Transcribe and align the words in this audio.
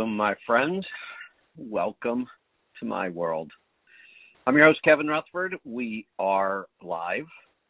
Welcome, 0.00 0.16
my 0.16 0.34
friends. 0.46 0.86
Welcome 1.58 2.26
to 2.78 2.86
my 2.86 3.10
world. 3.10 3.52
I'm 4.46 4.56
your 4.56 4.64
host, 4.64 4.80
Kevin 4.82 5.08
Rutherford. 5.08 5.56
We 5.62 6.06
are 6.18 6.68
live. 6.82 7.26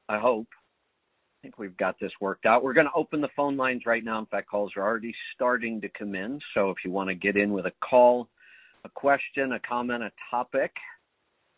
I 0.08 0.20
hope. 0.20 0.46
I 0.52 1.42
think 1.42 1.58
we've 1.58 1.76
got 1.76 1.96
this 2.00 2.12
worked 2.20 2.46
out. 2.46 2.62
We're 2.62 2.72
going 2.72 2.86
to 2.86 2.92
open 2.94 3.20
the 3.20 3.30
phone 3.34 3.56
lines 3.56 3.82
right 3.84 4.04
now. 4.04 4.20
In 4.20 4.26
fact, 4.26 4.48
calls 4.48 4.70
are 4.76 4.84
already 4.84 5.12
starting 5.34 5.80
to 5.80 5.88
come 5.88 6.14
in. 6.14 6.38
So 6.54 6.70
if 6.70 6.76
you 6.84 6.92
want 6.92 7.08
to 7.08 7.16
get 7.16 7.36
in 7.36 7.50
with 7.50 7.66
a 7.66 7.72
call, 7.82 8.28
a 8.84 8.88
question, 8.88 9.54
a 9.54 9.60
comment, 9.68 10.04
a 10.04 10.12
topic, 10.30 10.70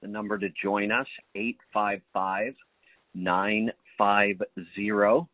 the 0.00 0.08
number 0.08 0.38
to 0.38 0.48
join 0.62 0.90
us, 0.90 1.06
855 1.34 2.54
950 3.14 5.28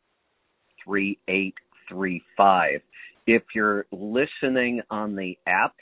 3835. 0.85 2.81
If 3.31 3.43
you're 3.55 3.85
listening 3.93 4.81
on 4.89 5.15
the 5.15 5.37
app, 5.47 5.75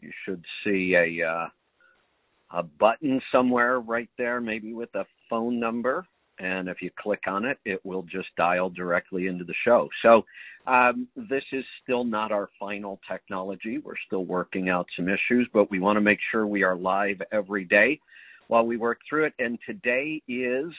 you 0.00 0.10
should 0.24 0.42
see 0.64 0.94
a 0.94 1.28
uh, 1.28 1.48
a 2.58 2.62
button 2.62 3.20
somewhere 3.30 3.80
right 3.80 4.08
there, 4.16 4.40
maybe 4.40 4.72
with 4.72 4.94
a 4.94 5.04
phone 5.28 5.60
number. 5.60 6.06
And 6.38 6.70
if 6.70 6.80
you 6.80 6.90
click 6.98 7.24
on 7.26 7.44
it, 7.44 7.58
it 7.66 7.84
will 7.84 8.02
just 8.04 8.28
dial 8.38 8.70
directly 8.70 9.26
into 9.26 9.44
the 9.44 9.52
show. 9.62 9.90
So 10.00 10.22
um, 10.66 11.06
this 11.16 11.42
is 11.52 11.66
still 11.82 12.02
not 12.02 12.32
our 12.32 12.48
final 12.58 12.98
technology. 13.10 13.76
We're 13.76 13.92
still 14.06 14.24
working 14.24 14.70
out 14.70 14.86
some 14.96 15.10
issues, 15.10 15.46
but 15.52 15.70
we 15.70 15.80
want 15.80 15.98
to 15.98 16.00
make 16.00 16.20
sure 16.30 16.46
we 16.46 16.62
are 16.62 16.76
live 16.76 17.20
every 17.30 17.66
day 17.66 18.00
while 18.48 18.64
we 18.64 18.78
work 18.78 19.00
through 19.06 19.26
it. 19.26 19.34
And 19.38 19.58
today 19.66 20.22
is 20.28 20.72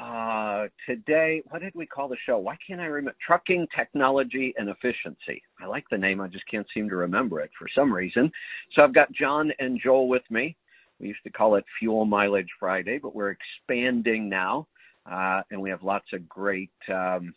uh, 0.00 0.66
today, 0.86 1.42
what 1.48 1.62
did 1.62 1.74
we 1.74 1.86
call 1.86 2.08
the 2.08 2.16
show? 2.26 2.38
Why 2.38 2.56
can't 2.66 2.80
I 2.80 2.86
remember? 2.86 3.16
Trucking 3.24 3.66
Technology 3.76 4.54
and 4.56 4.68
Efficiency. 4.68 5.42
I 5.60 5.66
like 5.66 5.84
the 5.90 5.98
name. 5.98 6.20
I 6.20 6.28
just 6.28 6.48
can't 6.50 6.66
seem 6.74 6.88
to 6.88 6.96
remember 6.96 7.40
it 7.40 7.50
for 7.58 7.66
some 7.74 7.92
reason. 7.92 8.30
So 8.74 8.82
I've 8.82 8.94
got 8.94 9.12
John 9.12 9.52
and 9.58 9.80
Joel 9.82 10.08
with 10.08 10.22
me. 10.30 10.56
We 10.98 11.08
used 11.08 11.22
to 11.24 11.30
call 11.30 11.56
it 11.56 11.64
Fuel 11.78 12.04
Mileage 12.04 12.48
Friday, 12.58 12.98
but 12.98 13.14
we're 13.14 13.36
expanding 13.36 14.28
now, 14.28 14.66
uh, 15.10 15.42
and 15.50 15.60
we 15.60 15.70
have 15.70 15.82
lots 15.82 16.06
of 16.12 16.26
great, 16.28 16.70
um, 16.92 17.34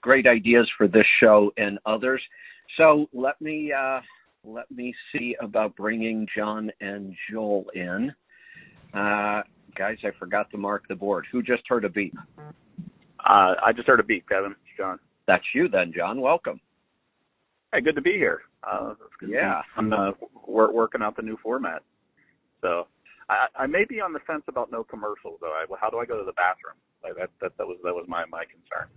great 0.00 0.26
ideas 0.26 0.68
for 0.76 0.88
this 0.88 1.06
show 1.20 1.52
and 1.56 1.78
others. 1.86 2.22
So 2.76 3.06
let 3.12 3.40
me 3.40 3.72
uh, 3.72 4.00
let 4.44 4.70
me 4.70 4.94
see 5.12 5.36
about 5.40 5.76
bringing 5.76 6.26
John 6.36 6.70
and 6.80 7.14
Joel 7.30 7.66
in. 7.74 8.12
Guys, 9.76 9.96
I 10.04 10.10
forgot 10.18 10.50
to 10.50 10.58
mark 10.58 10.84
the 10.88 10.94
board. 10.94 11.26
Who 11.32 11.42
just 11.42 11.62
heard 11.68 11.84
a 11.84 11.88
beep? 11.88 12.14
Uh, 12.38 13.54
I 13.64 13.72
just 13.74 13.86
heard 13.86 14.00
a 14.00 14.04
beep, 14.04 14.28
Kevin. 14.28 14.54
John. 14.76 14.98
That's 15.26 15.44
you 15.54 15.68
then, 15.68 15.92
John. 15.96 16.20
Welcome. 16.20 16.60
Hey, 17.72 17.80
good 17.80 17.94
to 17.94 18.00
be 18.00 18.12
here. 18.12 18.42
Uh, 18.68 18.94
yeah. 19.26 19.62
I'm 19.76 19.92
uh, 19.92 20.10
we're 20.46 20.72
working 20.72 21.02
out 21.02 21.16
the 21.16 21.22
new 21.22 21.36
format. 21.42 21.82
So 22.62 22.86
I, 23.28 23.62
I 23.62 23.66
may 23.66 23.84
be 23.88 24.00
on 24.00 24.12
the 24.12 24.18
fence 24.26 24.42
about 24.48 24.72
no 24.72 24.82
commercials 24.82 25.38
though. 25.40 25.52
I, 25.52 25.64
how 25.80 25.88
do 25.90 25.98
I 25.98 26.04
go 26.04 26.18
to 26.18 26.24
the 26.24 26.32
bathroom? 26.32 26.76
Like 27.02 27.14
that, 27.16 27.30
that 27.40 27.56
that 27.58 27.66
was 27.66 27.78
that 27.84 27.94
was 27.94 28.06
my 28.08 28.24
my 28.26 28.44
concern. 28.44 28.88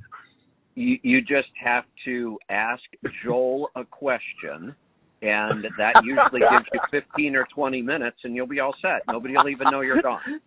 You 0.75 0.97
you 1.03 1.21
just 1.21 1.49
have 1.63 1.85
to 2.05 2.39
ask 2.49 2.81
Joel 3.23 3.69
a 3.75 3.85
question 3.85 4.75
and 5.21 5.65
that 5.77 5.93
usually 6.03 6.41
gives 6.41 6.65
you 6.73 6.79
15 6.91 7.35
or 7.35 7.47
20 7.53 7.81
minutes 7.81 8.17
and 8.23 8.35
you'll 8.35 8.47
be 8.47 8.59
all 8.59 8.75
set. 8.81 9.03
Nobody 9.07 9.35
will 9.37 9.49
even 9.49 9.67
know 9.71 9.81
you're 9.81 10.01
gone. 10.01 10.41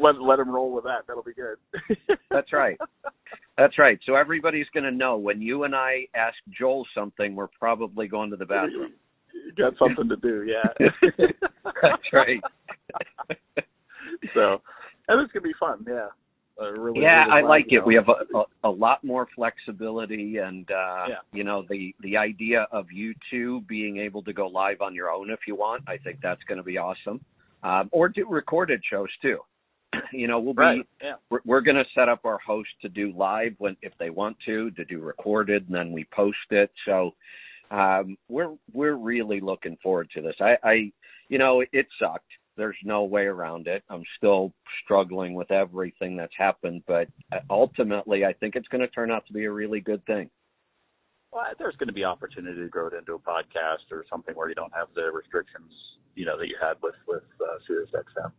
Let 0.00 0.20
let 0.20 0.36
them 0.36 0.50
roll 0.50 0.72
with 0.72 0.84
that. 0.84 1.06
That'll 1.06 1.22
be 1.22 1.32
good. 1.34 1.56
That's 2.30 2.52
right. 2.52 2.78
That's 3.56 3.78
right. 3.78 3.98
So 4.06 4.14
everybody's 4.14 4.66
going 4.72 4.84
to 4.84 4.90
know 4.90 5.16
when 5.18 5.42
you 5.42 5.64
and 5.64 5.74
I 5.74 6.06
ask 6.14 6.34
Joel 6.58 6.86
something, 6.94 7.34
we're 7.34 7.48
probably 7.48 8.08
going 8.08 8.30
to 8.30 8.36
the 8.36 8.46
bathroom. 8.46 8.92
You 9.32 9.52
Got 9.56 9.74
something 9.78 10.08
to 10.08 10.16
do, 10.16 10.46
yeah. 10.46 10.88
That's 11.82 12.02
right. 12.12 12.40
so, 14.34 14.62
and 15.08 15.20
it's 15.20 15.32
gonna 15.32 15.42
be 15.42 15.54
fun, 15.58 15.84
yeah. 15.88 16.08
Uh, 16.60 16.72
really, 16.72 17.00
yeah, 17.00 17.24
really 17.24 17.42
I 17.44 17.48
like 17.48 17.66
it. 17.68 17.78
Know. 17.78 17.84
We 17.86 17.94
have 17.94 18.08
a, 18.08 18.38
a, 18.38 18.44
a 18.64 18.70
lot 18.70 19.02
more 19.02 19.26
flexibility, 19.34 20.38
and 20.38 20.70
uh, 20.70 21.06
yeah. 21.08 21.14
you 21.32 21.42
know 21.42 21.64
the 21.68 21.94
the 22.00 22.16
idea 22.16 22.66
of 22.70 22.86
you 22.92 23.14
two 23.30 23.62
being 23.62 23.98
able 23.98 24.22
to 24.24 24.32
go 24.32 24.46
live 24.46 24.80
on 24.80 24.94
your 24.94 25.10
own 25.10 25.30
if 25.30 25.40
you 25.46 25.56
want. 25.56 25.84
I 25.88 25.96
think 25.96 26.18
that's 26.22 26.42
going 26.48 26.58
to 26.58 26.64
be 26.64 26.76
awesome. 26.76 27.20
Um, 27.62 27.88
or 27.92 28.08
do 28.08 28.26
recorded 28.28 28.82
shows 28.88 29.08
too. 29.22 29.38
You 30.12 30.28
know, 30.28 30.38
we'll 30.40 30.54
be 30.54 30.62
right. 30.62 30.86
yeah. 31.02 31.14
we're, 31.30 31.40
we're 31.44 31.60
going 31.60 31.76
to 31.76 31.84
set 31.94 32.08
up 32.08 32.24
our 32.24 32.38
host 32.38 32.68
to 32.82 32.88
do 32.88 33.12
live 33.16 33.54
when 33.58 33.76
if 33.82 33.92
they 33.98 34.10
want 34.10 34.36
to 34.46 34.70
to 34.72 34.84
do 34.84 35.00
recorded, 35.00 35.66
and 35.66 35.74
then 35.74 35.92
we 35.92 36.06
post 36.12 36.36
it. 36.50 36.70
So 36.86 37.14
um, 37.70 38.16
we're 38.28 38.54
we're 38.72 38.96
really 38.96 39.40
looking 39.40 39.76
forward 39.82 40.08
to 40.14 40.22
this. 40.22 40.34
I, 40.40 40.56
I 40.62 40.92
you 41.28 41.38
know 41.38 41.62
it 41.72 41.86
sucked. 42.00 42.30
There's 42.56 42.76
no 42.84 43.04
way 43.04 43.22
around 43.22 43.68
it. 43.68 43.82
I'm 43.88 44.02
still 44.18 44.52
struggling 44.84 45.34
with 45.34 45.50
everything 45.50 46.16
that's 46.16 46.34
happened, 46.36 46.82
but 46.86 47.08
ultimately, 47.48 48.24
I 48.24 48.34
think 48.34 48.54
it's 48.54 48.68
going 48.68 48.82
to 48.82 48.88
turn 48.88 49.10
out 49.10 49.26
to 49.28 49.32
be 49.32 49.44
a 49.44 49.52
really 49.52 49.80
good 49.80 50.04
thing. 50.04 50.28
Well, 51.32 51.44
there's 51.58 51.76
going 51.76 51.86
to 51.86 51.94
be 51.94 52.04
opportunity 52.04 52.60
to 52.60 52.68
grow 52.68 52.88
it 52.88 52.94
into 52.94 53.14
a 53.14 53.18
podcast 53.18 53.90
or 53.92 54.04
something 54.10 54.34
where 54.34 54.48
you 54.48 54.56
don't 54.56 54.74
have 54.74 54.88
the 54.94 55.10
restrictions, 55.12 55.72
you 56.16 56.26
know, 56.26 56.36
that 56.36 56.48
you 56.48 56.56
had 56.60 56.74
with 56.82 56.96
with 57.06 57.22
uh, 57.40 57.58
SiriusXM 57.70 58.32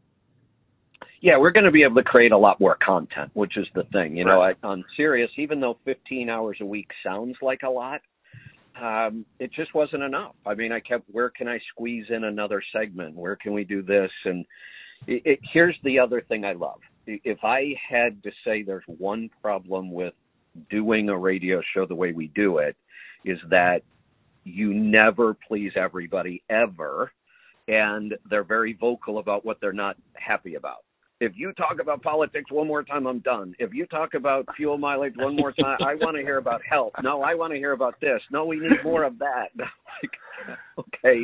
yeah, 1.21 1.37
we're 1.37 1.51
going 1.51 1.65
to 1.65 1.71
be 1.71 1.83
able 1.83 1.95
to 1.95 2.03
create 2.03 2.31
a 2.31 2.37
lot 2.37 2.59
more 2.59 2.77
content, 2.83 3.29
which 3.33 3.55
is 3.55 3.67
the 3.75 3.83
thing. 3.93 4.17
You 4.17 4.25
know, 4.25 4.41
I, 4.41 4.53
on 4.63 4.83
Sirius, 4.97 5.29
even 5.37 5.59
though 5.59 5.77
15 5.85 6.29
hours 6.29 6.57
a 6.61 6.65
week 6.65 6.87
sounds 7.05 7.35
like 7.43 7.61
a 7.63 7.69
lot, 7.69 8.01
um, 8.81 9.23
it 9.39 9.51
just 9.53 9.75
wasn't 9.75 10.01
enough. 10.01 10.33
I 10.47 10.55
mean, 10.55 10.71
I 10.71 10.79
kept, 10.79 11.03
where 11.11 11.29
can 11.29 11.47
I 11.47 11.59
squeeze 11.71 12.05
in 12.09 12.23
another 12.23 12.63
segment? 12.73 13.15
Where 13.15 13.35
can 13.35 13.53
we 13.53 13.63
do 13.63 13.83
this? 13.83 14.09
And 14.25 14.45
it, 15.05 15.21
it, 15.25 15.39
here's 15.53 15.75
the 15.83 15.99
other 15.99 16.21
thing 16.21 16.43
I 16.43 16.53
love. 16.53 16.79
If 17.05 17.39
I 17.43 17.75
had 17.87 18.23
to 18.23 18.31
say 18.43 18.63
there's 18.63 18.83
one 18.87 19.29
problem 19.43 19.91
with 19.91 20.13
doing 20.71 21.09
a 21.09 21.17
radio 21.17 21.61
show 21.73 21.85
the 21.85 21.95
way 21.95 22.13
we 22.13 22.31
do 22.33 22.57
it, 22.57 22.75
is 23.25 23.37
that 23.51 23.81
you 24.43 24.73
never 24.73 25.35
please 25.47 25.73
everybody 25.75 26.41
ever. 26.49 27.11
And 27.67 28.15
they're 28.27 28.43
very 28.43 28.73
vocal 28.73 29.19
about 29.19 29.45
what 29.45 29.57
they're 29.61 29.71
not 29.71 29.97
happy 30.15 30.55
about 30.55 30.83
if 31.21 31.33
you 31.35 31.53
talk 31.53 31.77
about 31.79 32.01
politics 32.01 32.51
one 32.51 32.67
more 32.67 32.83
time, 32.83 33.05
I'm 33.05 33.19
done. 33.19 33.53
If 33.59 33.73
you 33.73 33.85
talk 33.85 34.15
about 34.15 34.43
fuel 34.57 34.79
mileage 34.79 35.13
one 35.15 35.35
more 35.35 35.51
time, 35.53 35.77
I 35.85 35.93
want 35.93 36.17
to 36.17 36.23
hear 36.23 36.39
about 36.39 36.61
health. 36.67 36.93
No, 37.03 37.21
I 37.21 37.35
want 37.35 37.53
to 37.53 37.57
hear 37.57 37.73
about 37.73 37.93
this. 38.01 38.19
No, 38.31 38.45
we 38.45 38.59
need 38.59 38.71
more 38.83 39.03
of 39.03 39.19
that. 39.19 39.49
okay. 40.79 41.21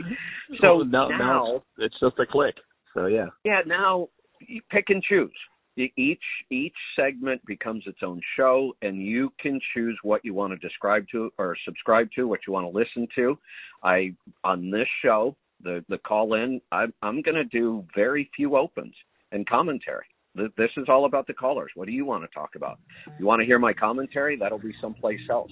So 0.61 0.77
well, 0.77 0.85
now, 0.85 1.07
now 1.09 1.63
it's 1.79 1.99
just 1.99 2.19
a 2.19 2.27
click. 2.27 2.53
So 2.93 3.07
yeah. 3.07 3.25
Yeah. 3.43 3.61
Now 3.65 4.09
you 4.47 4.61
pick 4.71 4.85
and 4.89 5.01
choose. 5.01 5.33
Each 5.75 6.23
each 6.51 6.75
segment 6.95 7.41
becomes 7.47 7.83
its 7.87 7.99
own 8.03 8.21
show, 8.35 8.73
and 8.83 9.01
you 9.01 9.31
can 9.39 9.59
choose 9.73 9.97
what 10.03 10.23
you 10.23 10.33
want 10.33 10.53
to 10.53 10.57
describe 10.57 11.05
to 11.11 11.31
or 11.39 11.55
subscribe 11.65 12.09
to, 12.15 12.27
what 12.27 12.41
you 12.47 12.53
want 12.53 12.71
to 12.71 12.77
listen 12.77 13.07
to. 13.15 13.37
I 13.83 14.13
on 14.43 14.69
this 14.69 14.87
show, 15.03 15.35
the 15.63 15.83
the 15.89 15.97
call 15.99 16.35
in, 16.35 16.61
I'm 16.71 16.93
I'm 17.01 17.21
going 17.23 17.35
to 17.35 17.43
do 17.43 17.83
very 17.95 18.29
few 18.35 18.57
opens 18.57 18.93
and 19.31 19.47
commentary. 19.47 20.05
This 20.35 20.69
is 20.77 20.85
all 20.87 21.05
about 21.05 21.25
the 21.25 21.33
callers. 21.33 21.71
What 21.73 21.87
do 21.87 21.91
you 21.91 22.05
want 22.05 22.23
to 22.23 22.27
talk 22.33 22.51
about? 22.55 22.79
You 23.19 23.25
want 23.25 23.39
to 23.39 23.45
hear 23.45 23.57
my 23.57 23.73
commentary? 23.73 24.37
That'll 24.37 24.59
be 24.59 24.73
someplace 24.79 25.19
else. 25.31 25.51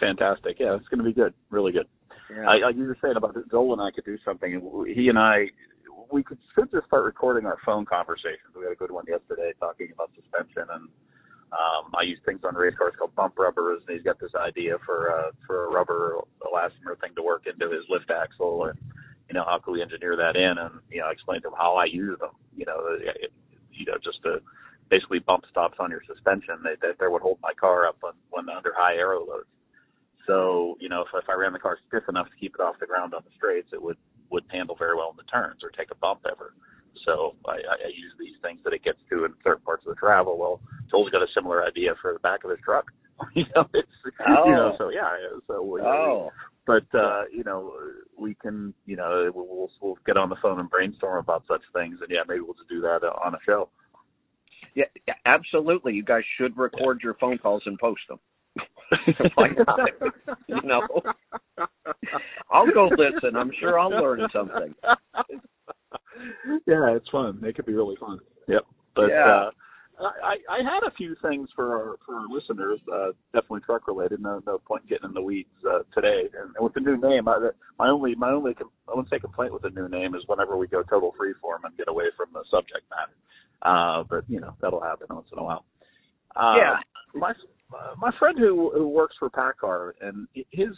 Fantastic. 0.00 0.56
Yeah, 0.58 0.74
it's 0.76 0.88
going 0.88 0.98
to 0.98 1.04
be 1.04 1.12
good. 1.12 1.34
Really 1.50 1.72
good. 1.72 1.86
Yeah. 2.34 2.48
I, 2.48 2.70
you 2.70 2.84
were 2.84 2.96
saying 3.02 3.16
about 3.16 3.36
Joel 3.50 3.74
and 3.74 3.82
I 3.82 3.90
could 3.94 4.04
do 4.04 4.16
something. 4.24 4.86
He 4.94 5.08
and 5.08 5.18
I, 5.18 5.46
we 6.10 6.22
could 6.22 6.38
should 6.54 6.70
just 6.72 6.86
start 6.86 7.04
recording 7.04 7.46
our 7.46 7.58
phone 7.66 7.84
conversations. 7.84 8.56
We 8.56 8.64
had 8.64 8.72
a 8.72 8.76
good 8.76 8.90
one 8.90 9.04
yesterday 9.06 9.52
talking 9.60 9.88
about 9.92 10.10
suspension, 10.16 10.64
and 10.72 10.88
um, 11.52 11.92
I 11.94 12.02
use 12.04 12.18
things 12.24 12.40
on 12.44 12.54
race 12.54 12.74
cars 12.78 12.94
called 12.98 13.14
bump 13.14 13.38
rubbers. 13.38 13.82
And 13.86 13.96
he's 13.96 14.04
got 14.04 14.18
this 14.20 14.34
idea 14.34 14.76
for 14.86 15.12
uh, 15.12 15.30
for 15.46 15.66
a 15.66 15.68
rubber 15.70 16.16
elastomer 16.42 16.98
thing 17.00 17.14
to 17.16 17.22
work 17.22 17.44
into 17.46 17.72
his 17.72 17.84
lift 17.88 18.10
axle, 18.10 18.66
and 18.66 18.78
you 19.28 19.34
know, 19.34 19.44
how 19.44 19.58
can 19.58 19.72
we 19.72 19.82
engineer 19.82 20.16
that 20.16 20.36
in? 20.36 20.58
And, 20.58 20.80
you 20.90 21.00
know, 21.00 21.06
I 21.06 21.12
explained 21.12 21.42
to 21.42 21.50
them 21.50 21.58
how 21.58 21.76
I 21.76 21.86
use 21.86 22.18
them, 22.18 22.36
you 22.56 22.64
know, 22.66 22.96
it, 23.00 23.32
you 23.72 23.86
know, 23.86 23.98
just 24.02 24.22
to 24.22 24.38
basically 24.90 25.18
bump 25.18 25.44
stops 25.50 25.76
on 25.80 25.90
your 25.90 26.02
suspension 26.06 26.60
that, 26.62 26.80
that, 26.82 26.98
that 27.00 27.10
would 27.10 27.22
hold 27.22 27.38
my 27.42 27.52
car 27.58 27.86
up 27.86 27.96
on, 28.04 28.12
when 28.30 28.48
under 28.48 28.72
high 28.76 28.94
aero 28.94 29.24
loads. 29.24 29.48
So, 30.26 30.76
you 30.80 30.88
know, 30.88 31.02
if, 31.02 31.08
if 31.14 31.28
I 31.28 31.34
ran 31.34 31.52
the 31.52 31.58
car 31.58 31.78
stiff 31.88 32.04
enough 32.08 32.28
to 32.28 32.36
keep 32.36 32.54
it 32.54 32.62
off 32.62 32.80
the 32.80 32.86
ground 32.86 33.12
on 33.14 33.22
the 33.24 33.34
straights, 33.36 33.68
it 33.72 33.82
would, 33.82 33.96
would 34.30 34.44
handle 34.50 34.76
very 34.78 34.96
well 34.96 35.10
in 35.10 35.16
the 35.16 35.28
turns 35.30 35.60
or 35.62 35.70
take 35.70 35.90
a 35.90 35.96
bump 35.96 36.20
ever. 36.30 36.54
So 37.04 37.36
I, 37.44 37.60
I 37.60 37.88
use 37.92 38.12
these 38.18 38.36
things 38.40 38.60
that 38.64 38.72
it 38.72 38.84
gets 38.84 38.98
to 39.10 39.24
in 39.24 39.34
certain 39.42 39.64
parts 39.64 39.84
of 39.86 39.94
the 39.94 40.00
travel. 40.00 40.38
Well, 40.38 40.60
Joel's 40.90 41.10
got 41.10 41.22
a 41.22 41.28
similar 41.34 41.64
idea 41.64 41.94
for 42.00 42.12
the 42.12 42.20
back 42.20 42.44
of 42.44 42.50
his 42.50 42.60
truck. 42.64 42.86
you 43.34 43.44
know, 43.54 43.68
it's, 43.74 43.88
oh. 44.26 44.44
you 44.46 44.52
know, 44.52 44.72
oh. 44.72 44.76
so 44.78 44.88
yeah, 44.88 45.10
so 45.46 45.62
we, 45.62 45.80
oh 45.80 46.30
but 46.66 46.84
uh, 46.94 47.22
you 47.32 47.44
know, 47.44 47.72
we 48.18 48.34
can, 48.34 48.74
you 48.86 48.96
know, 48.96 49.30
we'll 49.34 49.70
we'll 49.80 49.98
get 50.06 50.16
on 50.16 50.28
the 50.28 50.36
phone 50.42 50.60
and 50.60 50.70
brainstorm 50.70 51.18
about 51.18 51.44
such 51.48 51.62
things, 51.72 51.98
and 52.00 52.10
yeah, 52.10 52.20
maybe 52.26 52.40
we'll 52.40 52.54
just 52.54 52.68
do 52.68 52.80
that 52.80 53.00
on 53.24 53.34
a 53.34 53.38
show. 53.44 53.68
Yeah, 54.74 54.84
absolutely. 55.24 55.92
You 55.92 56.04
guys 56.04 56.22
should 56.36 56.56
record 56.56 57.00
your 57.02 57.14
phone 57.14 57.38
calls 57.38 57.62
and 57.66 57.78
post 57.78 58.00
them. 58.08 58.18
Why 59.34 59.48
not? 59.66 59.90
you 60.48 60.60
know, 60.64 60.82
I'll 62.50 62.70
go 62.72 62.88
listen. 62.96 63.36
I'm 63.36 63.52
sure 63.60 63.78
I'll 63.78 63.90
learn 63.90 64.20
something. 64.32 64.74
yeah, 66.66 66.96
it's 66.96 67.08
fun. 67.10 67.40
It 67.44 67.54
could 67.54 67.66
be 67.66 67.74
really 67.74 67.96
fun. 67.96 68.18
Yep. 68.48 68.62
But 68.96 69.08
yeah. 69.08 69.48
uh 69.48 69.50
I, 70.00 70.36
I 70.50 70.58
had 70.58 70.86
a 70.86 70.94
few 70.96 71.14
things 71.22 71.48
for 71.54 71.72
our 71.72 71.96
for 72.04 72.16
our 72.16 72.26
listeners, 72.28 72.80
uh, 72.92 73.12
definitely 73.32 73.60
truck 73.60 73.86
related. 73.86 74.20
No, 74.20 74.42
no 74.46 74.58
point 74.58 74.88
getting 74.88 75.08
in 75.08 75.14
the 75.14 75.22
weeds 75.22 75.48
uh, 75.68 75.80
today. 75.94 76.28
And, 76.38 76.54
and 76.56 76.64
with 76.64 76.74
the 76.74 76.80
new 76.80 76.96
name, 76.96 77.28
I, 77.28 77.50
my 77.78 77.88
only 77.88 78.14
my 78.14 78.30
only 78.30 78.54
I 78.58 78.90
wouldn't 78.94 79.10
say 79.10 79.18
complaint 79.18 79.52
with 79.52 79.62
the 79.62 79.70
new 79.70 79.88
name 79.88 80.14
is 80.14 80.22
whenever 80.26 80.56
we 80.56 80.66
go 80.66 80.82
total 80.82 81.12
freeform 81.12 81.64
and 81.64 81.76
get 81.76 81.88
away 81.88 82.06
from 82.16 82.28
the 82.32 82.44
subject 82.50 82.82
matter. 82.90 83.14
Uh, 83.62 84.04
but 84.08 84.24
you 84.28 84.40
know 84.40 84.54
that'll 84.60 84.82
happen 84.82 85.06
once 85.10 85.28
in 85.32 85.38
a 85.38 85.44
while. 85.44 85.64
Uh, 86.34 86.56
yeah. 86.56 86.76
My 87.14 87.32
my 87.98 88.10
friend 88.18 88.38
who 88.38 88.72
who 88.74 88.88
works 88.88 89.14
for 89.18 89.30
PACCAR 89.30 89.92
and 90.00 90.26
his 90.50 90.74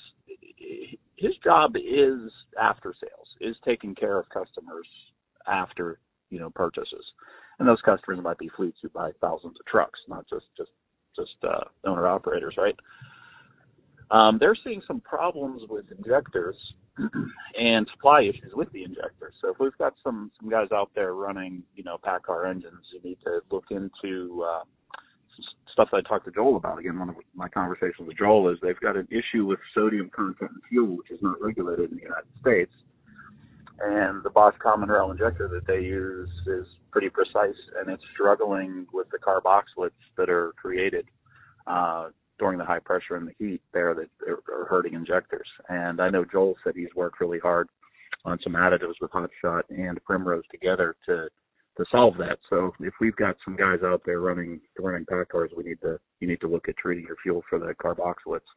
his 1.17 1.33
job 1.43 1.73
is 1.77 2.31
after 2.61 2.95
sales, 3.01 3.29
is 3.41 3.57
taking 3.65 3.95
care 3.95 4.19
of 4.19 4.29
customers 4.29 4.87
after 5.47 5.99
you 6.29 6.39
know 6.39 6.51
purchases 6.51 7.05
and 7.59 7.69
those 7.69 7.81
customers 7.85 8.21
might 8.23 8.39
be 8.39 8.51
fleets 8.57 8.79
who 8.83 8.89
buy 8.91 9.11
thousands 9.21 9.57
of 9.59 9.67
trucks, 9.67 9.99
not 10.09 10.27
just 10.29 10.47
just 10.57 10.71
just 11.17 11.37
uh, 11.45 11.65
owner 11.85 12.07
operators, 12.07 12.55
right? 12.59 12.77
Um, 14.11 14.37
they're 14.39 14.57
seeing 14.63 14.83
some 14.87 15.01
problems 15.01 15.63
with 15.69 15.87
injectors 15.97 16.57
and 17.59 17.87
supply 17.93 18.23
issues 18.23 18.53
with 18.55 18.71
the 18.73 18.85
injectors. 18.85 19.35
So 19.41 19.51
if 19.51 19.57
we've 19.59 19.77
got 19.79 19.95
some 20.05 20.31
some 20.41 20.51
guys 20.51 20.69
out 20.73 20.91
there 20.95 21.15
running, 21.15 21.63
you 21.75 21.85
know, 21.85 21.99
PACCAR 22.05 22.49
engines, 22.49 22.85
you 22.93 23.01
need 23.09 23.19
to 23.25 23.41
look 23.51 23.65
into 23.71 24.45
uh, 24.45 24.65
stuff 25.73 25.89
that 25.93 26.03
I 26.05 26.09
talked 26.09 26.27
to 26.27 26.31
Joel 26.31 26.57
about. 26.57 26.79
Again, 26.79 26.99
one 26.99 27.09
of 27.09 27.17
my 27.35 27.49
conversations 27.49 28.07
with 28.07 28.19
Joel 28.19 28.51
is 28.51 28.59
they've 28.63 28.81
got 28.81 28.97
an 28.97 29.09
issue 29.11 29.47
with 29.47 29.59
sodium 29.75 30.11
content 30.15 30.51
in 30.55 30.61
fuel, 30.69 30.97
which 30.99 31.11
is 31.11 31.19
not 31.23 31.41
regulated 31.41 31.91
in 31.91 31.97
the 31.97 32.03
United 32.03 32.29
States 32.41 32.73
and 33.81 34.23
the 34.23 34.31
Bosch 34.31 34.55
common 34.63 34.89
rail 34.89 35.11
injector 35.11 35.49
that 35.49 35.67
they 35.67 35.81
use 35.81 36.31
is 36.47 36.67
pretty 36.97 37.11
precise 37.11 37.61
and 37.79 37.91
it's 37.91 38.03
struggling 38.15 38.87
with 38.91 39.07
the 39.11 39.19
carboxylates 39.19 39.91
that 40.17 40.31
are 40.31 40.55
created 40.57 41.07
uh, 41.67 42.09
during 42.39 42.57
the 42.57 42.65
high 42.65 42.79
pressure 42.79 43.17
and 43.17 43.29
the 43.29 43.35
heat 43.39 43.61
there 43.75 43.95
that 43.95 44.09
are 44.27 44.65
hurting 44.65 44.95
injectors. 44.95 45.47
And 45.69 46.01
I 46.01 46.09
know 46.09 46.25
Joel 46.25 46.55
said 46.65 46.73
he's 46.75 46.95
worked 46.97 47.21
really 47.21 47.39
hard 47.39 47.69
on 48.25 48.39
some 48.43 48.55
additives 48.55 48.95
with 49.03 49.11
Hot 49.11 49.29
Shot 49.43 49.67
and 49.69 50.03
Primrose 50.05 50.45
together 50.51 50.97
to 51.05 51.29
to 51.77 51.85
solve 51.93 52.15
that. 52.17 52.39
So 52.49 52.73
if 52.81 52.95
we've 52.99 53.17
got 53.17 53.37
some 53.45 53.57
guys 53.57 53.81
out 53.85 54.01
there 54.07 54.21
running 54.21 54.59
running 54.79 55.05
PACCARs, 55.05 55.55
we 55.55 55.65
need 55.65 55.83
to 55.83 55.99
you 56.21 56.29
need 56.29 56.41
to 56.41 56.49
look 56.49 56.67
at 56.71 56.79
treating 56.79 57.05
your 57.05 57.17
fuel 57.23 57.43
for 57.51 57.59
the 57.59 57.75
carboxylates. 57.75 58.49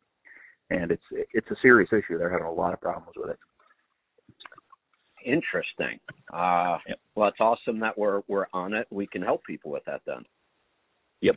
And 0.69 0.91
it's 0.91 1.03
it's 1.33 1.51
a 1.51 1.57
serious 1.61 1.89
issue. 1.91 2.17
They're 2.17 2.31
having 2.31 2.47
a 2.47 2.53
lot 2.53 2.71
of 2.71 2.79
problems 2.79 3.15
with 3.17 3.31
it. 3.31 3.39
Interesting. 5.29 5.99
Uh, 6.33 6.77
yep. 6.87 6.99
Well, 7.15 7.29
it's 7.29 7.39
awesome 7.39 7.79
that 7.79 7.97
we're 7.97 8.21
we're 8.27 8.47
on 8.53 8.73
it. 8.73 8.87
We 8.89 9.05
can 9.05 9.21
help 9.21 9.43
people 9.45 9.71
with 9.71 9.85
that 9.85 10.01
then. 10.05 10.25
Yep. 11.21 11.35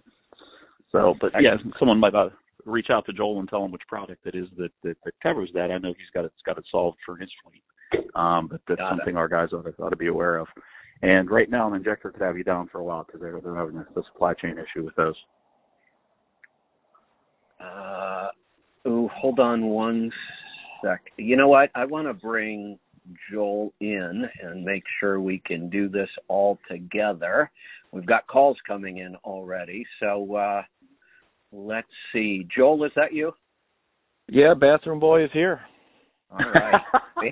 So, 0.91 1.15
but 1.21 1.33
yeah, 1.41 1.57
someone 1.79 1.99
might 1.99 2.15
uh, 2.15 2.31
reach 2.65 2.89
out 2.91 3.05
to 3.07 3.13
Joel 3.13 3.41
and 3.41 3.49
tell 3.49 3.65
him 3.65 3.73
which 3.73 3.83
product 3.89 4.27
it 4.27 4.35
is 4.35 4.47
that 4.57 4.71
that, 4.83 4.97
that 5.05 5.15
covers 5.23 5.51
that. 5.55 5.71
I 5.71 5.79
know 5.79 5.89
he's 5.89 6.13
got 6.15 6.25
it, 6.25 6.33
got 6.47 6.59
it 6.59 6.65
solved 6.71 6.99
for 7.05 7.17
his 7.17 7.31
fleet, 7.45 8.05
um, 8.15 8.49
but 8.51 8.61
that's 8.67 8.79
got 8.79 8.91
something 8.91 9.15
it. 9.15 9.19
our 9.19 9.29
guys 9.29 9.49
ought 9.53 9.65
to, 9.65 9.75
ought 9.83 9.91
to 9.91 9.97
be 9.97 10.09
aware 10.09 10.39
of. 10.39 10.47
And 11.03 11.31
right 11.31 11.51
now, 11.51 11.69
an 11.69 11.75
injector 11.75 12.11
could 12.11 12.23
have 12.23 12.39
you 12.39 12.45
down 12.45 12.69
for 12.71 12.79
a 12.79 12.85
while 12.85 13.05
because 13.05 13.21
they're 13.21 13.41
they're 13.41 13.57
having 13.57 13.77
a, 13.77 13.87
a 13.99 14.05
supply 14.13 14.35
chain 14.35 14.53
issue 14.53 14.85
with 14.85 14.95
those. 14.97 15.17
Uh, 17.61 18.29
oh, 18.87 19.09
hold 19.15 19.39
on 19.39 19.67
one 19.67 20.11
sec. 20.85 21.01
You 21.17 21.37
know 21.37 21.49
what? 21.49 21.71
I 21.75 21.85
want 21.85 22.07
to 22.07 22.15
bring 22.15 22.79
Joel 23.31 23.73
in 23.81 24.25
and 24.43 24.65
make 24.65 24.85
sure 25.01 25.21
we 25.21 25.43
can 25.45 25.69
do 25.69 25.89
this 25.89 26.09
all 26.29 26.59
together. 26.71 27.51
We've 27.91 28.07
got 28.07 28.27
calls 28.27 28.57
coming 28.67 28.99
in 28.99 29.17
already, 29.25 29.85
so 30.01 30.35
uh, 30.35 30.63
let's 31.53 31.89
see. 32.13 32.47
Joel, 32.55 32.85
is 32.85 32.93
that 32.97 33.13
you? 33.13 33.33
Yeah, 34.29 34.55
bathroom 34.55 35.01
boy 35.01 35.25
is 35.25 35.31
here. 35.33 35.61
All 36.31 36.39
right. 36.39 36.81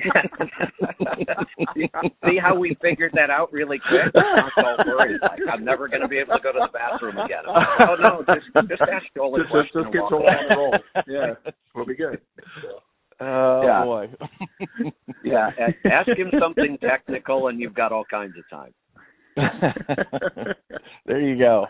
see 2.27 2.39
how 2.41 2.55
we 2.55 2.77
figured 2.83 3.13
that 3.15 3.31
out 3.31 3.51
really 3.53 3.79
quick? 3.89 4.13
I'm 4.15 4.51
so 4.55 4.63
worried. 4.87 5.21
Like 5.23 5.41
I'm 5.51 5.65
never 5.65 5.89
going 5.89 6.03
to 6.03 6.09
be 6.09 6.19
able 6.19 6.37
to 6.37 6.43
go 6.43 6.53
to 6.53 6.59
the 6.61 6.73
bathroom 6.73 7.17
again. 7.19 7.45
Oh 7.47 7.97
no, 7.99 8.23
just 8.35 8.69
just 8.69 8.83
ask 8.83 9.07
Joel 9.17 9.37
a 9.37 9.39
just, 9.39 9.51
question. 9.51 9.85
Just, 9.85 9.87
just 9.87 9.93
get 9.93 10.03
Joel 10.11 10.27
on 10.29 10.49
the 10.49 10.57
roll. 10.57 10.75
Yeah, 11.09 11.53
we'll 11.75 11.87
be 11.87 11.95
good. 11.95 12.21
Oh 13.21 13.63
yeah. 13.65 13.85
boy. 13.85 14.09
yeah, 15.25 15.51
ask 15.91 16.09
him 16.09 16.31
something 16.41 16.79
technical, 16.81 17.49
and 17.49 17.61
you've 17.61 17.75
got 17.75 17.93
all 17.93 18.05
kinds 18.11 18.35
of 18.39 18.49
time. 18.49 18.73
there 21.07 21.21
you 21.21 21.39
go. 21.39 21.67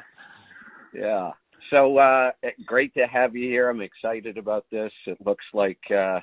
Yeah. 0.94 1.32
So 1.70 1.98
uh 1.98 2.30
great 2.66 2.94
to 2.94 3.06
have 3.06 3.34
you 3.34 3.48
here. 3.48 3.68
I'm 3.68 3.80
excited 3.80 4.38
about 4.38 4.64
this. 4.70 4.92
It 5.06 5.18
looks 5.24 5.44
like 5.52 5.80
uh 5.90 6.20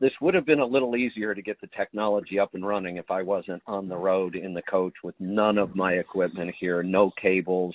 this 0.00 0.12
would 0.20 0.34
have 0.34 0.46
been 0.46 0.60
a 0.60 0.66
little 0.66 0.96
easier 0.96 1.34
to 1.34 1.42
get 1.42 1.60
the 1.60 1.68
technology 1.68 2.38
up 2.38 2.54
and 2.54 2.66
running 2.66 2.96
if 2.96 3.10
I 3.10 3.22
wasn't 3.22 3.62
on 3.66 3.88
the 3.88 3.96
road 3.96 4.34
in 4.34 4.52
the 4.52 4.62
coach 4.62 4.94
with 5.02 5.14
none 5.18 5.58
of 5.58 5.74
my 5.74 5.94
equipment 5.94 6.54
here, 6.58 6.82
no 6.82 7.10
cables. 7.20 7.74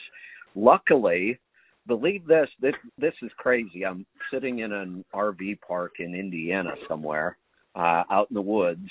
Luckily, 0.55 1.39
believe 1.87 2.25
this, 2.25 2.47
this 2.61 2.73
this 2.97 3.13
is 3.21 3.31
crazy. 3.37 3.85
I'm 3.85 4.05
sitting 4.31 4.59
in 4.59 4.71
an 4.71 5.05
RV 5.13 5.59
park 5.67 5.93
in 5.99 6.13
Indiana 6.13 6.71
somewhere, 6.87 7.37
uh, 7.75 8.03
out 8.11 8.27
in 8.29 8.35
the 8.35 8.41
woods. 8.41 8.87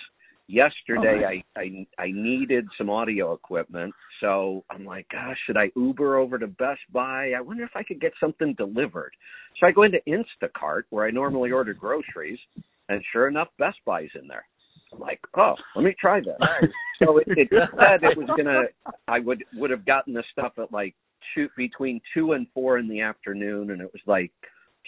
Yesterday, 0.48 1.22
oh. 1.24 1.60
I, 1.60 1.60
I 1.60 1.86
I 1.98 2.06
needed 2.12 2.66
some 2.78 2.88
audio 2.88 3.32
equipment, 3.32 3.92
so 4.20 4.64
I'm 4.70 4.84
like, 4.84 5.06
gosh, 5.10 5.36
should 5.46 5.56
I 5.56 5.70
Uber 5.74 6.16
over 6.16 6.38
to 6.38 6.46
Best 6.46 6.80
Buy? 6.92 7.32
I 7.36 7.40
wonder 7.40 7.64
if 7.64 7.74
I 7.74 7.82
could 7.82 8.00
get 8.00 8.12
something 8.20 8.54
delivered. 8.56 9.12
So 9.58 9.66
I 9.66 9.72
go 9.72 9.82
into 9.82 9.98
Instacart 10.06 10.82
where 10.90 11.06
I 11.06 11.10
normally 11.10 11.50
order 11.50 11.74
groceries, 11.74 12.38
and 12.88 13.02
sure 13.12 13.26
enough, 13.26 13.48
Best 13.58 13.78
Buy's 13.84 14.10
in 14.20 14.28
there. 14.28 14.44
I'm 14.92 15.00
like, 15.00 15.20
oh, 15.36 15.54
let 15.74 15.84
me 15.84 15.94
try 16.00 16.20
that. 16.20 16.68
so 17.02 17.18
it, 17.18 17.26
it 17.28 17.48
said 17.50 18.02
it 18.02 18.16
was 18.16 18.28
gonna. 18.36 18.62
I 19.08 19.18
would 19.18 19.44
would 19.54 19.70
have 19.70 19.84
gotten 19.84 20.14
the 20.14 20.22
stuff 20.32 20.52
at 20.58 20.72
like 20.72 20.94
two 21.34 21.48
between 21.56 22.00
two 22.14 22.32
and 22.32 22.46
four 22.54 22.78
in 22.78 22.88
the 22.88 23.00
afternoon, 23.00 23.70
and 23.70 23.80
it 23.80 23.90
was 23.92 24.02
like 24.06 24.32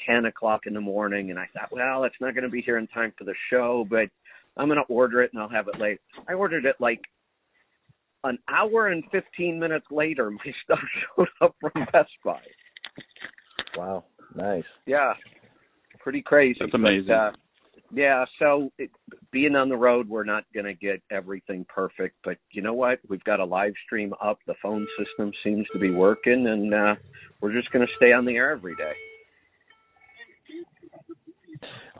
ten 0.07 0.27
o'clock 0.27 0.63
in 0.67 0.75
the 0.75 0.81
morning. 0.81 1.31
And 1.31 1.39
I 1.39 1.47
thought, 1.55 1.73
well, 1.73 2.05
it's 2.05 2.17
not 2.21 2.35
going 2.35 2.45
to 2.45 2.51
be 2.51 2.63
here 2.63 2.79
in 2.79 2.87
time 2.89 3.13
for 3.17 3.25
the 3.25 3.35
show, 3.51 3.87
but 3.89 4.09
I'm 4.57 4.69
going 4.69 4.79
to 4.79 4.93
order 4.93 5.23
it 5.23 5.31
and 5.33 5.43
I'll 5.43 5.49
have 5.49 5.69
it 5.69 5.81
late. 5.81 6.01
I 6.29 6.35
ordered 6.35 6.65
it 6.65 6.77
like 6.81 7.01
an 8.25 8.39
hour 8.49 8.89
and 8.89 9.05
fifteen 9.13 9.59
minutes 9.59 9.87
later. 9.91 10.31
My 10.31 10.39
stuff 10.65 10.81
showed 11.17 11.29
up 11.41 11.55
from 11.61 11.87
Best 11.93 12.11
Buy. 12.25 12.41
Wow, 13.77 14.05
nice. 14.35 14.65
Yeah, 14.87 15.15
pretty 16.01 16.23
crazy. 16.23 16.59
That's 16.61 16.75
amazing. 16.75 17.09
But, 17.09 17.15
uh, 17.15 17.33
yeah, 17.93 18.25
so 18.39 18.71
it, 18.79 18.91
being 19.31 19.55
on 19.55 19.69
the 19.69 19.77
road, 19.77 20.09
we're 20.09 20.25
not 20.25 20.45
going 20.53 20.67
to 20.67 20.75
get 20.75 21.03
everything 21.11 21.65
perfect, 21.73 22.17
but 22.25 22.37
you 22.53 22.63
know 22.63 22.75
what? 22.75 22.99
We've 23.09 23.25
got 23.25 23.41
a 23.41 23.45
live 23.45 23.73
stream 23.87 24.13
up. 24.23 24.39
The 24.47 24.55
phone 24.63 24.87
system 24.99 25.33
seems 25.43 25.67
to 25.73 25.79
be 25.79 25.91
working, 25.91 26.47
and 26.47 26.75
uh, 26.75 26.95
we're 27.41 27.53
just 27.53 27.71
going 27.73 27.87
to 27.87 27.93
stay 27.97 28.13
on 28.13 28.25
the 28.25 28.37
air 28.37 28.51
every 28.51 28.77
day. 28.77 28.93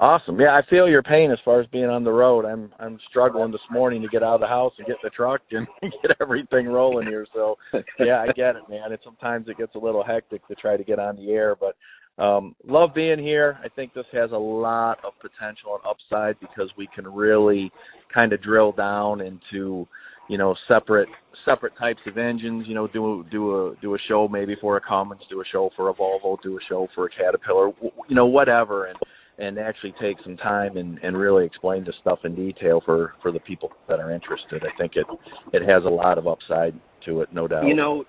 Awesome. 0.01 0.39
Yeah, 0.39 0.51
I 0.51 0.61
feel 0.71 0.89
your 0.89 1.03
pain 1.03 1.33
as 1.33 1.39
far 1.45 1.61
as 1.61 1.67
being 1.69 1.87
on 1.87 2.05
the 2.05 2.13
road. 2.13 2.45
I'm 2.45 2.73
I'm 2.79 3.01
struggling 3.11 3.51
this 3.51 3.61
morning 3.69 4.01
to 4.03 4.09
get 4.09 4.23
out 4.23 4.37
of 4.37 4.41
the 4.41 4.47
house 4.47 4.73
and 4.79 4.87
get 4.87 4.97
in 4.97 5.01
the 5.03 5.11
truck 5.11 5.41
and 5.51 5.67
get 5.83 6.17
everything 6.21 6.69
rolling 6.69 7.09
here. 7.09 7.27
So 7.35 7.57
yeah, 7.99 8.21
I 8.21 8.27
get 8.29 8.55
it, 8.55 8.63
man. 8.71 8.93
It 8.93 9.01
sometimes 9.03 9.49
it 9.49 9.59
gets 9.59 9.75
a 9.75 9.79
little 9.79 10.05
hectic 10.05 10.47
to 10.47 10.55
try 10.55 10.77
to 10.77 10.85
get 10.85 11.01
on 11.01 11.17
the 11.17 11.31
air, 11.33 11.57
but 11.59 11.75
um, 12.19 12.55
love 12.67 12.91
being 12.95 13.19
here. 13.19 13.59
I 13.65 13.69
think 13.69 13.95
this 13.95 14.07
has 14.13 14.33
a 14.33 14.39
lot 14.39 14.99
of 15.05 15.13
potential 15.21 15.79
and 15.79 15.85
upside 15.89 16.39
because 16.41 16.71
we 16.77 16.89
can 16.95 17.07
really 17.07 17.71
kind 18.13 18.33
of 18.33 18.43
drill 18.43 18.73
down 18.73 19.21
into, 19.21 19.87
you 20.29 20.39
know, 20.39 20.55
separate 20.67 21.09
separate 21.45 21.73
types 21.79 22.01
of 22.07 22.19
engines. 22.19 22.65
You 22.67 22.75
know, 22.75 22.89
do 22.89 23.25
do 23.31 23.55
a 23.55 23.75
do 23.81 23.95
a 23.95 23.99
show 24.09 24.27
maybe 24.27 24.57
for 24.61 24.77
a 24.77 24.81
Cummins, 24.81 25.23
do 25.31 25.41
a 25.41 25.45
show 25.53 25.71
for 25.77 25.91
a 25.91 25.95
Volvo, 25.95 26.37
do 26.43 26.57
a 26.57 26.61
show 26.69 26.89
for 26.95 27.07
a 27.07 27.09
Caterpillar, 27.11 27.71
you 28.09 28.17
know, 28.17 28.27
whatever, 28.27 28.87
and 28.87 28.99
and 29.39 29.57
actually 29.59 29.95
take 30.01 30.17
some 30.25 30.37
time 30.37 30.77
and 30.77 30.99
and 31.05 31.17
really 31.17 31.47
explain 31.47 31.85
the 31.85 31.93
stuff 32.01 32.19
in 32.25 32.35
detail 32.35 32.83
for 32.85 33.15
for 33.23 33.31
the 33.31 33.41
people 33.41 33.71
that 33.89 34.01
are 34.01 34.11
interested. 34.11 34.63
I 34.65 34.77
think 34.77 34.93
it 34.97 35.07
it 35.53 35.63
has 35.69 35.85
a 35.85 35.89
lot 35.89 36.19
of 36.19 36.27
upside 36.27 36.75
to 37.07 37.21
it, 37.21 37.29
no 37.33 37.47
doubt. 37.47 37.65
You 37.65 37.77
know, 37.77 38.05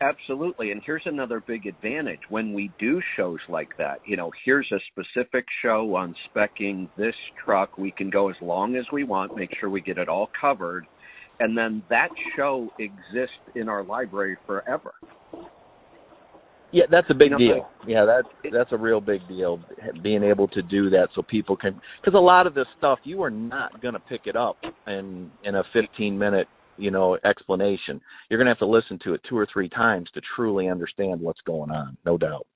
absolutely. 0.00 0.72
And 0.72 0.82
here's 0.84 1.02
another 1.06 1.42
big 1.46 1.66
advantage 1.66 2.20
when 2.28 2.52
we 2.52 2.70
do 2.78 3.00
shows 3.16 3.38
like 3.48 3.76
that. 3.78 4.00
You 4.06 4.16
know, 4.16 4.30
here's 4.44 4.70
a 4.72 4.78
specific 4.92 5.44
show 5.62 5.94
on 5.94 6.14
specking 6.34 6.88
this 6.96 7.14
truck. 7.44 7.78
We 7.78 7.90
can 7.90 8.10
go 8.10 8.28
as 8.28 8.36
long 8.40 8.76
as 8.76 8.84
we 8.92 9.04
want, 9.04 9.36
make 9.36 9.50
sure 9.60 9.70
we 9.70 9.80
get 9.80 9.98
it 9.98 10.08
all 10.08 10.28
covered. 10.40 10.86
And 11.38 11.56
then 11.56 11.82
that 11.88 12.08
show 12.36 12.68
exists 12.78 13.38
in 13.54 13.68
our 13.68 13.82
library 13.82 14.36
forever. 14.46 14.92
Yeah, 16.72 16.84
that's 16.90 17.08
a 17.10 17.14
big 17.14 17.30
You 17.30 17.30
know, 17.30 17.38
deal. 17.38 17.68
Yeah, 17.86 18.04
that's 18.04 18.54
that's 18.54 18.72
a 18.72 18.76
real 18.76 19.00
big 19.00 19.26
deal. 19.26 19.58
Being 20.02 20.22
able 20.22 20.46
to 20.48 20.62
do 20.62 20.90
that 20.90 21.08
so 21.14 21.22
people 21.22 21.56
can, 21.56 21.80
because 22.00 22.16
a 22.16 22.20
lot 22.22 22.46
of 22.46 22.54
this 22.54 22.66
stuff 22.78 23.00
you 23.02 23.22
are 23.22 23.30
not 23.30 23.82
going 23.82 23.94
to 23.94 24.00
pick 24.00 24.22
it 24.26 24.36
up 24.36 24.56
in 24.86 25.30
in 25.42 25.56
a 25.56 25.64
15 25.72 26.16
minute 26.16 26.46
you 26.80 26.90
know 26.90 27.18
explanation. 27.24 28.00
You're 28.28 28.38
going 28.38 28.46
to 28.46 28.52
have 28.52 28.58
to 28.58 28.66
listen 28.66 28.98
to 29.04 29.14
it 29.14 29.20
two 29.28 29.36
or 29.36 29.46
three 29.52 29.68
times 29.68 30.08
to 30.14 30.20
truly 30.36 30.68
understand 30.68 31.20
what's 31.20 31.40
going 31.46 31.70
on. 31.70 31.96
No 32.04 32.18
doubt. 32.18 32.46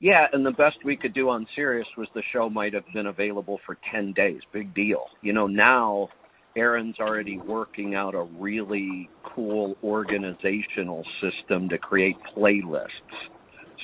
Yeah, 0.00 0.26
and 0.32 0.44
the 0.44 0.52
best 0.52 0.76
we 0.82 0.96
could 0.96 1.12
do 1.12 1.28
on 1.28 1.46
Sirius 1.54 1.86
was 1.98 2.08
the 2.14 2.22
show 2.32 2.48
might 2.48 2.72
have 2.72 2.84
been 2.94 3.06
available 3.06 3.60
for 3.66 3.76
10 3.92 4.14
days. 4.14 4.40
Big 4.50 4.74
deal. 4.74 5.04
You 5.20 5.34
know, 5.34 5.46
now 5.46 6.08
Aaron's 6.56 6.98
already 6.98 7.38
working 7.38 7.94
out 7.94 8.14
a 8.14 8.22
really 8.22 9.10
cool 9.34 9.76
organizational 9.84 11.04
system 11.20 11.68
to 11.68 11.76
create 11.76 12.16
playlists. 12.34 12.88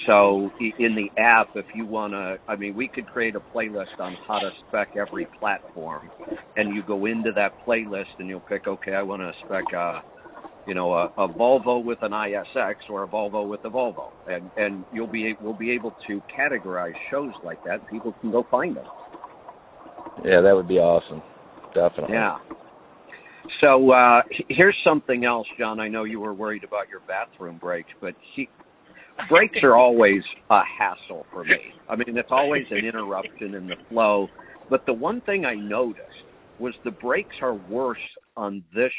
So 0.05 0.51
in 0.79 0.95
the 0.95 1.11
app, 1.21 1.49
if 1.55 1.67
you 1.75 1.87
want 1.87 2.13
to, 2.13 2.39
I 2.47 2.57
mean, 2.57 2.75
we 2.77 2.89
could 2.89 3.07
create 3.07 3.35
a 3.35 3.41
playlist 3.41 3.99
on 3.99 4.17
how 4.27 4.39
to 4.39 4.51
spec 4.69 4.89
every 4.97 5.27
platform, 5.39 6.11
and 6.57 6.75
you 6.75 6.83
go 6.87 7.07
into 7.07 7.33
that 7.35 7.53
playlist 7.67 8.05
and 8.19 8.29
you'll 8.29 8.41
pick, 8.41 8.67
okay, 8.67 8.93
I 8.93 9.03
want 9.03 9.23
to 9.23 9.33
spec 9.45 9.65
a, 9.75 10.03
you 10.67 10.75
know, 10.75 10.93
a, 10.93 11.07
a 11.17 11.29
Volvo 11.29 11.83
with 11.83 11.99
an 12.03 12.13
ISX 12.13 12.75
or 12.91 13.05
a 13.05 13.09
Volvo 13.09 13.49
with 13.49 13.65
a 13.65 13.71
Volvo, 13.71 14.11
and 14.27 14.51
and 14.57 14.85
you'll 14.93 15.07
be 15.11 15.35
we'll 15.41 15.55
be 15.55 15.71
able 15.71 15.93
to 16.07 16.21
categorize 16.37 16.95
shows 17.11 17.33
like 17.43 17.59
that. 17.65 17.87
People 17.89 18.15
can 18.21 18.31
go 18.31 18.47
find 18.51 18.77
them. 18.77 18.87
Yeah, 20.25 20.41
that 20.43 20.53
would 20.55 20.69
be 20.69 20.79
awesome. 20.79 21.23
Definitely. 21.75 22.15
Yeah. 22.15 22.37
So 23.61 23.91
uh 23.93 24.23
here's 24.49 24.77
something 24.85 25.25
else, 25.25 25.47
John. 25.59 25.81
I 25.81 25.89
know 25.89 26.05
you 26.05 26.21
were 26.21 26.35
worried 26.35 26.65
about 26.65 26.89
your 26.89 27.01
bathroom 27.07 27.59
breaks, 27.59 27.91
but 28.01 28.15
he, 28.35 28.49
breaks 29.29 29.59
are 29.63 29.77
always 29.77 30.23
a 30.51 30.61
hassle 30.79 31.27
for 31.33 31.45
me. 31.45 31.57
I 31.89 31.97
mean, 31.97 32.17
it's 32.17 32.31
always 32.31 32.67
an 32.71 32.85
interruption 32.85 33.55
in 33.55 33.67
the 33.67 33.77
flow. 33.89 34.29
But 34.69 34.83
the 34.87 34.93
one 34.93 35.21
thing 35.23 35.45
I 35.45 35.55
noticed 35.55 36.07
was 36.59 36.75
the 36.85 36.91
breaks 36.93 37.37
are 37.43 37.55
worse 37.55 37.99
on 38.37 38.63
this 38.75 38.93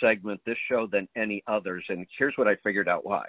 segment, 0.00 0.40
this 0.46 0.58
show, 0.70 0.86
than 0.90 1.08
any 1.16 1.42
others. 1.46 1.84
And 1.88 2.06
here's 2.18 2.34
what 2.36 2.48
I 2.48 2.56
figured 2.62 2.88
out 2.88 3.04
why. 3.04 3.24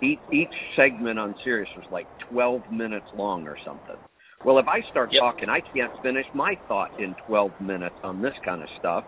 Each, 0.00 0.20
each 0.32 0.52
segment 0.76 1.18
on 1.18 1.34
Sirius 1.42 1.70
was 1.76 1.86
like 1.90 2.08
12 2.28 2.62
minutes 2.70 3.08
long 3.12 3.46
or 3.46 3.56
something. 3.64 3.96
Well, 4.44 4.58
if 4.58 4.68
I 4.68 4.80
start 4.82 5.10
Yep. 5.12 5.20
talking, 5.20 5.48
I 5.48 5.60
can't 5.74 5.92
finish 6.02 6.26
my 6.32 6.56
thought 6.68 6.90
in 6.98 7.16
12 7.26 7.52
minutes 7.58 7.96
on 8.04 8.20
this 8.20 8.34
kind 8.44 8.62
of 8.62 8.68
stuff. 8.78 9.04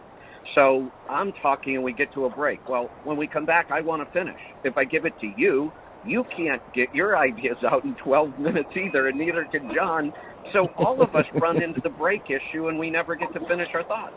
So 0.55 0.91
I'm 1.09 1.33
talking 1.41 1.77
and 1.77 1.85
we 1.85 1.93
get 1.93 2.13
to 2.15 2.25
a 2.25 2.31
break. 2.31 2.61
Well, 2.69 2.91
when 3.05 3.17
we 3.17 3.29
come 3.29 3.45
back, 3.45 3.67
I 3.71 3.83
want 3.83 4.03
to 4.03 4.11
finish. 4.19 4.41
If 4.65 4.77
I 4.77 4.85
give 4.85 5.05
it 5.05 5.17
to 5.21 5.27
you, 5.27 5.73
you 6.05 6.25
can't 6.37 6.63
get 6.75 6.95
your 6.95 7.17
ideas 7.17 7.57
out 7.71 7.85
in 7.85 7.95
12 8.03 8.39
minutes 8.39 8.71
either, 8.77 9.09
and 9.09 9.19
neither 9.19 9.45
can 9.51 9.71
John. 9.75 10.13
So 10.53 10.69
all 10.79 11.01
of 11.03 11.15
us 11.15 11.27
run 11.39 11.63
into 11.63 11.81
the 11.81 11.91
break 11.95 12.23
issue 12.27 12.69
and 12.69 12.79
we 12.79 12.91
never 12.91 13.15
get 13.15 13.33
to 13.35 13.41
finish 13.47 13.69
our 13.75 13.85
thoughts. 13.85 14.17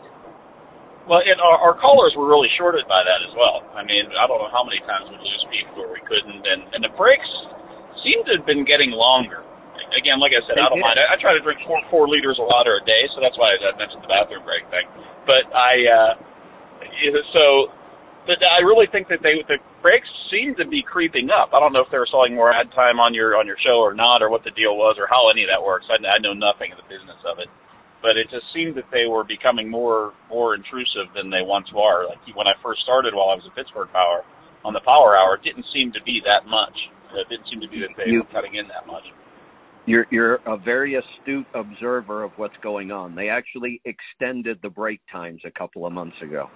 Well, 1.04 1.20
and 1.20 1.36
our, 1.36 1.60
our 1.60 1.76
callers 1.76 2.16
were 2.16 2.24
really 2.24 2.48
shorted 2.56 2.88
by 2.88 3.04
that 3.04 3.20
as 3.28 3.32
well. 3.36 3.60
I 3.76 3.84
mean, 3.84 4.08
I 4.16 4.24
don't 4.24 4.40
know 4.40 4.48
how 4.48 4.64
many 4.64 4.80
times 4.88 5.12
we 5.12 5.20
lose 5.20 5.44
people 5.52 5.84
where 5.84 5.92
we 5.92 6.00
couldn't, 6.08 6.40
and 6.40 6.64
and 6.72 6.80
the 6.80 6.92
breaks 6.96 7.28
seem 8.00 8.24
to 8.24 8.40
have 8.40 8.46
been 8.48 8.64
getting 8.64 8.88
longer. 8.88 9.44
Again, 10.00 10.16
like 10.18 10.32
I 10.32 10.40
said, 10.48 10.56
They 10.56 10.64
I 10.64 10.72
don't 10.72 10.80
did. 10.80 10.88
mind. 10.88 10.96
I, 10.96 11.12
I 11.12 11.16
try 11.20 11.36
to 11.36 11.44
drink 11.44 11.60
four 11.68 11.76
four 11.92 12.08
liters 12.08 12.40
of 12.40 12.48
water 12.48 12.80
a 12.80 12.82
day, 12.88 13.04
so 13.12 13.20
that's 13.20 13.36
why 13.36 13.52
I 13.52 13.76
mentioned 13.76 14.00
the 14.00 14.08
bathroom 14.10 14.48
break 14.48 14.64
thing. 14.72 14.88
But 15.28 15.44
I, 15.52 15.72
uh, 15.84 16.12
so, 17.36 17.68
but 18.26 18.40
I 18.40 18.64
really 18.64 18.86
think 18.90 19.08
that 19.08 19.20
they 19.22 19.44
the 19.48 19.58
breaks 19.82 20.08
seem 20.30 20.54
to 20.56 20.66
be 20.66 20.82
creeping 20.82 21.28
up. 21.30 21.52
I 21.52 21.60
don't 21.60 21.72
know 21.72 21.84
if 21.84 21.90
they 21.92 21.98
were 21.98 22.08
selling 22.10 22.34
more 22.34 22.52
ad 22.52 22.72
time 22.74 22.98
on 22.98 23.14
your 23.14 23.36
on 23.36 23.46
your 23.46 23.58
show 23.60 23.78
or 23.80 23.94
not, 23.94 24.22
or 24.22 24.30
what 24.30 24.44
the 24.44 24.52
deal 24.52 24.76
was, 24.76 24.96
or 24.98 25.06
how 25.06 25.28
any 25.30 25.44
of 25.44 25.50
that 25.52 25.62
works. 25.62 25.84
I, 25.92 26.00
I 26.00 26.18
know 26.18 26.32
nothing 26.32 26.72
of 26.72 26.78
the 26.78 26.88
business 26.88 27.20
of 27.28 27.38
it 27.38 27.48
but 28.04 28.18
it 28.20 28.28
just 28.28 28.44
seemed 28.52 28.76
that 28.76 28.84
they 28.92 29.06
were 29.08 29.24
becoming 29.24 29.70
more 29.70 30.12
more 30.28 30.54
intrusive 30.54 31.08
than 31.16 31.30
they 31.30 31.40
once 31.40 31.66
were. 31.74 32.04
Like 32.06 32.20
when 32.36 32.46
I 32.46 32.52
first 32.62 32.82
started, 32.84 33.14
while 33.14 33.30
I 33.32 33.34
was 33.40 33.44
at 33.48 33.56
Pittsburgh 33.56 33.88
Power, 33.92 34.20
on 34.62 34.74
the 34.74 34.84
Power 34.84 35.16
Hour, 35.16 35.36
it 35.36 35.42
didn't 35.42 35.64
seem 35.72 35.90
to 35.92 36.02
be 36.04 36.20
that 36.26 36.44
much. 36.46 36.76
It 37.16 37.28
didn't 37.30 37.48
seem 37.50 37.62
to 37.62 37.68
be 37.68 37.80
that 37.80 37.96
they 37.96 38.12
You- 38.12 38.20
were 38.20 38.28
cutting 38.30 38.56
in 38.56 38.68
that 38.68 38.86
much. 38.86 39.04
You're 39.86 40.06
you're 40.10 40.34
a 40.44 40.56
very 40.58 40.96
astute 40.96 41.46
observer 41.54 42.24
of 42.24 42.32
what's 42.36 42.56
going 42.58 42.92
on. 42.92 43.14
They 43.14 43.30
actually 43.30 43.80
extended 43.86 44.60
the 44.60 44.70
break 44.70 45.00
times 45.10 45.40
a 45.44 45.50
couple 45.50 45.86
of 45.86 45.92
months 45.92 46.20
ago. 46.20 46.50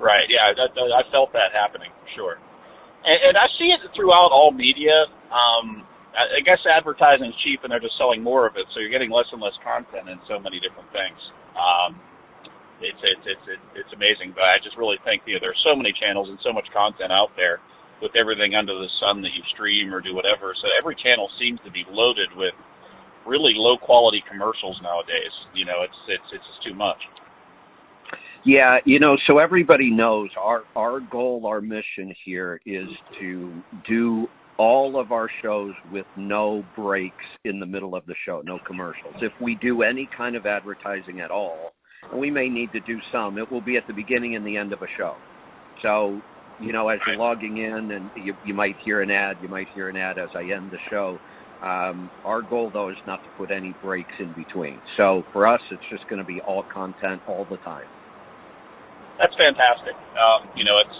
Right? 0.00 0.26
Yeah, 0.32 0.56
that, 0.56 0.72
that, 0.74 0.88
I 0.96 1.04
felt 1.12 1.30
that 1.36 1.52
happening 1.52 1.92
for 2.00 2.08
sure, 2.16 2.36
and, 3.04 3.18
and 3.30 3.34
I 3.36 3.46
see 3.60 3.68
it 3.70 3.84
throughout 3.92 4.32
all 4.32 4.50
media. 4.50 5.06
Um, 5.28 5.84
I, 6.16 6.40
I 6.40 6.42
guess 6.42 6.58
advertising's 6.66 7.36
cheap, 7.44 7.60
and 7.62 7.70
they're 7.70 7.84
just 7.84 8.00
selling 8.00 8.24
more 8.24 8.48
of 8.48 8.56
it, 8.56 8.64
so 8.72 8.80
you're 8.80 8.90
getting 8.90 9.12
less 9.12 9.28
and 9.30 9.44
less 9.44 9.54
content 9.62 10.08
in 10.08 10.18
so 10.26 10.40
many 10.40 10.58
different 10.58 10.88
things. 10.90 11.20
Um, 11.54 12.00
it's 12.80 13.00
it's 13.04 13.24
it's 13.28 13.46
it's, 13.46 13.68
it's 13.84 13.92
amazing, 13.92 14.32
but 14.32 14.48
I 14.48 14.56
just 14.64 14.76
really 14.80 14.96
think 15.04 15.22
you 15.28 15.36
know, 15.36 15.42
there's 15.44 15.60
so 15.62 15.76
many 15.76 15.92
channels 15.92 16.32
and 16.32 16.40
so 16.42 16.52
much 16.52 16.66
content 16.72 17.12
out 17.12 17.30
there 17.36 17.60
with 18.00 18.16
everything 18.16 18.56
under 18.56 18.72
the 18.72 18.88
sun 18.98 19.20
that 19.20 19.36
you 19.36 19.44
stream 19.52 19.92
or 19.92 20.00
do 20.00 20.16
whatever. 20.16 20.56
So 20.56 20.72
every 20.72 20.96
channel 20.96 21.28
seems 21.36 21.60
to 21.68 21.70
be 21.70 21.84
loaded 21.92 22.32
with 22.34 22.56
really 23.28 23.52
low 23.54 23.76
quality 23.76 24.24
commercials 24.24 24.80
nowadays. 24.80 25.32
You 25.52 25.68
know, 25.68 25.84
it's 25.84 26.00
it's 26.08 26.28
it's 26.32 26.46
just 26.48 26.62
too 26.64 26.74
much. 26.74 27.00
Yeah, 28.44 28.78
you 28.86 28.98
know, 28.98 29.16
so 29.26 29.38
everybody 29.38 29.90
knows 29.90 30.30
our 30.38 30.62
our 30.74 31.00
goal, 31.00 31.44
our 31.46 31.60
mission 31.60 32.14
here 32.24 32.60
is 32.64 32.88
to 33.20 33.62
do 33.86 34.28
all 34.58 34.98
of 35.00 35.12
our 35.12 35.28
shows 35.42 35.72
with 35.90 36.06
no 36.16 36.64
breaks 36.76 37.24
in 37.44 37.60
the 37.60 37.66
middle 37.66 37.94
of 37.94 38.04
the 38.06 38.14
show, 38.26 38.42
no 38.44 38.58
commercials. 38.66 39.14
If 39.20 39.32
we 39.40 39.56
do 39.60 39.82
any 39.82 40.08
kind 40.16 40.36
of 40.36 40.46
advertising 40.46 41.20
at 41.20 41.30
all, 41.30 41.72
and 42.10 42.20
we 42.20 42.30
may 42.30 42.48
need 42.48 42.72
to 42.72 42.80
do 42.80 42.98
some, 43.12 43.36
it 43.38 43.50
will 43.50 43.60
be 43.62 43.76
at 43.76 43.86
the 43.86 43.94
beginning 43.94 44.36
and 44.36 44.46
the 44.46 44.56
end 44.56 44.72
of 44.72 44.80
a 44.82 44.86
show. 44.96 45.16
So, 45.82 46.20
you 46.60 46.72
know, 46.72 46.88
as 46.88 46.98
you're 47.06 47.16
logging 47.16 47.58
in 47.58 47.90
and 47.90 48.10
you 48.16 48.34
you 48.46 48.54
might 48.54 48.76
hear 48.84 49.02
an 49.02 49.10
ad, 49.10 49.36
you 49.42 49.48
might 49.48 49.68
hear 49.74 49.90
an 49.90 49.96
ad 49.96 50.18
as 50.18 50.30
I 50.34 50.44
end 50.44 50.70
the 50.70 50.78
show. 50.90 51.18
Um, 51.62 52.10
our 52.24 52.40
goal 52.40 52.70
though 52.72 52.88
is 52.88 52.96
not 53.06 53.22
to 53.22 53.30
put 53.36 53.50
any 53.50 53.74
breaks 53.82 54.14
in 54.18 54.32
between. 54.32 54.80
So 54.96 55.24
for 55.32 55.46
us, 55.46 55.60
it's 55.70 55.82
just 55.90 56.08
going 56.08 56.20
to 56.20 56.24
be 56.26 56.40
all 56.40 56.64
content 56.72 57.20
all 57.26 57.46
the 57.50 57.58
time. 57.58 57.84
That's 59.20 59.36
fantastic. 59.36 59.92
Um, 60.16 60.48
you 60.56 60.64
know, 60.64 60.80
it's 60.80 60.98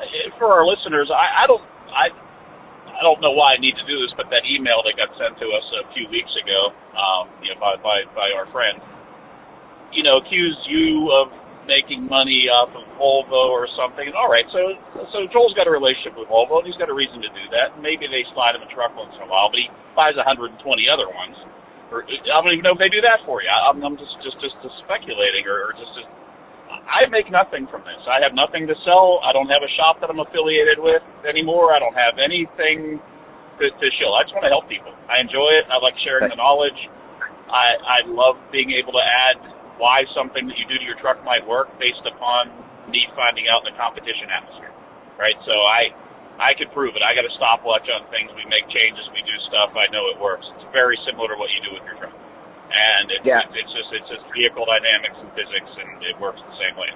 eh, 0.00 0.32
for 0.40 0.48
our 0.56 0.64
listeners. 0.64 1.12
I, 1.12 1.44
I 1.44 1.46
don't 1.46 1.60
I 1.92 2.08
I 2.96 3.00
don't 3.04 3.20
know 3.20 3.36
why 3.36 3.54
I 3.54 3.58
need 3.60 3.76
to 3.76 3.84
do 3.84 4.00
this, 4.00 4.12
but 4.16 4.32
that 4.32 4.48
email 4.48 4.80
that 4.88 4.96
got 4.96 5.12
sent 5.20 5.36
to 5.36 5.46
us 5.52 5.66
a 5.84 5.86
few 5.92 6.08
weeks 6.08 6.32
ago, 6.40 6.72
um, 6.96 7.28
you 7.44 7.52
know, 7.52 7.60
by 7.60 7.76
by 7.84 8.08
by 8.16 8.32
our 8.32 8.48
friend, 8.56 8.80
you 9.92 10.00
know, 10.00 10.24
accused 10.24 10.64
you 10.64 11.12
of 11.12 11.28
making 11.68 12.08
money 12.08 12.50
off 12.50 12.72
of 12.74 12.82
Volvo 12.98 13.52
or 13.52 13.68
something. 13.78 14.08
All 14.16 14.32
right, 14.32 14.48
so 14.48 14.72
so 15.12 15.28
Joel's 15.28 15.52
got 15.52 15.68
a 15.68 15.74
relationship 15.74 16.16
with 16.16 16.32
Volvo, 16.32 16.64
and 16.64 16.66
he's 16.66 16.80
got 16.80 16.88
a 16.88 16.96
reason 16.96 17.20
to 17.20 17.30
do 17.36 17.44
that. 17.52 17.76
Maybe 17.84 18.08
they 18.08 18.24
slide 18.32 18.56
him 18.56 18.64
a 18.64 18.70
truck 18.72 18.96
once 18.96 19.12
in 19.20 19.22
a 19.24 19.30
while, 19.30 19.52
but 19.52 19.60
he 19.60 19.68
buys 19.92 20.16
120 20.16 20.56
other 20.88 21.06
ones. 21.12 21.36
I 21.92 22.40
don't 22.40 22.56
even 22.56 22.64
know 22.64 22.72
if 22.72 22.80
they 22.80 22.88
do 22.88 23.04
that 23.04 23.20
for 23.28 23.44
you. 23.44 23.52
I'm, 23.52 23.76
just 24.00 24.16
just, 24.24 24.40
just 24.40 24.56
speculating, 24.80 25.44
or, 25.44 25.68
or 25.68 25.72
just, 25.76 25.92
just 25.92 26.08
I 26.88 27.06
make 27.08 27.30
nothing 27.30 27.70
from 27.70 27.86
this. 27.86 28.02
I 28.10 28.20
have 28.22 28.34
nothing 28.34 28.66
to 28.66 28.76
sell. 28.82 29.22
I 29.22 29.32
don't 29.32 29.48
have 29.48 29.62
a 29.62 29.72
shop 29.78 30.02
that 30.02 30.10
I'm 30.10 30.20
affiliated 30.20 30.82
with 30.82 31.02
anymore. 31.24 31.72
I 31.72 31.78
don't 31.78 31.96
have 31.96 32.18
anything 32.18 32.98
to, 33.58 33.64
to 33.70 33.86
show. 34.00 34.10
I 34.14 34.26
just 34.26 34.34
want 34.34 34.46
to 34.46 34.52
help 34.52 34.66
people. 34.66 34.92
I 35.06 35.22
enjoy 35.22 35.50
it. 35.62 35.70
I 35.70 35.78
like 35.78 35.94
sharing 36.02 36.28
the 36.28 36.38
knowledge. 36.38 36.78
I 37.48 37.76
I 37.80 37.98
love 38.08 38.40
being 38.50 38.72
able 38.74 38.92
to 38.96 39.04
add 39.04 39.36
why 39.78 40.04
something 40.16 40.46
that 40.48 40.56
you 40.56 40.66
do 40.68 40.76
to 40.78 40.86
your 40.86 40.98
truck 41.00 41.20
might 41.24 41.44
work 41.44 41.70
based 41.78 42.02
upon 42.08 42.50
me 42.90 43.04
finding 43.14 43.46
out 43.48 43.64
in 43.64 43.72
the 43.72 43.76
competition 43.78 44.28
atmosphere. 44.32 44.72
Right? 45.20 45.36
So 45.46 45.54
I 45.54 45.92
I 46.40 46.50
could 46.56 46.72
prove 46.72 46.96
it. 46.96 47.04
I 47.04 47.14
got 47.14 47.28
a 47.28 47.34
stopwatch 47.36 47.86
on 47.92 48.08
things. 48.10 48.32
We 48.34 48.48
make 48.48 48.66
changes. 48.72 49.04
We 49.12 49.22
do 49.22 49.36
stuff. 49.52 49.76
I 49.76 49.86
know 49.92 50.08
it 50.10 50.18
works. 50.18 50.44
It's 50.58 50.68
very 50.72 50.96
similar 51.06 51.30
to 51.30 51.36
what 51.38 51.52
you 51.52 51.60
do 51.62 51.72
with 51.76 51.84
your 51.86 51.96
truck 52.00 52.21
and 52.72 53.04
it's, 53.12 53.24
Yeah. 53.24 53.44
it's, 53.44 53.54
it's 53.54 53.72
just 53.72 53.90
it's 53.92 54.08
just 54.08 54.24
vehicle 54.32 54.64
dynamics 54.64 55.16
and 55.20 55.28
physics, 55.36 55.70
and 55.76 55.90
it 56.08 56.16
works 56.18 56.40
the 56.40 56.56
same 56.56 56.76
way. 56.80 56.90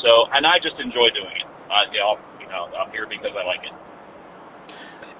So, 0.00 0.30
and 0.32 0.46
I 0.46 0.62
just 0.62 0.78
enjoy 0.78 1.10
doing 1.10 1.34
it. 1.42 1.48
Uh, 1.68 1.84
you 1.90 1.98
know, 1.98 2.14
you 2.38 2.48
know, 2.48 2.70
I'm 2.78 2.90
here 2.94 3.06
because 3.10 3.34
I 3.34 3.44
like 3.44 3.62
it. 3.66 3.74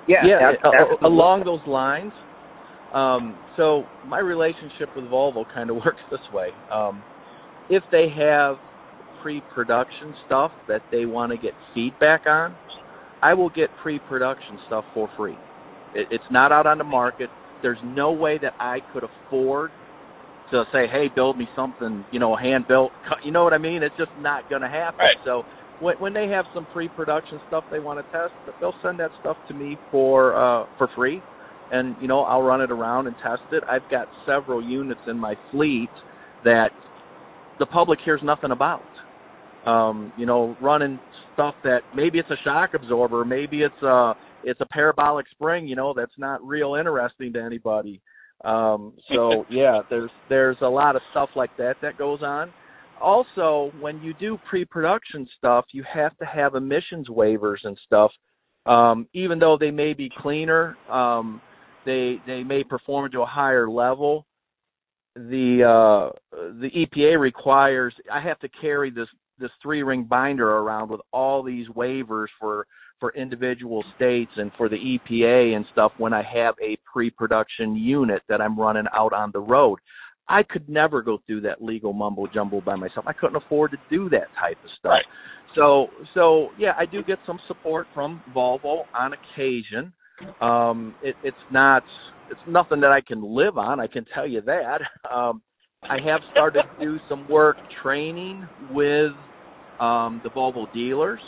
Yeah, 0.07 0.25
yeah, 0.25 0.57
along 1.05 1.45
those 1.45 1.61
lines. 1.69 2.13
Um, 2.95 3.37
so 3.57 3.85
my 4.07 4.19
relationship 4.19 4.89
with 4.97 5.05
Volvo 5.07 5.45
kind 5.53 5.69
of 5.69 5.77
works 5.85 6.01
this 6.11 6.25
way. 6.33 6.49
Um, 6.73 7.03
if 7.69 7.83
they 7.93 8.09
have 8.17 8.57
pre-production 9.23 10.15
stuff 10.27 10.53
that 10.69 10.81
they 10.91 11.05
want 11.05 11.33
to 11.33 11.39
get 11.39 11.53
feedback 11.75 12.23
on, 12.27 12.55
I 13.23 13.35
will 13.35 13.51
get 13.51 13.69
pre-production 13.83 14.59
stuff 14.67 14.85
for 14.95 15.11
free. 15.17 15.37
It, 15.95 16.09
it's 16.11 16.25
not 16.31 16.53
out 16.53 16.67
on 16.67 16.79
the 16.79 16.85
market. 16.85 17.29
There's 17.63 17.79
no 17.85 18.13
way 18.13 18.39
that 18.41 18.55
I 18.59 18.79
could 18.95 19.03
afford 19.05 19.71
to 20.51 20.65
say, 20.73 20.87
"Hey, 20.87 21.09
build 21.15 21.37
me 21.37 21.49
something," 21.55 22.07
you 22.11 22.19
know, 22.19 22.37
hand 22.37 22.67
built. 22.67 22.93
You 23.23 23.33
know 23.33 23.45
what 23.45 23.53
I 23.55 23.59
mean? 23.59 23.83
It's 23.83 23.97
just 23.97 24.13
not 24.17 24.49
going 24.49 24.63
to 24.63 24.69
happen. 24.69 25.05
Right. 25.05 25.17
So 25.25 25.45
when 25.79 25.97
when 25.99 26.13
they 26.13 26.29
have 26.29 26.47
some 26.53 26.67
pre-production 26.67 27.41
stuff 27.47 27.65
they 27.71 27.81
want 27.81 27.99
to 27.99 28.17
test, 28.17 28.35
they'll 28.61 28.75
send 28.83 29.01
that 29.01 29.13
stuff 29.19 29.37
to 29.49 29.55
me 29.55 29.79
for 29.91 30.35
uh 30.37 30.67
for 30.77 30.89
free 30.95 31.25
and 31.71 31.97
you 31.99 32.09
know 32.09 32.23
I'll 32.23 32.43
run 32.43 32.61
it 32.61 32.71
around 32.71 33.07
and 33.07 33.17
test 33.19 33.43
it. 33.51 33.63
I've 33.69 33.87
got 33.89 34.09
several 34.25 34.63
units 34.63 35.03
in 35.07 35.19
my 35.19 35.35
fleet 35.51 35.91
that 36.45 36.71
the 37.59 37.67
public 37.67 37.99
hears 38.05 38.21
nothing 38.23 38.51
about. 38.51 38.89
Um, 39.65 40.13
you 40.17 40.25
know, 40.25 40.57
running 40.61 41.01
stuff 41.33 41.55
that 41.65 41.83
maybe 41.93 42.19
it's 42.19 42.31
a 42.31 42.37
shock 42.45 42.71
absorber, 42.75 43.25
maybe 43.25 43.63
it's 43.63 43.83
a 43.83 44.15
it's 44.43 44.61
a 44.61 44.67
parabolic 44.67 45.27
spring, 45.31 45.67
you 45.67 45.77
know, 45.77 45.93
that's 45.95 46.17
not 46.17 46.47
real 46.47 46.75
interesting 46.75 47.33
to 47.33 47.43
anybody. 47.43 48.01
Um, 48.45 48.95
so 49.13 49.45
yeah, 49.51 49.81
there's 49.91 50.11
there's 50.29 50.57
a 50.63 50.69
lot 50.69 50.97
of 50.97 51.03
stuff 51.11 51.31
like 51.37 51.57
that 51.59 51.77
that 51.83 51.99
goes 51.99 52.23
on. 52.23 52.53
Also, 53.01 53.71
when 53.81 54.03
you 54.03 54.13
do 54.15 54.39
pre-production 54.49 55.29
stuff, 55.39 55.67
you 55.73 55.85
have 55.93 56.17
to 56.19 56.25
have 56.25 56.57
emissions 56.57 57.09
waivers 57.09 57.59
and 57.63 57.79
stuff. 57.87 58.11
Um, 58.67 59.07
even 59.15 59.39
though 59.39 59.57
they 59.59 59.71
may 59.71 59.95
be 59.95 60.11
cleaner, 60.19 60.77
um, 60.91 61.41
they 61.87 62.17
they 62.27 62.43
may 62.43 62.65
perform 62.65 63.11
to 63.13 63.23
a 63.23 63.27
higher 63.27 63.69
level. 63.69 64.27
The 65.15 65.63
uh, 65.65 66.19
the 66.33 66.71
EPA 66.71 67.19
requires 67.19 67.95
I 68.13 68.21
have 68.21 68.39
to 68.41 68.49
carry 68.61 68.91
this 68.91 69.09
this 69.39 69.51
three 69.63 69.83
ring 69.83 70.05
binder 70.05 70.49
around 70.49 70.91
with 70.91 71.01
all 71.13 71.43
these 71.43 71.69
waivers 71.69 72.27
for 72.41 72.67
for 73.01 73.15
individual 73.15 73.85
states 73.97 74.31
and 74.37 74.51
for 74.57 74.69
the 74.69 74.77
EPA 74.77 75.57
and 75.57 75.65
stuff 75.73 75.93
when 75.99 76.13
I 76.13 76.23
have 76.23 76.55
a 76.63 76.79
pre-production 76.93 77.77
unit 77.77 78.23
that 78.29 78.41
I'm 78.41 78.59
running 78.59 78.87
out 78.95 79.13
on 79.13 79.31
the 79.33 79.41
road. 79.41 79.79
I 80.29 80.43
could 80.43 80.69
never 80.69 81.03
go 81.03 81.19
through 81.27 81.43
that 81.43 81.63
legal 81.63 81.93
mumbo 81.93 82.27
jumbo 82.33 82.61
by 82.61 82.77
myself. 82.77 83.07
I 83.07 83.13
couldn't 83.15 83.37
afford 83.37 83.71
to 83.71 83.79
do 83.89 84.09
that 84.11 84.27
type 84.39 84.59
of 84.63 84.71
stuff. 84.79 84.91
Right. 84.91 85.05
So 85.57 85.89
so 86.15 86.49
yeah, 86.59 86.73
I 86.79 86.85
do 86.85 87.03
get 87.03 87.19
some 87.27 87.39
support 87.49 87.87
from 87.95 88.23
Volvo 88.35 88.83
on 88.95 89.13
occasion. 89.15 89.93
Um, 90.41 90.95
it, 91.03 91.15
it's 91.25 91.37
not 91.51 91.83
it's 92.31 92.41
nothing 92.47 92.81
that 92.81 92.91
I 92.91 93.01
can 93.01 93.23
live 93.23 93.57
on. 93.57 93.81
I 93.81 93.87
can 93.87 94.05
tell 94.15 94.27
you 94.27 94.43
that. 94.43 94.81
Um, 95.11 95.41
I 95.83 95.97
have 96.05 96.21
started 96.33 96.63
to 96.63 96.85
do 96.85 96.99
some 97.09 97.29
work 97.29 97.57
training 97.83 98.47
with 98.73 99.13
um, 99.81 100.21
the 100.25 100.31
Volvo 100.31 100.73
dealers, 100.75 101.21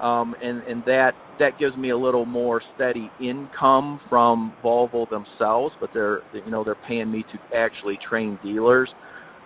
um, 0.00 0.34
and 0.40 0.62
and 0.62 0.84
that 0.84 1.14
that 1.38 1.58
gives 1.58 1.76
me 1.76 1.90
a 1.90 1.98
little 1.98 2.26
more 2.26 2.62
steady 2.74 3.12
income 3.20 4.00
from 4.08 4.56
Volvo 4.64 5.08
themselves. 5.08 5.74
But 5.80 5.90
they're 5.92 6.22
you 6.32 6.50
know 6.50 6.64
they're 6.64 6.76
paying 6.76 7.10
me 7.10 7.24
to 7.32 7.56
actually 7.56 7.98
train 8.08 8.38
dealers. 8.42 8.90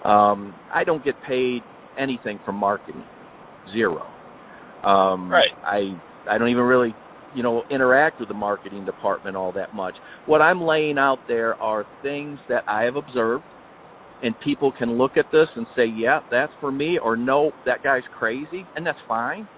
Um, 0.05 0.55
I 0.75 0.85
don't 0.85 1.05
get 1.05 1.21
paid 1.27 1.63
anything 1.99 2.41
from 2.45 2.57
marketing, 2.57 3.07
zero. 3.73 4.03
Um, 4.85 5.31
right. 5.31 5.51
I 5.65 6.01
I 6.29 6.39
don't 6.39 6.49
even 6.51 6.65
really 6.65 6.97
you 7.33 7.43
know 7.43 7.63
interact 7.71 8.21
with 8.21 8.29
the 8.29 8.35
marketing 8.35 8.85
department 8.85 9.37
all 9.37 9.53
that 9.53 9.73
much. 9.73 9.97
What 10.27 10.43
I'm 10.43 10.61
laying 10.63 10.99
out 10.99 11.21
there 11.29 11.61
are 11.63 11.87
things 12.03 12.41
that 12.49 12.65
I 12.69 12.83
have 12.85 12.97
observed, 12.97 13.45
and 14.23 14.39
people 14.41 14.73
can 14.73 14.93
look 14.93 15.17
at 15.17 15.27
this 15.33 15.49
and 15.57 15.67
say, 15.77 15.87
"Yeah, 15.87 16.21
that's 16.31 16.53
for 16.61 16.73
me," 16.73 16.99
or 16.99 17.17
"No, 17.17 17.53
that 17.67 17.83
guy's 17.83 18.05
crazy," 18.13 18.71
and 18.77 18.87
that's 18.87 18.99
fine. 19.09 19.49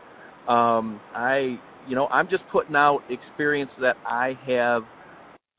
Um, 0.49 1.01
I 1.15 1.57
you 1.89 1.95
know 1.95 2.09
I'm 2.09 2.29
just 2.29 2.43
putting 2.51 2.77
out 2.77 3.01
experience 3.11 3.71
that 3.81 3.97
I 4.07 4.39
have 4.47 4.83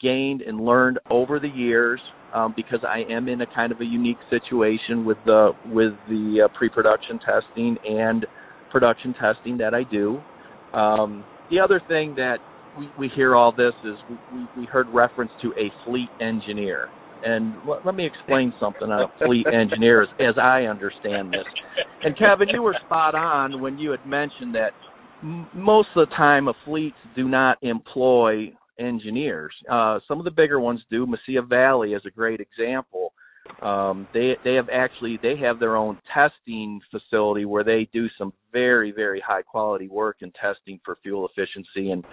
gained 0.02 0.42
and 0.42 0.60
learned 0.60 1.00
over 1.10 1.40
the 1.40 1.48
years 1.48 2.00
um, 2.34 2.54
because 2.56 2.80
I 2.88 3.04
am 3.10 3.28
in 3.28 3.42
a 3.42 3.48
kind 3.48 3.72
of 3.72 3.80
a 3.82 3.86
unique 3.86 4.18
situation 4.30 5.06
with 5.06 5.18
the 5.26 5.52
with 5.72 5.94
the 6.10 6.46
uh, 6.46 6.58
pre-production 6.58 7.20
testing 7.20 7.78
and 7.88 8.26
production 8.72 9.14
testing 9.14 9.58
that 9.58 9.74
I 9.74 9.84
do. 9.84 10.20
Um, 10.78 11.24
the 11.50 11.60
other 11.60 11.82
thing 11.88 12.16
that 12.16 12.38
we, 12.78 12.90
we 12.98 13.08
hear 13.16 13.36
all 13.36 13.52
this 13.52 13.74
is 13.86 13.96
we, 14.34 14.62
we 14.62 14.66
heard 14.66 14.88
reference 14.90 15.32
to 15.42 15.50
a 15.50 15.72
fleet 15.86 16.10
engineer. 16.20 16.90
And 17.26 17.56
let, 17.86 17.96
me 17.96 18.06
explain 18.06 18.54
something 18.60 18.90
on 18.90 19.10
fleet 19.26 19.46
engineer 19.48 20.04
as, 20.04 20.36
I 20.38 20.64
understand 20.64 21.34
this. 21.34 21.46
And 22.04 22.18
Kevin, 22.18 22.50
you 22.50 22.62
were 22.62 22.76
spot 22.86 23.16
on 23.16 23.62
when 23.62 23.78
you 23.78 23.92
had 23.92 24.06
mentioned 24.06 24.56
that 24.56 24.72
m- 25.22 25.48
most 25.56 25.88
of 25.96 26.08
the 26.08 26.16
time, 26.16 26.48
a 26.48 26.54
fleets 26.66 26.98
do 27.16 27.28
not 27.28 27.58
employ 27.62 28.52
engineers. 28.80 29.54
Uh, 29.72 30.00
some 30.08 30.20
of 30.20 30.26
the 30.26 30.32
bigger 30.32 30.60
ones 30.60 30.82
do. 30.90 31.06
Mesilla 31.06 31.48
Valley 31.48 31.94
is 31.94 32.02
a 32.06 32.12
great 32.12 32.42
example 32.42 33.14
um, 33.62 34.08
they 34.14 34.36
they 34.44 34.56
have 34.56 34.68
actually 34.70 35.20
they 35.22 35.36
have 35.38 35.60
their 35.60 35.76
own 35.76 35.98
testing 36.14 36.82
facility 36.92 37.46
where 37.46 37.64
they 37.64 37.88
do 37.94 38.08
some 38.18 38.34
very 38.52 38.92
very 38.92 39.22
high 39.26 39.42
quality 39.42 39.88
work 39.88 40.18
in 40.22 40.32
testing 40.32 40.80
for 40.84 40.98
fuel 41.04 41.28
efficiency 41.28 41.92
and 41.92 42.04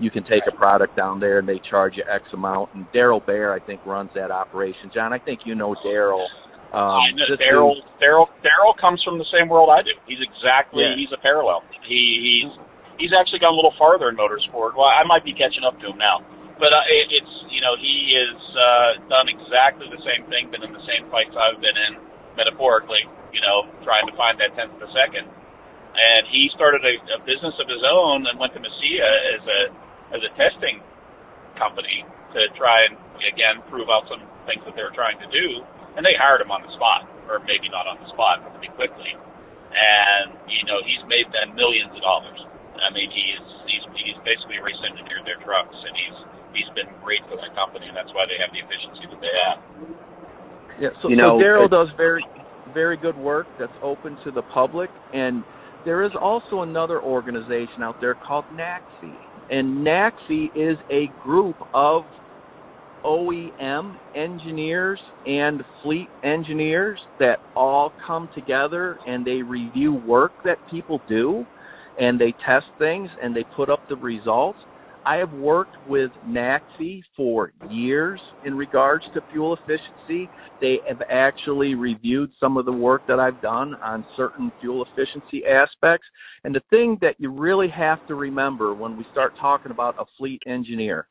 you 0.00 0.10
can 0.10 0.24
take 0.24 0.42
a 0.48 0.56
product 0.56 0.96
down 0.96 1.20
there 1.20 1.38
and 1.38 1.48
they 1.48 1.60
charge 1.68 1.94
you 1.96 2.04
x 2.08 2.24
amount. 2.32 2.72
And 2.74 2.86
Daryl 2.90 3.24
Bear 3.24 3.52
I 3.52 3.60
think 3.60 3.84
runs 3.84 4.10
that 4.14 4.30
operation. 4.30 4.90
John 4.92 5.12
I 5.12 5.18
think 5.18 5.40
you 5.44 5.54
know 5.54 5.76
Daryl 5.84 6.24
um, 6.72 7.02
I 7.02 7.12
know 7.12 7.36
Daryl 7.36 7.76
Daryl 8.00 8.26
Daryl 8.40 8.74
comes 8.80 9.02
from 9.04 9.18
the 9.18 9.28
same 9.30 9.48
world 9.48 9.68
I 9.68 9.82
do. 9.82 9.92
He's 10.08 10.22
exactly 10.22 10.82
Yeah. 10.82 10.96
he's 10.96 11.12
a 11.12 11.20
parallel. 11.20 11.62
He 11.86 12.00
he's 12.42 12.50
he's 12.98 13.12
actually 13.12 13.38
gone 13.44 13.52
a 13.52 13.58
little 13.60 13.76
farther 13.78 14.08
in 14.08 14.16
motorsport. 14.16 14.74
Well 14.74 14.88
I 14.88 15.04
might 15.04 15.24
be 15.24 15.36
catching 15.36 15.62
up 15.62 15.78
to 15.84 15.92
him 15.92 15.98
now. 15.98 16.24
But 16.60 16.76
uh, 16.76 16.84
it, 16.92 17.08
it's 17.08 17.34
you 17.48 17.64
know 17.64 17.72
he 17.80 18.12
has 18.20 18.36
uh, 18.52 18.90
done 19.08 19.32
exactly 19.32 19.88
the 19.88 20.00
same 20.04 20.28
thing, 20.28 20.52
been 20.52 20.60
in 20.60 20.76
the 20.76 20.84
same 20.84 21.08
fights 21.08 21.32
I've 21.32 21.56
been 21.56 21.72
in, 21.72 21.92
metaphorically, 22.36 23.00
you 23.32 23.40
know, 23.40 23.64
trying 23.80 24.04
to 24.04 24.12
find 24.12 24.36
that 24.44 24.52
tenth 24.52 24.76
of 24.76 24.84
a 24.84 24.92
second. 24.92 25.24
And 25.24 26.22
he 26.28 26.52
started 26.54 26.84
a, 26.84 26.94
a 27.16 27.18
business 27.24 27.56
of 27.58 27.66
his 27.66 27.80
own 27.82 28.28
and 28.28 28.36
went 28.38 28.52
to 28.54 28.60
Mesilla 28.60 29.10
as 29.34 29.42
a 29.48 29.60
as 30.14 30.20
a 30.22 30.30
testing 30.38 30.82
company 31.58 32.06
to 32.34 32.40
try 32.56 32.86
and 32.86 32.94
again 33.26 33.60
prove 33.68 33.90
out 33.90 34.06
some 34.06 34.22
things 34.46 34.62
that 34.64 34.74
they 34.74 34.84
were 34.84 34.94
trying 34.94 35.18
to 35.20 35.28
do. 35.30 35.46
And 35.98 36.06
they 36.06 36.14
hired 36.14 36.38
him 36.38 36.54
on 36.54 36.62
the 36.62 36.70
spot, 36.78 37.10
or 37.26 37.42
maybe 37.42 37.66
not 37.66 37.90
on 37.90 37.98
the 37.98 38.08
spot, 38.14 38.46
but 38.46 38.54
pretty 38.54 38.70
quickly. 38.78 39.10
And 39.74 40.38
you 40.46 40.62
know 40.66 40.78
he's 40.86 41.02
made 41.10 41.26
them 41.34 41.54
millions 41.58 41.90
of 41.94 42.02
dollars. 42.02 42.38
I 42.78 42.88
mean 42.94 43.10
he's 43.10 43.44
he's 43.66 43.84
he's 43.98 44.18
basically 44.22 44.62
race 44.62 44.78
engineered 44.82 45.26
their 45.26 45.38
trucks, 45.42 45.74
and 45.74 45.94
he's 45.94 46.18
he's 46.54 46.70
been 46.74 46.90
great 47.02 47.22
for 47.30 47.38
that 47.38 47.54
company, 47.54 47.86
and 47.90 47.94
that's 47.94 48.10
why 48.14 48.26
they 48.26 48.38
have 48.38 48.50
the 48.54 48.62
efficiency 48.62 49.06
that 49.10 49.20
they 49.22 49.34
have. 49.46 49.58
Yeah, 50.80 50.88
so, 51.02 51.12
You 51.12 51.16
know, 51.16 51.36
so 51.38 51.44
Daryl 51.44 51.68
does 51.68 51.88
very, 51.96 52.24
very 52.72 52.96
good 52.96 53.16
work 53.16 53.46
that's 53.58 53.74
open 53.82 54.16
to 54.24 54.30
the 54.30 54.42
public, 54.42 54.88
and 55.12 55.44
there 55.84 56.04
is 56.04 56.12
also 56.18 56.62
another 56.62 57.00
organization 57.00 57.82
out 57.82 58.00
there 58.00 58.14
called 58.14 58.44
NACFE, 58.54 59.12
and 59.50 59.84
NACFE 59.86 60.52
is 60.54 60.78
a 60.90 61.08
group 61.18 61.56
of 61.74 62.04
OEM 63.04 63.94
engineers 64.14 65.00
and 65.26 65.62
fleet 65.82 66.10
engineers 66.22 67.00
that 67.18 67.40
all 67.56 67.94
come 68.06 68.28
together 68.32 68.98
and 69.06 69.26
they 69.26 69.42
review 69.42 69.92
work 69.92 70.32
that 70.44 70.58
people 70.68 71.02
do, 71.08 71.46
and 71.98 72.20
they 72.20 72.34
test 72.46 72.66
things 72.78 73.10
and 73.22 73.34
they 73.34 73.44
put 73.54 73.68
up 73.70 73.82
the 73.88 73.96
results. 73.96 74.60
I 75.06 75.16
have 75.16 75.32
worked 75.32 75.76
with 75.88 76.10
NACFE 76.26 77.02
for 77.16 77.52
years 77.70 78.20
in 78.44 78.56
regards 78.56 79.04
to 79.14 79.20
fuel 79.32 79.56
efficiency. 79.56 80.28
They 80.60 80.78
have 80.88 81.00
actually 81.10 81.74
reviewed 81.74 82.30
some 82.38 82.56
of 82.56 82.66
the 82.66 82.72
work 82.72 83.02
that 83.08 83.18
I've 83.18 83.40
done 83.40 83.74
on 83.82 84.04
certain 84.16 84.52
fuel 84.60 84.84
efficiency 84.84 85.42
aspects. 85.46 86.06
And 86.44 86.54
the 86.54 86.62
thing 86.70 86.98
that 87.00 87.14
you 87.18 87.30
really 87.30 87.68
have 87.68 88.06
to 88.08 88.14
remember 88.14 88.74
when 88.74 88.96
we 88.96 89.06
start 89.10 89.32
talking 89.40 89.70
about 89.70 89.96
a 89.98 90.04
fleet 90.18 90.42
engineer, 90.46 91.06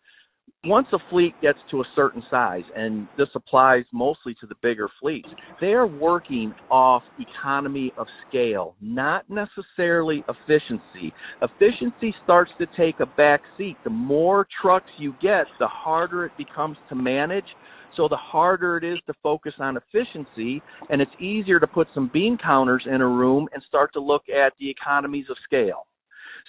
once 0.66 0.88
a 0.92 0.98
fleet 1.10 1.34
gets 1.42 1.58
to 1.72 1.80
a 1.80 1.86
certain 1.96 2.22
size, 2.30 2.64
and 2.76 3.08
this 3.18 3.30
applies 3.34 3.86
mostly 3.94 4.36
to 4.42 4.46
the 4.46 4.56
bigger 4.62 4.90
fleets, 5.00 5.28
they 5.62 5.68
are 5.68 5.88
working 5.88 6.54
off 6.70 7.02
economy 7.18 7.94
of 7.98 8.08
scale, 8.28 8.76
not 8.82 9.24
necessarily 9.30 10.24
efficiency. 10.28 11.14
Efficiency 11.42 12.14
starts 12.26 12.52
to 12.60 12.66
take 12.78 13.00
a 13.00 13.06
back 13.06 13.42
seat. 13.58 13.78
The 13.86 13.90
more 13.90 14.48
trucks 14.62 14.90
you 14.98 15.14
get, 15.22 15.46
the 15.60 15.68
harder 15.68 16.26
it 16.26 16.34
becomes 16.38 16.76
to 16.90 16.96
manage. 16.96 17.48
So 17.96 18.10
the 18.10 18.18
harder 18.18 18.78
it 18.78 18.84
is 18.84 19.00
to 19.08 19.14
focus 19.24 19.54
on 19.60 19.78
efficiency, 19.78 20.62
and 20.90 21.02
it's 21.02 21.12
easier 21.22 21.60
to 21.62 21.68
put 21.68 21.88
some 21.94 22.10
bean 22.14 22.38
counters 22.38 22.84
in 22.86 23.00
a 23.02 23.08
room 23.08 23.48
and 23.54 23.64
start 23.68 23.94
to 23.94 24.00
look 24.02 24.24
at 24.30 24.54
the 24.60 24.70
economies 24.70 25.26
of 25.30 25.38
scale. 25.46 25.86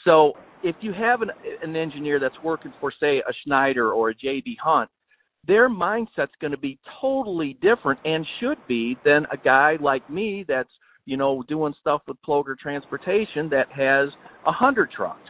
So 0.04 0.32
if 0.62 0.76
you 0.80 0.92
have 0.92 1.22
an, 1.22 1.30
an 1.62 1.76
engineer 1.76 2.18
that's 2.20 2.34
working 2.44 2.72
for, 2.80 2.92
say, 3.00 3.18
a 3.18 3.32
Schneider 3.44 3.92
or 3.92 4.10
a 4.10 4.14
JB 4.14 4.56
Hunt, 4.62 4.90
their 5.46 5.70
mindset's 5.70 6.34
going 6.40 6.50
to 6.50 6.58
be 6.58 6.78
totally 7.00 7.56
different 7.62 7.98
and 8.04 8.26
should 8.40 8.58
be 8.68 8.96
than 9.04 9.26
a 9.32 9.36
guy 9.36 9.76
like 9.80 10.08
me 10.10 10.44
that's 10.46 10.68
you 11.06 11.16
know 11.16 11.42
doing 11.48 11.74
stuff 11.80 12.02
with 12.06 12.16
Ploger 12.26 12.56
Transportation 12.58 13.48
that 13.50 13.66
has 13.70 14.10
a 14.46 14.52
hundred 14.52 14.90
trucks. 14.90 15.28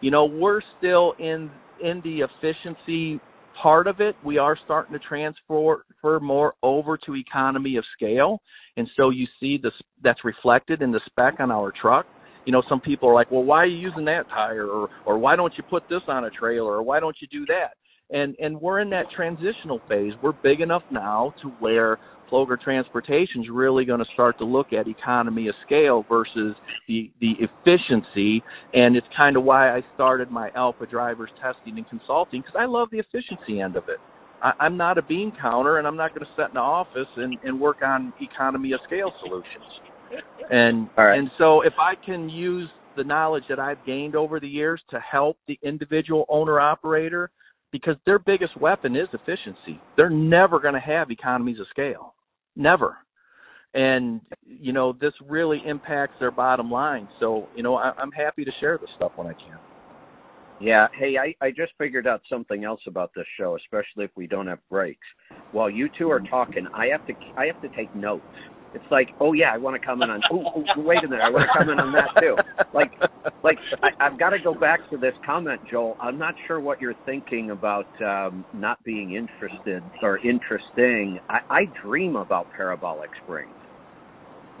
You 0.00 0.10
know, 0.10 0.24
we're 0.24 0.62
still 0.78 1.14
in 1.18 1.50
in 1.82 2.00
the 2.02 2.20
efficiency 2.20 3.20
part 3.62 3.86
of 3.86 4.00
it. 4.00 4.16
We 4.24 4.38
are 4.38 4.56
starting 4.64 4.94
to 4.94 4.98
transfer 4.98 5.84
more 6.20 6.54
over 6.62 6.96
to 7.06 7.14
economy 7.14 7.76
of 7.76 7.84
scale, 7.94 8.40
and 8.78 8.88
so 8.96 9.10
you 9.10 9.26
see 9.38 9.58
this 9.62 9.72
that's 10.02 10.24
reflected 10.24 10.80
in 10.80 10.92
the 10.92 11.00
spec 11.06 11.40
on 11.40 11.50
our 11.50 11.72
truck 11.80 12.06
you 12.44 12.52
know, 12.52 12.62
some 12.68 12.80
people 12.80 13.08
are 13.08 13.14
like, 13.14 13.30
well, 13.30 13.44
why 13.44 13.58
are 13.58 13.66
you 13.66 13.78
using 13.78 14.04
that 14.06 14.28
tire, 14.28 14.66
or 14.66 14.88
or 15.06 15.18
why 15.18 15.36
don't 15.36 15.52
you 15.56 15.64
put 15.68 15.84
this 15.88 16.02
on 16.08 16.24
a 16.24 16.30
trailer, 16.30 16.72
or 16.72 16.82
why 16.82 17.00
don't 17.00 17.16
you 17.20 17.28
do 17.28 17.46
that? 17.46 17.74
And 18.10 18.36
and 18.38 18.60
we're 18.60 18.80
in 18.80 18.90
that 18.90 19.06
transitional 19.14 19.80
phase. 19.88 20.12
We're 20.22 20.32
big 20.32 20.60
enough 20.60 20.82
now 20.90 21.34
to 21.42 21.48
where 21.60 21.98
Ploger 22.30 22.60
Transportation 22.60 23.42
is 23.42 23.48
really 23.52 23.84
going 23.84 23.98
to 24.00 24.06
start 24.14 24.38
to 24.38 24.44
look 24.44 24.72
at 24.72 24.88
economy 24.88 25.48
of 25.48 25.54
scale 25.66 26.04
versus 26.08 26.56
the 26.88 27.10
the 27.20 27.32
efficiency, 27.38 28.42
and 28.72 28.96
it's 28.96 29.06
kind 29.16 29.36
of 29.36 29.44
why 29.44 29.76
I 29.76 29.82
started 29.94 30.30
my 30.30 30.50
Alpha 30.56 30.86
Drivers 30.86 31.30
testing 31.42 31.76
and 31.76 31.88
consulting 31.88 32.40
because 32.40 32.56
I 32.58 32.64
love 32.64 32.88
the 32.90 32.98
efficiency 32.98 33.60
end 33.60 33.76
of 33.76 33.84
it. 33.88 33.98
I, 34.42 34.52
I'm 34.60 34.76
not 34.76 34.98
a 34.98 35.02
bean 35.02 35.32
counter, 35.40 35.78
and 35.78 35.86
I'm 35.86 35.96
not 35.96 36.14
going 36.14 36.24
to 36.24 36.32
sit 36.36 36.48
in 36.48 36.54
the 36.54 36.60
office 36.60 37.08
and, 37.16 37.36
and 37.44 37.60
work 37.60 37.78
on 37.82 38.12
economy 38.20 38.72
of 38.72 38.80
scale 38.86 39.12
solutions. 39.22 39.91
And 40.50 40.88
right. 40.96 41.18
and 41.18 41.30
so 41.38 41.62
if 41.62 41.74
I 41.78 41.94
can 42.04 42.28
use 42.28 42.68
the 42.96 43.04
knowledge 43.04 43.44
that 43.48 43.58
I've 43.58 43.84
gained 43.86 44.14
over 44.14 44.38
the 44.38 44.48
years 44.48 44.80
to 44.90 45.00
help 45.00 45.38
the 45.48 45.58
individual 45.62 46.26
owner 46.28 46.60
operator 46.60 47.30
because 47.70 47.96
their 48.04 48.18
biggest 48.18 48.56
weapon 48.60 48.94
is 48.94 49.08
efficiency. 49.14 49.80
They're 49.96 50.10
never 50.10 50.60
going 50.60 50.74
to 50.74 50.80
have 50.80 51.10
economies 51.10 51.58
of 51.58 51.66
scale. 51.70 52.14
Never. 52.54 52.96
And 53.74 54.20
you 54.44 54.72
know 54.72 54.92
this 54.92 55.14
really 55.26 55.62
impacts 55.66 56.16
their 56.20 56.30
bottom 56.30 56.70
line. 56.70 57.08
So 57.20 57.48
you 57.56 57.62
know 57.62 57.76
I, 57.76 57.92
I'm 57.98 58.12
happy 58.12 58.44
to 58.44 58.50
share 58.60 58.78
this 58.78 58.90
stuff 58.96 59.12
when 59.16 59.26
I 59.26 59.32
can. 59.32 59.58
Yeah. 60.60 60.86
Hey, 60.96 61.16
I, 61.18 61.44
I 61.44 61.50
just 61.50 61.72
figured 61.78 62.06
out 62.06 62.20
something 62.30 62.64
else 62.64 62.80
about 62.86 63.10
this 63.16 63.26
show, 63.38 63.56
especially 63.56 64.04
if 64.04 64.10
we 64.14 64.26
don't 64.28 64.46
have 64.46 64.60
breaks. 64.70 65.06
While 65.50 65.68
you 65.70 65.88
two 65.98 66.10
are 66.10 66.20
talking, 66.20 66.68
I 66.74 66.86
have 66.86 67.06
to 67.06 67.14
I 67.36 67.46
have 67.46 67.60
to 67.62 67.68
take 67.76 67.94
notes. 67.96 68.24
It's 68.74 68.84
like, 68.90 69.08
oh 69.20 69.32
yeah, 69.32 69.52
I 69.54 69.58
want 69.58 69.80
to 69.80 69.86
comment 69.86 70.10
on. 70.10 70.20
Oh, 70.32 70.44
oh, 70.56 70.64
wait 70.82 70.98
a 71.04 71.08
minute, 71.08 71.22
I 71.24 71.30
want 71.30 71.44
to 71.50 71.58
comment 71.58 71.80
on 71.80 71.92
that 71.92 72.08
too. 72.20 72.36
Like, 72.74 72.92
like 73.44 73.58
I, 73.82 73.90
I've 74.06 74.18
got 74.18 74.30
to 74.30 74.38
go 74.42 74.54
back 74.54 74.80
to 74.90 74.98
this 74.98 75.14
comment, 75.26 75.60
Joel. 75.70 75.96
I'm 76.00 76.18
not 76.18 76.34
sure 76.46 76.60
what 76.60 76.80
you're 76.80 76.94
thinking 77.06 77.50
about 77.50 77.86
um, 78.02 78.44
not 78.54 78.82
being 78.84 79.14
interested 79.14 79.82
or 80.02 80.18
interesting. 80.18 81.20
I, 81.28 81.38
I 81.50 81.60
dream 81.82 82.16
about 82.16 82.48
parabolic 82.56 83.10
springs. 83.24 83.52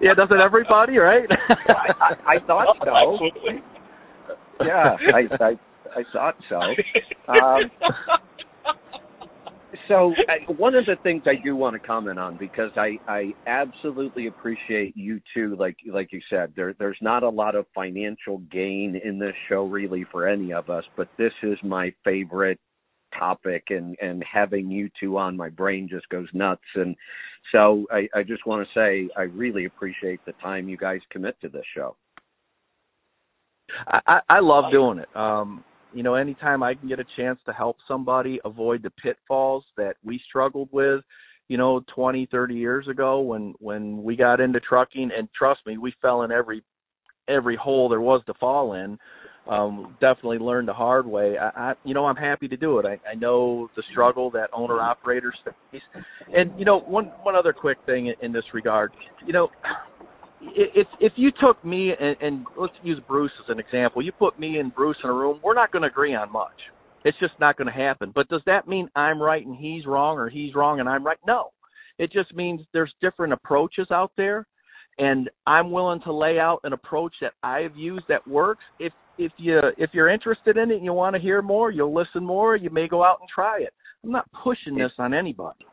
yeah, 0.00 0.14
doesn't 0.14 0.40
everybody, 0.40 0.98
right? 0.98 1.28
I, 1.68 1.92
I, 2.00 2.34
I 2.36 2.38
thought 2.46 2.70
so. 2.84 3.18
Absolutely. 3.24 3.62
Yeah, 4.64 4.96
I, 5.14 5.28
I 5.44 5.52
I 5.96 6.02
thought 6.12 6.36
so. 6.48 6.60
Um, 7.28 7.70
so 9.90 10.12
uh, 10.28 10.52
one 10.54 10.74
of 10.74 10.86
the 10.86 10.96
things 11.02 11.22
I 11.26 11.42
do 11.44 11.54
want 11.54 11.80
to 11.80 11.86
comment 11.86 12.18
on 12.18 12.36
because 12.36 12.70
I 12.76 12.98
I 13.06 13.32
absolutely 13.46 14.26
appreciate 14.26 14.96
you 14.96 15.20
too. 15.34 15.56
Like 15.58 15.76
like 15.86 16.12
you 16.12 16.20
said, 16.30 16.52
there 16.56 16.74
there's 16.78 16.98
not 17.00 17.22
a 17.22 17.28
lot 17.28 17.54
of 17.54 17.66
financial 17.74 18.38
gain 18.50 19.00
in 19.04 19.18
this 19.18 19.34
show 19.48 19.66
really 19.66 20.04
for 20.10 20.26
any 20.26 20.52
of 20.52 20.70
us, 20.70 20.84
but 20.96 21.08
this 21.18 21.32
is 21.42 21.58
my 21.62 21.92
favorite 22.04 22.58
topic 23.18 23.64
and 23.70 23.96
and 24.00 24.24
having 24.24 24.70
you 24.70 24.88
two 24.98 25.18
on 25.18 25.36
my 25.36 25.48
brain 25.48 25.88
just 25.88 26.08
goes 26.10 26.28
nuts 26.32 26.62
and 26.76 26.94
so 27.50 27.84
I, 27.90 28.08
I 28.14 28.22
just 28.22 28.46
want 28.46 28.64
to 28.64 28.78
say 28.78 29.08
I 29.16 29.22
really 29.22 29.64
appreciate 29.64 30.20
the 30.24 30.32
time 30.34 30.68
you 30.68 30.76
guys 30.76 31.00
commit 31.10 31.40
to 31.40 31.48
this 31.48 31.64
show. 31.74 31.96
I, 33.86 34.20
I 34.28 34.40
love 34.40 34.70
doing 34.70 34.98
it. 34.98 35.08
Um, 35.16 35.64
you 35.92 36.02
know, 36.02 36.14
anytime 36.14 36.62
I 36.62 36.74
can 36.74 36.88
get 36.88 37.00
a 37.00 37.04
chance 37.16 37.38
to 37.46 37.52
help 37.52 37.76
somebody 37.86 38.40
avoid 38.44 38.82
the 38.82 38.90
pitfalls 38.90 39.64
that 39.76 39.96
we 40.04 40.20
struggled 40.28 40.68
with, 40.72 41.00
you 41.48 41.56
know, 41.56 41.82
20, 41.94 42.28
30 42.30 42.54
years 42.54 42.88
ago 42.88 43.20
when 43.20 43.54
when 43.58 44.02
we 44.02 44.16
got 44.16 44.40
into 44.40 44.60
trucking 44.60 45.10
and 45.16 45.28
trust 45.36 45.60
me, 45.66 45.78
we 45.78 45.92
fell 46.00 46.22
in 46.22 46.30
every 46.30 46.62
every 47.28 47.56
hole 47.56 47.88
there 47.88 48.00
was 48.00 48.22
to 48.26 48.34
fall 48.34 48.74
in. 48.74 48.98
Um 49.48 49.96
definitely 50.00 50.38
learned 50.38 50.68
the 50.68 50.74
hard 50.74 51.06
way. 51.06 51.36
I, 51.38 51.70
I 51.70 51.74
you 51.84 51.94
know, 51.94 52.06
I'm 52.06 52.16
happy 52.16 52.46
to 52.48 52.56
do 52.56 52.78
it. 52.78 52.86
I, 52.86 53.00
I 53.08 53.14
know 53.14 53.68
the 53.74 53.82
struggle 53.90 54.30
that 54.32 54.50
owner 54.52 54.80
operators 54.80 55.34
face. 55.44 55.82
And 56.32 56.56
you 56.58 56.64
know, 56.64 56.80
one 56.80 57.06
one 57.22 57.34
other 57.34 57.52
quick 57.52 57.78
thing 57.84 58.08
in, 58.08 58.14
in 58.22 58.32
this 58.32 58.44
regard. 58.52 58.92
You 59.26 59.32
know, 59.32 59.48
if 60.42 60.86
if 61.00 61.12
you 61.16 61.30
took 61.40 61.62
me 61.64 61.92
and, 61.98 62.16
and 62.20 62.46
let's 62.56 62.72
use 62.82 63.00
Bruce 63.06 63.32
as 63.44 63.50
an 63.50 63.58
example, 63.58 64.02
you 64.02 64.12
put 64.12 64.38
me 64.38 64.58
and 64.58 64.74
Bruce 64.74 64.96
in 65.02 65.10
a 65.10 65.12
room, 65.12 65.40
we're 65.42 65.54
not 65.54 65.72
going 65.72 65.82
to 65.82 65.88
agree 65.88 66.14
on 66.14 66.32
much. 66.32 66.48
It's 67.04 67.18
just 67.18 67.32
not 67.40 67.56
going 67.56 67.66
to 67.66 67.72
happen. 67.72 68.12
But 68.14 68.28
does 68.28 68.42
that 68.46 68.68
mean 68.68 68.88
I'm 68.94 69.20
right 69.20 69.44
and 69.44 69.56
he's 69.56 69.86
wrong, 69.86 70.18
or 70.18 70.28
he's 70.28 70.54
wrong 70.54 70.80
and 70.80 70.88
I'm 70.88 71.04
right? 71.04 71.18
No. 71.26 71.50
It 71.98 72.12
just 72.12 72.34
means 72.34 72.60
there's 72.72 72.92
different 73.02 73.32
approaches 73.32 73.88
out 73.90 74.12
there, 74.16 74.46
and 74.98 75.28
I'm 75.46 75.70
willing 75.70 76.00
to 76.02 76.12
lay 76.12 76.38
out 76.38 76.60
an 76.64 76.72
approach 76.72 77.12
that 77.20 77.32
I've 77.42 77.76
used 77.76 78.04
that 78.08 78.26
works. 78.26 78.64
If 78.78 78.92
if 79.18 79.32
you 79.36 79.60
if 79.76 79.90
you're 79.92 80.08
interested 80.08 80.56
in 80.56 80.70
it 80.70 80.76
and 80.76 80.84
you 80.84 80.94
want 80.94 81.14
to 81.14 81.20
hear 81.20 81.42
more, 81.42 81.70
you'll 81.70 81.94
listen 81.94 82.24
more. 82.24 82.56
You 82.56 82.70
may 82.70 82.88
go 82.88 83.04
out 83.04 83.18
and 83.20 83.28
try 83.34 83.60
it. 83.60 83.74
I'm 84.02 84.12
not 84.12 84.26
pushing 84.42 84.76
this 84.76 84.92
on 84.98 85.12
anybody. 85.12 85.66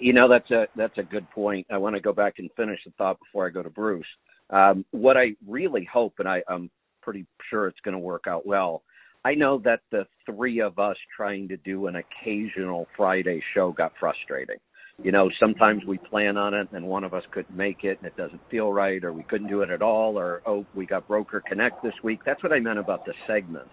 You 0.00 0.12
know, 0.12 0.28
that's 0.28 0.50
a 0.50 0.66
that's 0.76 0.96
a 0.98 1.02
good 1.02 1.28
point. 1.30 1.66
I 1.70 1.78
want 1.78 1.94
to 1.94 2.00
go 2.00 2.12
back 2.12 2.34
and 2.38 2.50
finish 2.56 2.80
the 2.84 2.92
thought 2.98 3.18
before 3.18 3.46
I 3.46 3.50
go 3.50 3.62
to 3.62 3.70
Bruce. 3.70 4.06
Um, 4.50 4.84
what 4.92 5.16
I 5.16 5.34
really 5.46 5.86
hope, 5.92 6.14
and 6.18 6.28
I, 6.28 6.42
I'm 6.48 6.70
pretty 7.02 7.26
sure 7.50 7.68
it's 7.68 7.80
going 7.84 7.92
to 7.92 7.98
work 7.98 8.24
out 8.26 8.46
well. 8.46 8.82
I 9.24 9.34
know 9.34 9.60
that 9.64 9.80
the 9.90 10.06
three 10.26 10.60
of 10.60 10.78
us 10.78 10.96
trying 11.16 11.48
to 11.48 11.56
do 11.58 11.86
an 11.86 11.96
occasional 11.96 12.86
Friday 12.96 13.42
show 13.54 13.72
got 13.72 13.92
frustrating. 13.98 14.56
You 15.02 15.12
know, 15.12 15.30
sometimes 15.38 15.84
we 15.84 15.98
plan 15.98 16.36
on 16.36 16.54
it 16.54 16.68
and 16.72 16.86
one 16.86 17.04
of 17.04 17.14
us 17.14 17.22
couldn't 17.30 17.56
make 17.56 17.84
it 17.84 17.98
and 17.98 18.06
it 18.06 18.16
doesn't 18.16 18.40
feel 18.50 18.72
right, 18.72 19.02
or 19.04 19.12
we 19.12 19.22
couldn't 19.22 19.48
do 19.48 19.62
it 19.62 19.70
at 19.70 19.82
all, 19.82 20.18
or 20.18 20.42
oh, 20.46 20.64
we 20.74 20.86
got 20.86 21.06
Broker 21.06 21.42
Connect 21.46 21.82
this 21.82 21.94
week. 22.02 22.20
That's 22.26 22.42
what 22.42 22.52
I 22.52 22.58
meant 22.58 22.78
about 22.78 23.04
the 23.04 23.12
segments. 23.26 23.70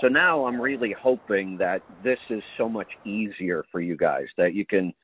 So 0.00 0.08
now 0.08 0.46
I'm 0.46 0.60
really 0.60 0.94
hoping 0.98 1.56
that 1.58 1.82
this 2.04 2.18
is 2.30 2.42
so 2.56 2.68
much 2.68 2.88
easier 3.04 3.64
for 3.72 3.80
you 3.80 3.96
guys 3.96 4.26
that 4.38 4.54
you 4.54 4.64
can 4.64 4.94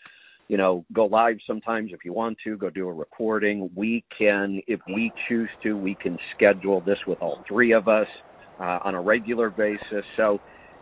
you 0.48 0.56
know, 0.56 0.84
go 0.92 1.06
live 1.06 1.36
sometimes 1.46 1.90
if 1.92 2.04
you 2.04 2.12
want 2.12 2.38
to, 2.44 2.56
go 2.56 2.70
do 2.70 2.88
a 2.88 2.92
recording. 2.92 3.68
We 3.74 4.04
can, 4.16 4.60
if 4.66 4.80
we 4.86 5.12
choose 5.28 5.50
to, 5.62 5.76
we 5.76 5.96
can 5.96 6.16
schedule 6.34 6.80
this 6.80 6.98
with 7.06 7.18
all 7.20 7.42
three 7.48 7.72
of 7.72 7.88
us 7.88 8.06
uh, 8.60 8.78
on 8.84 8.94
a 8.94 9.00
regular 9.00 9.50
basis. 9.50 10.04
So 10.16 10.38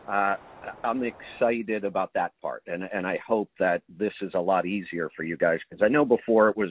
uh, 0.09 0.37
I'm 0.83 1.03
excited 1.03 1.85
about 1.85 2.13
that 2.15 2.33
part, 2.41 2.63
and 2.67 2.85
and 2.85 3.07
I 3.07 3.19
hope 3.27 3.49
that 3.59 3.81
this 3.89 4.13
is 4.21 4.33
a 4.35 4.41
lot 4.41 4.67
easier 4.67 5.09
for 5.17 5.25
you 5.25 5.37
guys 5.37 5.61
because 5.65 5.83
I 5.85 5.89
know 5.89 6.05
before 6.05 6.49
it 6.49 6.57
was, 6.57 6.71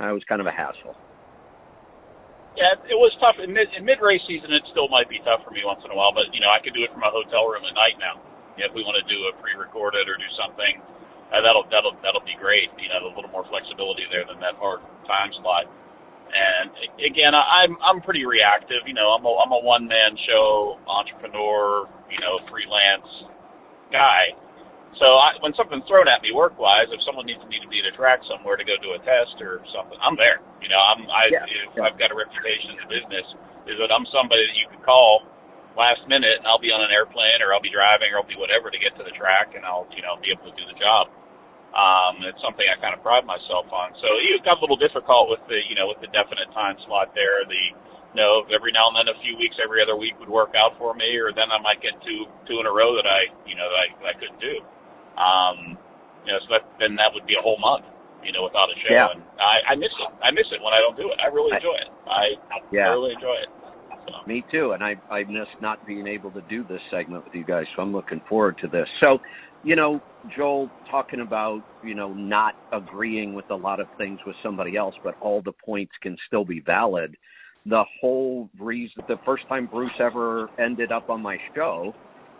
uh, 0.00 0.08
it 0.08 0.16
was 0.16 0.24
kind 0.28 0.40
of 0.40 0.46
a 0.46 0.52
hassle. 0.52 0.96
Yeah, 2.56 2.76
it 2.84 2.96
was 3.00 3.12
tough 3.20 3.40
in 3.40 3.52
mid 3.52 3.68
in 3.76 3.84
mid 3.84 4.00
race 4.00 4.24
season. 4.28 4.52
It 4.52 4.64
still 4.72 4.88
might 4.88 5.08
be 5.08 5.20
tough 5.24 5.44
for 5.44 5.52
me 5.52 5.64
once 5.64 5.80
in 5.84 5.92
a 5.92 5.96
while, 5.96 6.12
but 6.12 6.28
you 6.32 6.40
know 6.40 6.52
I 6.52 6.60
can 6.64 6.72
do 6.72 6.84
it 6.84 6.92
from 6.92 7.04
a 7.04 7.12
hotel 7.12 7.48
room 7.48 7.64
at 7.64 7.76
night 7.76 7.96
now. 8.00 8.20
if 8.56 8.72
we 8.76 8.84
want 8.84 9.00
to 9.00 9.06
do 9.08 9.16
a 9.28 9.36
pre-recorded 9.40 10.04
or 10.08 10.16
do 10.20 10.30
something, 10.36 10.80
uh, 11.32 11.40
that'll 11.40 11.64
that'll 11.72 11.96
that'll 12.04 12.24
be 12.28 12.36
great. 12.36 12.68
You 12.76 12.92
know, 12.92 13.08
a 13.08 13.14
little 13.16 13.32
more 13.32 13.48
flexibility 13.48 14.04
there 14.12 14.28
than 14.28 14.36
that 14.44 14.60
hard 14.60 14.84
time 15.08 15.32
slot. 15.40 15.64
And 16.32 16.72
again, 17.00 17.32
I'm 17.32 17.76
I'm 17.80 18.04
pretty 18.04 18.24
reactive. 18.28 18.84
You 18.84 18.92
know, 18.92 19.16
I'm 19.16 19.24
a 19.24 19.32
I'm 19.40 19.52
a 19.52 19.60
one 19.64 19.88
man 19.88 20.16
show 20.28 20.76
entrepreneur. 20.84 21.88
You 22.12 22.20
know, 22.20 22.40
freelance 22.52 23.08
guy. 23.88 24.36
So 25.00 25.08
I, 25.08 25.40
when 25.40 25.56
something's 25.56 25.88
thrown 25.88 26.04
at 26.04 26.20
me 26.20 26.36
work 26.36 26.60
wise, 26.60 26.92
if 26.92 27.00
someone 27.08 27.24
needs 27.24 27.40
me 27.48 27.56
to 27.64 27.68
be 27.68 27.80
at 27.80 27.88
a 27.88 27.94
track 27.96 28.20
somewhere 28.28 28.60
to 28.60 28.64
go 28.64 28.76
do 28.84 28.92
a 28.92 29.00
test 29.00 29.40
or 29.40 29.64
something, 29.72 29.96
I'm 30.04 30.20
there. 30.20 30.44
You 30.60 30.68
know, 30.68 30.80
I'm 30.80 31.08
I 31.08 31.32
yeah, 31.32 31.48
if 31.48 31.72
yeah. 31.72 31.88
I've 31.88 31.96
got 31.96 32.12
a 32.12 32.16
reputation 32.16 32.76
in 32.76 32.78
the 32.84 32.88
business, 32.92 33.26
is 33.72 33.80
that 33.80 33.88
I'm 33.88 34.04
somebody 34.12 34.44
that 34.44 34.56
you 34.56 34.68
could 34.68 34.84
call 34.84 35.24
last 35.76 36.04
minute 36.08 36.40
and 36.40 36.44
I'll 36.44 36.60
be 36.60 36.68
on 36.68 36.84
an 36.84 36.92
airplane 36.92 37.40
or 37.40 37.56
I'll 37.56 37.64
be 37.64 37.72
driving 37.72 38.12
or 38.12 38.20
I'll 38.20 38.28
be 38.28 38.36
whatever 38.36 38.68
to 38.68 38.76
get 38.76 38.92
to 39.00 39.04
the 39.04 39.14
track 39.16 39.56
and 39.56 39.64
I'll 39.64 39.88
you 39.96 40.04
know 40.04 40.20
be 40.20 40.28
able 40.28 40.52
to 40.52 40.56
do 40.56 40.64
the 40.68 40.76
job. 40.76 41.08
Um, 41.72 42.20
it's 42.28 42.40
something 42.44 42.68
I 42.68 42.76
kind 42.84 42.92
of 42.92 43.00
pride 43.00 43.24
myself 43.24 43.64
on. 43.72 43.96
So 43.96 44.06
it 44.12 44.44
got 44.44 44.60
a 44.60 44.62
little 44.62 44.76
difficult 44.76 45.32
with 45.32 45.40
the, 45.48 45.56
you 45.68 45.72
know, 45.72 45.88
with 45.88 46.04
the 46.04 46.12
definite 46.12 46.52
time 46.52 46.76
slot 46.84 47.16
there. 47.16 47.48
The, 47.48 47.62
you 48.12 48.18
know, 48.20 48.44
every 48.52 48.76
now 48.76 48.92
and 48.92 48.96
then, 49.00 49.08
a 49.08 49.16
few 49.24 49.40
weeks, 49.40 49.56
every 49.56 49.80
other 49.80 49.96
week 49.96 50.12
would 50.20 50.28
work 50.28 50.52
out 50.52 50.76
for 50.76 50.92
me, 50.92 51.16
or 51.16 51.32
then 51.32 51.48
I 51.48 51.56
might 51.64 51.80
get 51.80 51.96
two, 52.04 52.28
two 52.44 52.60
in 52.60 52.68
a 52.68 52.74
row 52.74 52.92
that 53.00 53.08
I, 53.08 53.32
you 53.48 53.56
know, 53.56 53.64
that 53.64 53.80
I, 53.80 53.86
that 54.04 54.08
I 54.12 54.14
couldn't 54.20 54.42
do. 54.44 54.54
Um, 55.16 55.56
you 56.28 56.30
know, 56.36 56.38
so 56.44 56.60
that 56.60 56.64
then 56.76 56.92
that 57.00 57.08
would 57.16 57.24
be 57.24 57.40
a 57.40 57.42
whole 57.42 57.56
month, 57.56 57.88
you 58.20 58.36
know, 58.36 58.44
without 58.44 58.68
a 58.68 58.76
show. 58.84 58.92
Yeah. 58.92 59.16
And 59.16 59.24
I, 59.40 59.72
I 59.72 59.74
miss 59.80 59.96
it. 59.96 60.10
I 60.20 60.28
miss 60.28 60.48
it 60.52 60.60
when 60.60 60.76
I 60.76 60.80
don't 60.84 60.96
do 61.00 61.08
it. 61.08 61.16
I 61.24 61.32
really 61.32 61.56
enjoy 61.56 61.76
it. 61.80 61.90
I, 62.04 62.36
I 62.52 62.56
Yeah. 62.68 62.92
really 62.92 63.16
enjoy 63.16 63.36
it. 63.40 63.50
So. 64.04 64.12
Me 64.26 64.44
too, 64.50 64.72
and 64.72 64.82
I 64.82 64.96
I 65.10 65.24
miss 65.24 65.46
not 65.60 65.84
being 65.86 66.06
able 66.06 66.30
to 66.32 66.42
do 66.42 66.64
this 66.64 66.80
segment 66.90 67.24
with 67.24 67.34
you 67.34 67.44
guys, 67.44 67.64
so 67.74 67.82
I'm 67.82 67.92
looking 67.92 68.20
forward 68.28 68.58
to 68.58 68.68
this. 68.68 68.88
So, 69.00 69.18
you 69.62 69.76
know, 69.76 70.02
Joel 70.36 70.68
talking 70.90 71.20
about 71.20 71.62
you 71.82 71.94
know 71.94 72.12
not 72.12 72.54
agreeing 72.72 73.34
with 73.34 73.48
a 73.50 73.56
lot 73.56 73.80
of 73.80 73.86
things 73.98 74.18
with 74.26 74.36
somebody 74.42 74.76
else, 74.76 74.94
but 75.02 75.14
all 75.20 75.42
the 75.42 75.52
points 75.64 75.92
can 76.02 76.16
still 76.26 76.44
be 76.44 76.60
valid. 76.60 77.16
The 77.66 77.84
whole 78.00 78.48
reason, 78.58 79.04
the 79.06 79.18
first 79.24 79.46
time 79.48 79.66
Bruce 79.66 79.92
ever 80.00 80.48
ended 80.58 80.90
up 80.90 81.08
on 81.08 81.22
my 81.22 81.38
show, 81.54 81.94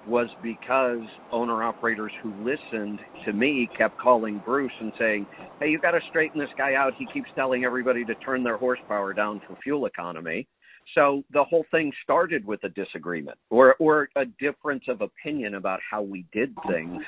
was 0.09 0.29
because 0.43 1.01
owner 1.31 1.63
operators 1.63 2.13
who 2.23 2.33
listened 2.45 2.99
to 3.25 3.33
me 3.33 3.69
kept 3.77 3.97
calling 3.99 4.43
Bruce 4.45 4.73
and 4.81 4.93
saying, 4.99 5.27
Hey, 5.61 5.69
you 5.69 5.79
got 5.79 5.93
to 5.93 6.01
straighten 6.09 6.41
this 6.41 6.51
guy 6.59 6.75
out. 6.75 6.93
He 6.99 7.07
keeps 7.13 7.29
telling 7.37 7.65
everybody 7.65 8.05
to 8.05 8.15
turn 8.17 8.43
their 8.43 8.57
horsepower 8.57 9.13
down 9.13 9.41
for 9.47 9.57
fuel 9.63 9.87
economy. 9.87 10.49
So 10.97 11.23
the 11.33 11.45
whole 11.45 11.65
thing 11.71 11.93
started 12.03 12.45
with 12.45 12.65
a 12.65 12.69
disagreement 12.71 13.39
or, 13.51 13.77
or 13.79 14.09
a 14.17 14.25
difference 14.41 14.85
of 14.89 15.01
opinion 15.01 15.55
about 15.55 15.79
how 15.89 16.03
we 16.03 16.25
did 16.33 16.53
things. 16.69 17.01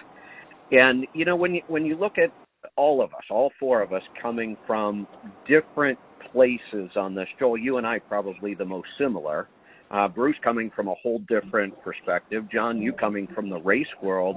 And, 0.71 1.07
you 1.15 1.25
know, 1.25 1.37
when 1.37 1.55
you, 1.55 1.63
when 1.69 1.85
you 1.85 1.97
look 1.97 2.19
at 2.19 2.33
all 2.77 3.03
of 3.03 3.13
us, 3.15 3.25
all 3.31 3.53
four 3.61 3.83
of 3.83 3.93
us 3.93 4.03
coming 4.21 4.57
from 4.67 5.07
different 5.47 5.99
places 6.33 6.91
on 6.97 7.15
this, 7.15 7.29
Joel, 7.39 7.59
you 7.59 7.77
and 7.79 7.87
I 7.87 7.99
probably 7.99 8.55
the 8.55 8.65
most 8.65 8.89
similar 8.99 9.49
uh, 9.91 10.09
Bruce 10.09 10.37
coming 10.43 10.71
from 10.75 10.89
a 10.89 10.95
whole 11.03 11.21
different 11.29 11.81
perspective. 11.83 12.45
John, 12.53 12.81
you 12.81 12.93
coming 12.93 13.29
from 13.35 13.49
the 13.49 13.61
race 13.61 13.87
world. 14.03 14.37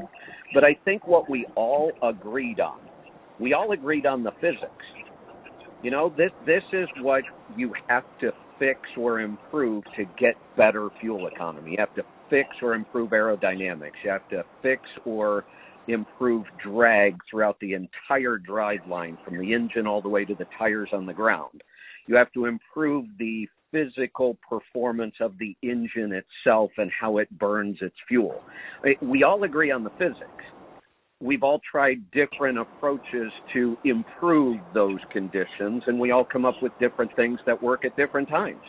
But 0.53 0.63
I 0.63 0.77
think 0.85 1.07
what 1.07 1.29
we 1.29 1.45
all 1.55 1.91
agreed 2.03 2.59
on, 2.59 2.79
we 3.39 3.53
all 3.53 3.71
agreed 3.71 4.05
on 4.05 4.23
the 4.23 4.31
physics. 4.41 4.85
You 5.81 5.91
know, 5.91 6.13
this 6.17 6.31
this 6.45 6.63
is 6.73 6.87
what 7.01 7.23
you 7.55 7.73
have 7.87 8.03
to 8.21 8.31
fix 8.59 8.79
or 8.97 9.21
improve 9.21 9.83
to 9.95 10.05
get 10.19 10.35
better 10.57 10.89
fuel 10.99 11.27
economy. 11.27 11.71
You 11.71 11.77
have 11.79 11.95
to 11.95 12.03
fix 12.29 12.49
or 12.61 12.73
improve 12.73 13.11
aerodynamics. 13.11 13.93
You 14.03 14.09
have 14.09 14.27
to 14.29 14.43
fix 14.61 14.81
or 15.05 15.45
improve 15.87 16.45
drag 16.63 17.17
throughout 17.29 17.59
the 17.59 17.73
entire 17.73 18.37
drive 18.37 18.85
line 18.87 19.17
from 19.23 19.37
the 19.37 19.53
engine 19.53 19.87
all 19.87 20.01
the 20.01 20.09
way 20.09 20.25
to 20.25 20.35
the 20.35 20.47
tires 20.57 20.89
on 20.93 21.05
the 21.05 21.13
ground. 21.13 21.61
You 22.07 22.15
have 22.15 22.31
to 22.33 22.45
improve 22.45 23.05
the 23.19 23.47
physical 23.71 24.37
performance 24.47 25.15
of 25.19 25.37
the 25.39 25.55
engine 25.61 26.13
itself 26.13 26.71
and 26.77 26.89
how 26.99 27.17
it 27.17 27.29
burns 27.37 27.77
its 27.81 27.95
fuel. 28.07 28.41
We 29.01 29.23
all 29.23 29.43
agree 29.43 29.71
on 29.71 29.83
the 29.83 29.89
physics. 29.91 30.45
We've 31.19 31.43
all 31.43 31.59
tried 31.69 32.11
different 32.11 32.59
approaches 32.59 33.31
to 33.53 33.75
improve 33.83 34.59
those 34.73 34.99
conditions, 35.11 35.83
and 35.87 35.99
we 35.99 36.11
all 36.11 36.23
come 36.23 36.45
up 36.45 36.55
with 36.61 36.71
different 36.79 37.15
things 37.15 37.39
that 37.45 37.61
work 37.61 37.85
at 37.85 37.97
different 37.97 38.29
times. 38.29 38.61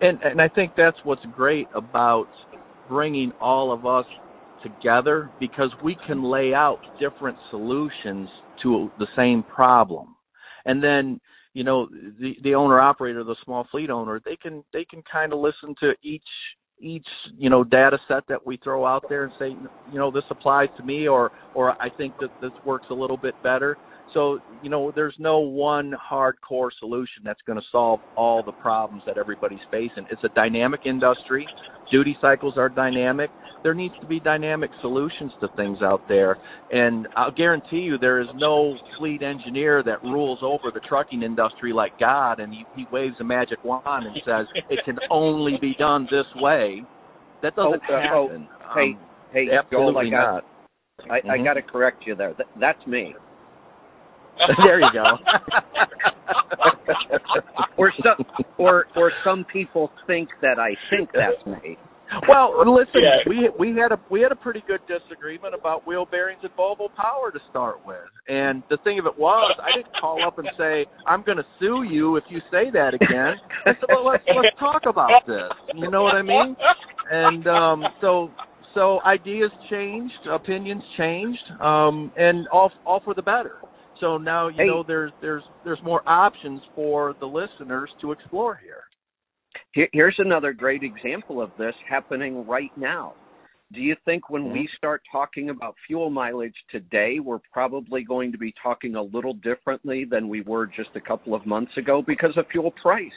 And 0.00 0.20
and 0.22 0.40
I 0.40 0.48
think 0.48 0.72
that's 0.76 0.96
what's 1.04 1.24
great 1.36 1.68
about 1.74 2.26
bringing 2.88 3.32
all 3.40 3.72
of 3.72 3.86
us 3.86 4.06
together 4.64 5.30
because 5.38 5.70
we 5.84 5.96
can 6.06 6.24
lay 6.24 6.52
out 6.52 6.80
different 6.98 7.38
solutions 7.50 8.28
to 8.62 8.90
the 8.98 9.06
same 9.14 9.44
problem. 9.44 10.16
And 10.64 10.82
then 10.82 11.20
you 11.52 11.62
know 11.62 11.88
the 12.20 12.34
the 12.42 12.54
owner 12.54 12.80
operator 12.80 13.22
the 13.24 13.36
small 13.44 13.66
fleet 13.70 13.88
owner 13.88 14.20
they 14.24 14.36
can 14.36 14.64
they 14.72 14.84
can 14.84 15.02
kind 15.10 15.32
of 15.32 15.38
listen 15.38 15.74
to 15.80 15.92
each 16.02 16.22
each 16.80 17.06
you 17.38 17.48
know 17.48 17.64
data 17.64 17.96
set 18.08 18.24
that 18.28 18.44
we 18.44 18.58
throw 18.62 18.84
out 18.84 19.04
there 19.08 19.24
and 19.24 19.32
say 19.38 19.48
you 19.92 19.98
know 19.98 20.10
this 20.10 20.24
applies 20.30 20.68
to 20.76 20.82
me 20.82 21.06
or 21.06 21.30
or 21.54 21.80
I 21.80 21.88
think 21.96 22.14
that 22.20 22.30
this 22.42 22.50
works 22.66 22.86
a 22.90 22.94
little 22.94 23.16
bit 23.16 23.34
better 23.42 23.78
so, 24.14 24.38
you 24.62 24.70
know, 24.70 24.92
there's 24.94 25.14
no 25.18 25.40
one 25.40 25.92
hardcore 26.10 26.70
solution 26.78 27.22
that's 27.24 27.40
going 27.46 27.58
to 27.58 27.64
solve 27.70 28.00
all 28.16 28.42
the 28.42 28.52
problems 28.52 29.02
that 29.06 29.18
everybody's 29.18 29.58
facing. 29.70 30.06
It's 30.10 30.22
a 30.24 30.28
dynamic 30.34 30.80
industry. 30.86 31.46
Duty 31.90 32.16
cycles 32.20 32.54
are 32.56 32.68
dynamic. 32.68 33.30
There 33.62 33.74
needs 33.74 33.94
to 34.00 34.06
be 34.06 34.20
dynamic 34.20 34.70
solutions 34.80 35.32
to 35.40 35.48
things 35.56 35.78
out 35.82 36.06
there. 36.08 36.38
And 36.70 37.08
I'll 37.16 37.32
guarantee 37.32 37.78
you 37.78 37.98
there 37.98 38.20
is 38.20 38.28
no 38.36 38.76
fleet 38.98 39.22
engineer 39.22 39.82
that 39.84 40.02
rules 40.02 40.38
over 40.42 40.70
the 40.72 40.80
trucking 40.88 41.22
industry 41.22 41.72
like 41.72 41.98
God 41.98 42.40
and 42.40 42.52
he, 42.52 42.64
he 42.76 42.86
waves 42.92 43.16
a 43.20 43.24
magic 43.24 43.62
wand 43.64 44.06
and 44.06 44.16
says 44.24 44.46
it 44.70 44.80
can 44.84 44.98
only 45.10 45.58
be 45.60 45.74
done 45.78 46.04
this 46.04 46.26
way. 46.36 46.82
That 47.42 47.56
doesn't 47.56 47.82
oh, 47.90 48.00
happen. 48.00 48.48
Oh, 48.64 48.74
hey, 48.74 48.92
um, 48.92 48.98
hey, 49.32 49.46
absolutely 49.58 49.92
Joel, 49.92 49.98
I 49.98 50.10
got, 50.10 50.32
not. 50.32 50.44
I, 51.10 51.18
mm-hmm. 51.18 51.30
I 51.30 51.44
got 51.44 51.54
to 51.54 51.62
correct 51.62 52.04
you 52.06 52.14
there. 52.14 52.34
That, 52.38 52.46
that's 52.60 52.86
me. 52.86 53.14
there 54.64 54.80
you 54.80 54.88
go. 54.92 55.04
or 57.76 57.92
some 58.02 58.24
or 58.58 58.86
or 58.96 59.12
some 59.24 59.44
people 59.52 59.90
think 60.06 60.28
that 60.42 60.58
I 60.58 60.74
think 60.90 61.10
that's 61.12 61.46
me. 61.46 61.78
Well, 62.28 62.54
listen, 62.72 63.02
yeah. 63.02 63.16
we 63.26 63.50
we 63.58 63.78
had 63.78 63.92
a 63.92 64.00
we 64.10 64.20
had 64.20 64.32
a 64.32 64.36
pretty 64.36 64.62
good 64.66 64.80
disagreement 64.86 65.54
about 65.54 65.86
wheel 65.86 66.06
bearings 66.08 66.40
and 66.42 66.54
Volvo 66.56 66.94
Power 66.94 67.30
to 67.32 67.38
start 67.50 67.84
with. 67.84 68.06
And 68.28 68.62
the 68.70 68.78
thing 68.84 68.98
of 68.98 69.06
it 69.06 69.18
was, 69.18 69.58
I 69.60 69.76
didn't 69.76 69.92
call 70.00 70.24
up 70.26 70.38
and 70.38 70.48
say 70.58 70.86
I'm 71.06 71.22
going 71.22 71.38
to 71.38 71.46
sue 71.58 71.84
you 71.90 72.16
if 72.16 72.24
you 72.28 72.40
say 72.50 72.70
that 72.72 72.94
again. 72.94 73.34
I 73.66 73.72
said, 73.72 73.88
well, 73.88 74.06
let's 74.06 74.24
let's 74.28 74.56
talk 74.58 74.82
about 74.86 75.26
this. 75.26 75.50
You 75.74 75.90
know 75.90 76.02
what 76.02 76.14
I 76.14 76.22
mean? 76.22 76.56
And 77.10 77.46
um 77.46 77.84
so 78.00 78.30
so 78.74 79.00
ideas 79.02 79.50
changed, 79.70 80.26
opinions 80.30 80.82
changed, 80.98 81.60
um, 81.60 82.12
and 82.16 82.48
all 82.48 82.70
all 82.84 83.00
for 83.04 83.14
the 83.14 83.22
better. 83.22 83.56
So 84.00 84.18
now 84.18 84.48
you 84.48 84.56
hey. 84.58 84.66
know 84.66 84.84
there's 84.86 85.12
there's 85.20 85.42
there's 85.64 85.82
more 85.82 86.02
options 86.06 86.60
for 86.74 87.14
the 87.20 87.26
listeners 87.26 87.90
to 88.00 88.12
explore 88.12 88.56
here. 88.62 88.84
Here's 89.92 90.16
another 90.18 90.52
great 90.52 90.82
example 90.82 91.40
of 91.40 91.50
this 91.58 91.74
happening 91.88 92.46
right 92.46 92.70
now. 92.76 93.14
Do 93.72 93.80
you 93.80 93.96
think 94.04 94.30
when 94.30 94.52
we 94.52 94.68
start 94.76 95.02
talking 95.10 95.50
about 95.50 95.74
fuel 95.86 96.10
mileage 96.10 96.54
today, 96.70 97.18
we're 97.18 97.40
probably 97.52 98.04
going 98.04 98.30
to 98.30 98.38
be 98.38 98.54
talking 98.62 98.94
a 98.94 99.02
little 99.02 99.34
differently 99.34 100.04
than 100.04 100.28
we 100.28 100.42
were 100.42 100.66
just 100.66 100.90
a 100.94 101.00
couple 101.00 101.34
of 101.34 101.44
months 101.44 101.72
ago 101.76 102.02
because 102.06 102.36
of 102.36 102.46
fuel 102.52 102.72
price? 102.80 103.10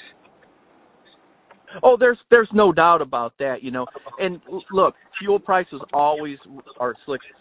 Oh, 1.84 1.98
there's 2.00 2.18
there's 2.30 2.50
no 2.54 2.72
doubt 2.72 3.02
about 3.02 3.34
that, 3.40 3.64
you 3.64 3.72
know. 3.72 3.86
And 4.20 4.42
look, 4.72 4.96
fuel 5.20 5.40
prices 5.40 5.82
always 5.94 6.38
are 6.80 6.96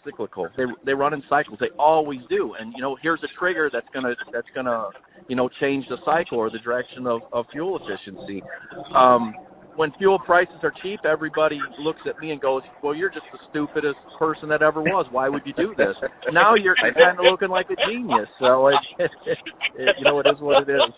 cyclical. 0.05 0.49
They 0.57 0.65
they 0.85 0.95
run 0.95 1.15
in 1.15 1.23
cycles. 1.29 1.59
They 1.61 1.71
always 1.79 2.21
do. 2.29 2.55
And 2.59 2.73
you 2.75 2.83
know, 2.83 2.97
here's 3.03 3.21
a 3.23 3.39
trigger 3.39 3.71
that's 3.73 3.87
gonna 3.95 4.15
that's 4.33 4.49
gonna 4.55 4.91
you 5.29 5.37
know 5.37 5.49
change 5.61 5.87
the 5.89 5.97
cycle 6.05 6.39
or 6.39 6.51
the 6.51 6.59
direction 6.59 7.07
of 7.07 7.23
of 7.33 7.47
fuel 7.53 7.79
efficiency. 7.79 8.43
Um, 8.95 9.35
when 9.77 9.93
fuel 9.99 10.19
prices 10.19 10.57
are 10.62 10.73
cheap, 10.83 11.01
everybody 11.05 11.59
looks 11.79 12.01
at 12.09 12.19
me 12.19 12.31
and 12.31 12.41
goes, 12.41 12.62
"Well, 12.83 12.95
you're 12.95 13.11
just 13.11 13.27
the 13.33 13.39
stupidest 13.51 13.99
person 14.19 14.49
that 14.49 14.62
ever 14.62 14.81
was. 14.81 15.07
Why 15.11 15.29
would 15.29 15.43
you 15.45 15.53
do 15.53 15.75
this?" 15.77 15.95
Now 16.33 16.55
you're 16.55 16.77
kind 16.77 17.19
of 17.19 17.25
looking 17.31 17.51
like 17.51 17.67
a 17.71 17.77
genius. 17.89 18.29
So 18.41 18.69
it, 18.69 18.75
it, 18.99 19.11
it, 19.77 19.97
you 19.99 20.05
know, 20.05 20.19
it 20.21 20.27
is 20.27 20.41
what 20.41 20.69
it 20.69 20.73
is 20.73 20.93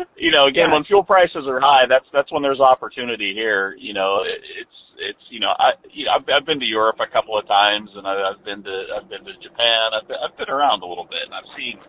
you 0.16 0.30
know, 0.30 0.46
again, 0.46 0.68
yeah. 0.68 0.74
when 0.74 0.84
fuel 0.84 1.04
prices 1.04 1.44
are 1.46 1.60
high, 1.60 1.84
that's 1.88 2.06
that's 2.12 2.30
when 2.32 2.42
there's 2.42 2.60
opportunity 2.60 3.32
here. 3.34 3.76
You 3.78 3.94
know, 3.94 4.22
it, 4.24 4.40
it's 4.60 4.78
it's 5.00 5.24
you 5.30 5.40
know, 5.40 5.52
I 5.56 5.76
you 5.92 6.04
know, 6.06 6.18
I've, 6.18 6.26
I've 6.28 6.46
been 6.46 6.60
to 6.60 6.68
Europe 6.68 7.00
a 7.00 7.10
couple 7.10 7.38
of 7.38 7.46
times, 7.48 7.90
and 7.96 8.06
I, 8.06 8.32
I've 8.32 8.44
been 8.44 8.62
to 8.62 8.76
I've 8.96 9.08
been 9.08 9.24
to 9.24 9.34
Japan. 9.40 9.96
I've 9.96 10.08
been, 10.08 10.20
I've 10.20 10.36
been 10.36 10.52
around 10.52 10.82
a 10.82 10.88
little 10.88 11.08
bit, 11.08 11.24
and 11.24 11.34
I've 11.34 11.48
seen 11.56 11.80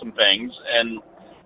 some 0.00 0.12
things, 0.16 0.52
and 0.52 1.00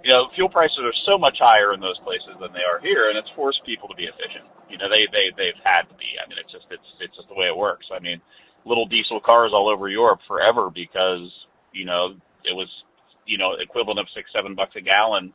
you 0.05 0.13
know, 0.13 0.29
fuel 0.37 0.53
prices 0.53 0.85
are 0.85 0.95
so 1.09 1.17
much 1.17 1.41
higher 1.41 1.73
in 1.73 1.81
those 1.81 1.97
places 2.05 2.37
than 2.37 2.53
they 2.53 2.63
are 2.63 2.79
here, 2.85 3.09
and 3.09 3.17
it's 3.17 3.31
forced 3.33 3.65
people 3.65 3.89
to 3.89 3.97
be 3.97 4.05
efficient. 4.05 4.45
You 4.69 4.77
know, 4.77 4.87
they 4.87 5.09
they 5.11 5.33
they've 5.33 5.63
had 5.65 5.89
to 5.89 5.97
be. 5.97 6.15
I 6.21 6.29
mean, 6.29 6.37
it's 6.39 6.53
just 6.53 6.69
it's 6.71 6.89
it's 7.01 7.17
just 7.17 7.29
the 7.33 7.39
way 7.39 7.49
it 7.49 7.57
works. 7.57 7.89
I 7.89 7.99
mean, 7.99 8.21
little 8.69 8.87
diesel 8.87 9.19
cars 9.19 9.51
all 9.57 9.67
over 9.67 9.89
Europe 9.89 10.21
forever 10.29 10.69
because 10.69 11.27
you 11.73 11.89
know 11.89 12.15
it 12.45 12.55
was 12.55 12.69
you 13.27 13.41
know 13.41 13.57
equivalent 13.57 13.99
of 13.99 14.07
six 14.15 14.29
seven 14.31 14.55
bucks 14.55 14.77
a 14.77 14.85
gallon 14.85 15.33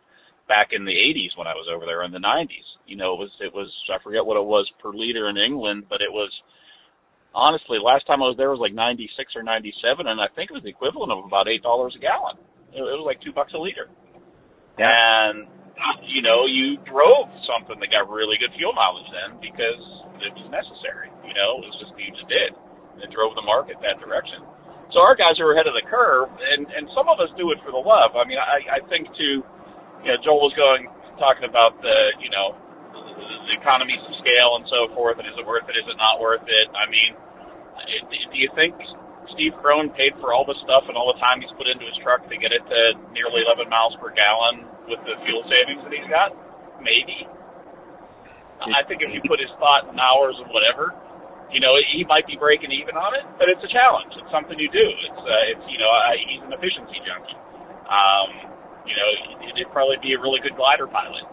back 0.50 0.74
in 0.74 0.84
the 0.84 0.98
80s 0.98 1.38
when 1.38 1.46
I 1.46 1.54
was 1.54 1.70
over 1.70 1.86
there 1.86 2.02
in 2.04 2.12
the 2.12 2.20
90s. 2.20 2.66
You 2.90 2.98
know, 2.98 3.14
it 3.14 3.22
was 3.22 3.32
it 3.40 3.54
was 3.54 3.70
I 3.94 4.02
forget 4.02 4.26
what 4.26 4.36
it 4.36 4.44
was 4.44 4.66
per 4.82 4.90
liter 4.90 5.30
in 5.30 5.38
England, 5.38 5.86
but 5.86 6.02
it 6.02 6.10
was 6.10 6.34
honestly 7.38 7.78
last 7.78 8.10
time 8.10 8.26
I 8.26 8.34
was 8.34 8.36
there 8.36 8.50
was 8.50 8.60
like 8.60 8.74
96 8.74 9.14
or 9.38 9.46
97, 9.46 10.10
and 10.10 10.18
I 10.18 10.26
think 10.34 10.50
it 10.50 10.58
was 10.58 10.66
the 10.66 10.74
equivalent 10.74 11.14
of 11.14 11.22
about 11.22 11.46
eight 11.46 11.62
dollars 11.62 11.94
a 11.94 12.02
gallon. 12.02 12.42
It, 12.74 12.82
it 12.82 12.98
was 12.98 13.06
like 13.06 13.22
two 13.22 13.32
bucks 13.32 13.54
a 13.54 13.62
liter. 13.62 13.88
Yeah. 14.82 14.90
And 14.90 15.46
you 16.10 16.26
know, 16.26 16.50
you 16.50 16.82
drove 16.90 17.30
something 17.46 17.78
that 17.78 17.94
got 17.94 18.10
really 18.10 18.36
good 18.42 18.52
fuel 18.58 18.74
mileage 18.74 19.08
then 19.14 19.38
because 19.40 19.84
it 20.26 20.34
was 20.34 20.50
necessary. 20.50 21.14
You 21.24 21.38
know, 21.38 21.62
it 21.62 21.70
was 21.70 21.78
just 21.78 21.94
you 21.96 22.10
just 22.12 22.28
did. 22.28 22.58
It 23.06 23.14
drove 23.14 23.38
the 23.38 23.46
market 23.46 23.78
that 23.86 24.02
direction. 24.02 24.44
So 24.92 25.06
our 25.06 25.14
guys 25.14 25.38
are 25.38 25.54
ahead 25.54 25.70
of 25.70 25.78
the 25.78 25.86
curve, 25.86 26.34
and 26.34 26.66
and 26.74 26.90
some 26.98 27.06
of 27.06 27.22
us 27.22 27.30
do 27.38 27.54
it 27.54 27.62
for 27.62 27.70
the 27.70 27.80
love. 27.80 28.18
I 28.18 28.26
mean, 28.26 28.42
I 28.42 28.82
I 28.82 28.90
think 28.90 29.08
to 29.14 29.46
you 30.04 30.10
know, 30.14 30.20
Joel 30.24 30.44
was 30.48 30.56
going 30.56 30.88
talking 31.20 31.48
about 31.48 31.76
the, 31.84 31.98
you 32.24 32.32
know, 32.32 32.56
the 32.96 33.56
economies 33.60 34.00
of 34.08 34.14
scale 34.24 34.56
and 34.56 34.66
so 34.72 34.88
forth, 34.96 35.20
and 35.20 35.28
is 35.28 35.36
it 35.36 35.44
worth 35.44 35.68
it? 35.68 35.76
Is 35.76 35.88
it 35.88 36.00
not 36.00 36.24
worth 36.24 36.46
it? 36.48 36.68
I 36.72 36.88
mean, 36.88 37.12
do 38.32 38.38
you 38.40 38.50
think 38.56 38.78
Steve 39.36 39.54
Krohn 39.60 39.92
paid 39.94 40.16
for 40.24 40.32
all 40.32 40.48
the 40.48 40.56
stuff 40.64 40.88
and 40.88 40.96
all 40.96 41.12
the 41.12 41.20
time 41.20 41.44
he's 41.44 41.52
put 41.60 41.68
into 41.68 41.84
his 41.84 41.98
truck 42.02 42.24
to 42.32 42.36
get 42.40 42.56
it 42.56 42.64
to 42.64 42.80
nearly 43.12 43.44
11 43.44 43.68
miles 43.68 43.94
per 44.00 44.16
gallon 44.16 44.64
with 44.88 45.02
the 45.04 45.16
fuel 45.28 45.44
savings 45.52 45.84
that 45.84 45.92
he's 45.92 46.08
got? 46.08 46.32
Maybe. 46.80 47.28
I 48.60 48.84
think 48.88 49.00
if 49.00 49.12
you 49.16 49.24
put 49.24 49.40
his 49.40 49.52
thought 49.56 49.88
and 49.88 49.96
hours 50.00 50.36
and 50.40 50.52
whatever, 50.52 50.92
you 51.50 51.64
know, 51.64 51.74
he 51.96 52.04
might 52.06 52.28
be 52.28 52.36
breaking 52.36 52.70
even 52.76 53.00
on 53.00 53.16
it, 53.16 53.26
but 53.40 53.50
it's 53.50 53.64
a 53.64 53.72
challenge. 53.72 54.14
It's 54.20 54.30
something 54.30 54.60
you 54.60 54.70
do. 54.70 54.84
It's, 54.84 55.22
uh, 55.24 55.52
it's 55.56 55.66
you 55.72 55.80
know, 55.80 55.90
uh, 55.90 56.14
he's 56.28 56.44
an 56.46 56.52
efficiency 56.54 57.00
junkie. 57.08 57.40
Um, 57.90 58.30
you 58.90 58.96
know, 58.98 59.10
it'd 59.54 59.70
probably 59.70 60.02
be 60.02 60.18
a 60.18 60.20
really 60.20 60.42
good 60.42 60.58
glider 60.58 60.90
pilot. 60.90 61.24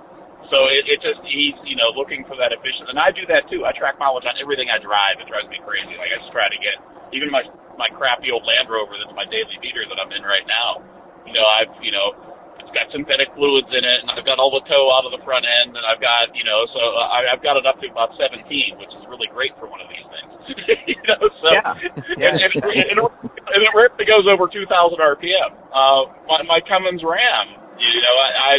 So 0.52 0.68
it, 0.70 0.86
it 0.86 1.02
just 1.02 1.18
he's 1.26 1.56
you 1.66 1.74
know 1.74 1.90
looking 1.96 2.22
for 2.28 2.38
that 2.38 2.54
efficiency, 2.54 2.86
and 2.86 3.00
I 3.00 3.10
do 3.10 3.26
that 3.32 3.50
too. 3.50 3.66
I 3.66 3.74
track 3.74 3.98
mileage 3.98 4.28
on 4.28 4.38
everything 4.38 4.70
I 4.70 4.78
drive. 4.78 5.18
It 5.18 5.26
drives 5.26 5.50
me 5.50 5.58
crazy. 5.64 5.96
Like 5.98 6.12
I 6.12 6.22
just 6.22 6.30
try 6.30 6.46
to 6.46 6.58
get 6.60 6.76
even 7.10 7.32
my 7.34 7.42
my 7.80 7.90
crappy 7.98 8.30
old 8.30 8.46
Land 8.46 8.70
Rover 8.70 8.94
that's 8.94 9.10
my 9.16 9.26
daily 9.26 9.58
beater 9.58 9.82
that 9.90 9.98
I'm 9.98 10.12
in 10.14 10.22
right 10.22 10.46
now. 10.46 10.84
You 11.26 11.34
know 11.34 11.46
I've 11.48 11.72
you 11.82 11.90
know 11.90 12.35
got 12.76 12.92
synthetic 12.92 13.32
fluids 13.32 13.72
in 13.72 13.80
it, 13.80 13.98
and 14.04 14.12
I've 14.12 14.28
got 14.28 14.36
all 14.36 14.52
the 14.52 14.60
tow 14.68 14.92
out 14.92 15.08
of 15.08 15.16
the 15.16 15.22
front 15.24 15.48
end, 15.48 15.72
and 15.72 15.84
I've 15.88 16.00
got 16.04 16.30
you 16.36 16.44
know 16.44 16.68
so 16.70 16.80
I, 17.00 17.32
I've 17.32 17.40
got 17.40 17.56
it 17.56 17.64
up 17.64 17.80
to 17.80 17.88
about 17.88 18.12
17, 18.20 18.44
which 18.76 18.92
is 18.92 19.02
really 19.08 19.32
great 19.32 19.56
for 19.56 19.66
one 19.66 19.80
of 19.80 19.88
these 19.88 20.04
things. 20.12 20.30
you 20.92 21.00
know 21.08 21.20
so 21.40 21.48
Yeah. 21.56 21.72
and, 21.72 22.36
and, 22.36 22.52
and, 22.60 22.98
and 23.00 23.60
it 23.64 23.72
rarely 23.74 24.04
goes 24.04 24.28
over 24.28 24.46
2,000 24.46 24.68
RPM. 24.68 25.50
Uh, 25.72 26.12
my, 26.28 26.38
my 26.46 26.60
Cummins 26.68 27.02
Ram, 27.02 27.56
you 27.80 28.00
know, 28.04 28.16
I, 28.20 28.28
I 28.36 28.52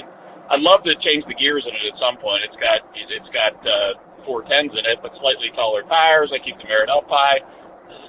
I'd 0.55 0.63
love 0.63 0.83
to 0.87 0.95
change 1.03 1.27
the 1.27 1.35
gears 1.35 1.63
in 1.67 1.75
it 1.75 1.83
at 1.91 1.97
some 1.99 2.15
point. 2.23 2.43
It's 2.47 2.55
got 2.59 2.79
it's 2.95 3.31
got 3.35 3.55
uh, 3.63 3.99
four 4.23 4.43
tens 4.47 4.71
in 4.71 4.83
it, 4.87 4.99
but 5.03 5.11
slightly 5.19 5.51
taller 5.55 5.83
tires. 5.87 6.31
I 6.31 6.39
keep 6.43 6.55
the 6.59 6.67
merit 6.67 6.87
up 6.89 7.07
high. 7.07 7.43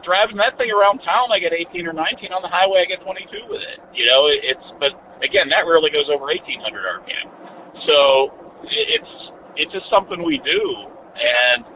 Driving 0.08 0.40
that 0.40 0.56
thing 0.56 0.72
around 0.72 1.04
town, 1.04 1.28
I 1.28 1.36
get 1.36 1.52
18 1.52 1.84
or 1.84 1.92
19. 1.92 2.32
On 2.32 2.40
the 2.40 2.48
highway, 2.48 2.80
I 2.80 2.88
get 2.88 3.04
22 3.04 3.28
with 3.52 3.60
it. 3.60 3.76
You 3.92 4.08
know, 4.08 4.24
it, 4.32 4.56
it's 4.56 4.66
but 4.80 4.96
again, 5.20 5.52
that 5.52 5.68
rarely 5.68 5.92
goes 5.92 6.08
over 6.08 6.32
1,800 6.32 6.64
RPM. 6.64 7.28
So 7.84 7.96
it, 8.64 8.86
it's 8.96 9.12
it's 9.60 9.72
just 9.76 9.84
something 9.92 10.24
we 10.24 10.40
do. 10.40 10.62
And 11.20 11.68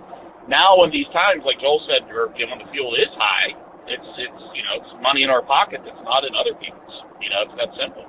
now, 0.49 0.81
in 0.89 0.89
these 0.89 1.11
times, 1.13 1.45
like 1.45 1.61
Joel 1.61 1.85
said, 1.85 2.09
you 2.09 2.49
know, 2.49 2.57
when 2.57 2.65
the 2.65 2.71
fuel 2.73 2.97
is 2.97 3.13
high, 3.21 3.53
it's 3.93 4.09
it's 4.17 4.43
you 4.57 4.65
know 4.65 4.81
it's 4.81 4.93
money 5.05 5.29
in 5.29 5.31
our 5.31 5.45
pocket 5.45 5.85
that's 5.85 6.01
not 6.01 6.25
in 6.25 6.33
other 6.33 6.57
people's. 6.57 6.97
You 7.21 7.29
know, 7.29 7.45
it's 7.45 7.57
that 7.61 7.71
simple. 7.77 8.09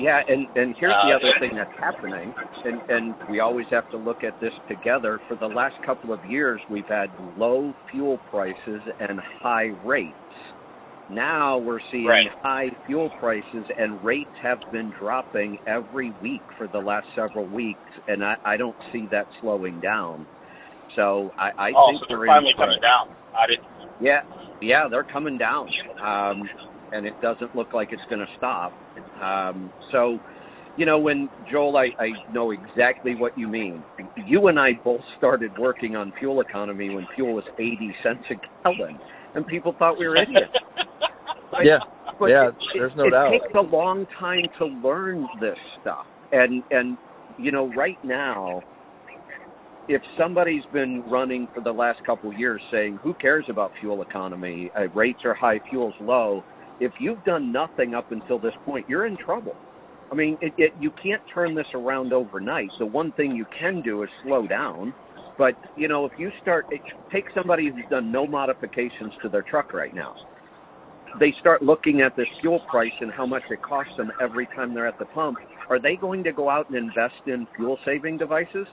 Yeah, 0.00 0.20
and 0.26 0.46
and 0.56 0.74
here's 0.78 0.94
the 1.04 1.12
Uh, 1.12 1.16
other 1.16 1.34
thing 1.40 1.54
that's 1.54 1.78
happening, 1.78 2.34
and 2.64 2.80
and 2.90 3.14
we 3.28 3.40
always 3.40 3.66
have 3.70 3.88
to 3.90 3.98
look 3.98 4.24
at 4.24 4.38
this 4.40 4.54
together. 4.68 5.20
For 5.28 5.36
the 5.36 5.48
last 5.48 5.76
couple 5.84 6.12
of 6.12 6.24
years, 6.24 6.60
we've 6.70 6.88
had 6.88 7.10
low 7.36 7.74
fuel 7.90 8.18
prices 8.30 8.82
and 9.00 9.20
high 9.42 9.72
rates. 9.84 10.14
Now 11.10 11.58
we're 11.58 11.80
seeing 11.90 12.06
Right. 12.06 12.30
high 12.42 12.70
fuel 12.86 13.10
prices 13.20 13.66
and 13.76 14.02
rates 14.04 14.30
have 14.42 14.60
been 14.72 14.90
dropping 14.98 15.58
every 15.66 16.12
week 16.22 16.42
for 16.56 16.68
the 16.68 16.78
last 16.80 17.06
several 17.14 17.46
weeks, 17.46 17.80
and 18.08 18.24
I, 18.24 18.36
I 18.44 18.56
don't 18.56 18.76
see 18.92 19.06
that 19.10 19.26
slowing 19.40 19.80
down. 19.80 20.26
So 20.96 21.32
I, 21.38 21.50
I 21.58 21.72
oh, 21.76 21.88
think 21.90 22.00
so 22.00 22.06
they're 22.08 22.18
we're 22.20 22.26
finally 22.26 22.54
coming 22.56 22.80
down. 22.80 23.08
I 23.36 23.46
didn't. 23.46 23.66
yeah, 24.00 24.22
yeah, 24.60 24.88
they're 24.90 25.04
coming 25.04 25.36
down, 25.38 25.68
um, 26.02 26.42
and 26.92 27.06
it 27.06 27.14
doesn't 27.22 27.54
look 27.54 27.72
like 27.72 27.88
it's 27.92 28.02
going 28.08 28.20
to 28.20 28.26
stop. 28.36 28.72
Um, 29.22 29.72
so, 29.92 30.18
you 30.76 30.86
know, 30.86 30.98
when 30.98 31.28
Joel, 31.50 31.76
I, 31.76 31.88
I 32.02 32.32
know 32.32 32.50
exactly 32.52 33.14
what 33.14 33.36
you 33.36 33.48
mean. 33.48 33.82
You 34.26 34.48
and 34.48 34.58
I 34.58 34.70
both 34.84 35.00
started 35.18 35.52
working 35.58 35.96
on 35.96 36.12
fuel 36.18 36.40
economy 36.40 36.90
when 36.94 37.06
fuel 37.14 37.34
was 37.34 37.44
eighty 37.58 37.94
cents 38.02 38.24
a 38.30 38.34
gallon, 38.62 38.98
and 39.34 39.46
people 39.46 39.74
thought 39.78 39.98
we 39.98 40.06
were 40.06 40.16
idiots. 40.16 40.52
Yeah. 41.64 41.78
But 42.18 42.26
Yeah, 42.26 42.48
it, 42.48 42.54
there's 42.74 42.92
no 42.96 43.06
it 43.06 43.10
doubt. 43.10 43.34
It 43.34 43.40
takes 43.40 43.54
a 43.56 43.60
long 43.60 44.06
time 44.18 44.42
to 44.58 44.66
learn 44.66 45.26
this 45.40 45.56
stuff, 45.80 46.06
and 46.32 46.62
and 46.70 46.96
you 47.38 47.50
know, 47.50 47.72
right 47.74 47.98
now, 48.04 48.62
if 49.88 50.02
somebody's 50.18 50.62
been 50.72 51.02
running 51.10 51.48
for 51.54 51.62
the 51.62 51.72
last 51.72 52.04
couple 52.04 52.30
of 52.30 52.38
years 52.38 52.60
saying, 52.70 52.98
"Who 53.02 53.14
cares 53.14 53.46
about 53.48 53.72
fuel 53.80 54.02
economy? 54.02 54.70
Uh, 54.76 54.88
rates 54.94 55.20
are 55.24 55.34
high, 55.34 55.60
fuel's 55.70 55.94
low," 56.00 56.44
if 56.80 56.92
you've 56.98 57.22
done 57.24 57.52
nothing 57.52 57.94
up 57.94 58.10
until 58.10 58.38
this 58.38 58.54
point, 58.64 58.88
you're 58.88 59.06
in 59.06 59.16
trouble. 59.18 59.54
I 60.10 60.14
mean, 60.14 60.36
it, 60.40 60.52
it, 60.58 60.72
you 60.80 60.90
can't 61.02 61.22
turn 61.32 61.54
this 61.54 61.66
around 61.74 62.12
overnight. 62.12 62.68
The 62.78 62.86
one 62.86 63.12
thing 63.12 63.36
you 63.36 63.46
can 63.58 63.80
do 63.82 64.02
is 64.02 64.08
slow 64.24 64.46
down. 64.46 64.92
But 65.38 65.54
you 65.76 65.88
know, 65.88 66.04
if 66.04 66.12
you 66.18 66.30
start, 66.42 66.66
it, 66.70 66.80
take 67.12 67.24
somebody 67.34 67.70
who's 67.70 67.84
done 67.90 68.10
no 68.10 68.26
modifications 68.26 69.12
to 69.22 69.28
their 69.28 69.42
truck 69.42 69.72
right 69.72 69.94
now. 69.94 70.14
They 71.18 71.32
start 71.40 71.62
looking 71.62 72.02
at 72.02 72.14
this 72.16 72.26
fuel 72.40 72.60
price 72.70 72.92
and 73.00 73.10
how 73.10 73.26
much 73.26 73.42
it 73.50 73.62
costs 73.62 73.92
them 73.96 74.12
every 74.20 74.46
time 74.46 74.74
they're 74.74 74.86
at 74.86 74.98
the 74.98 75.06
pump. 75.06 75.38
Are 75.68 75.80
they 75.80 75.96
going 75.96 76.22
to 76.24 76.32
go 76.32 76.48
out 76.48 76.68
and 76.68 76.76
invest 76.76 77.26
in 77.26 77.46
fuel 77.56 77.78
saving 77.84 78.18
devices? 78.18 78.66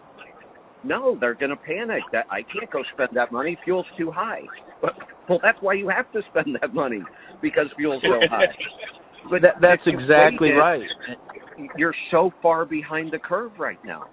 No, 0.84 1.17
they're 1.20 1.36
going 1.36 1.50
to 1.50 1.56
panic. 1.56 2.04
That 2.12 2.26
I 2.30 2.41
can't 2.41 2.70
go 2.72 2.84
spend 2.93 3.10
that 3.13 3.32
money. 3.32 3.58
Fuel's 3.63 3.86
too 3.98 4.12
high. 4.12 4.43
But 4.82 4.93
well, 5.30 5.40
that's 5.42 5.58
why 5.62 5.74
you 5.74 5.90
have 5.90 6.12
to 6.13 6.22
spend 6.30 6.58
that 6.62 6.74
money 6.74 7.02
because 7.42 7.66
fuel's 7.78 8.02
so 8.04 8.28
high. 8.30 8.46
But 9.30 9.42
That, 9.42 9.56
that's 9.62 9.82
exactly 9.86 10.50
it, 10.50 10.54
right. 10.54 10.82
You're 11.78 11.96
so 12.12 12.32
far 12.42 12.66
behind 12.66 13.12
the 13.12 13.20
curve 13.20 13.52
right 13.58 13.80
now. 13.84 14.06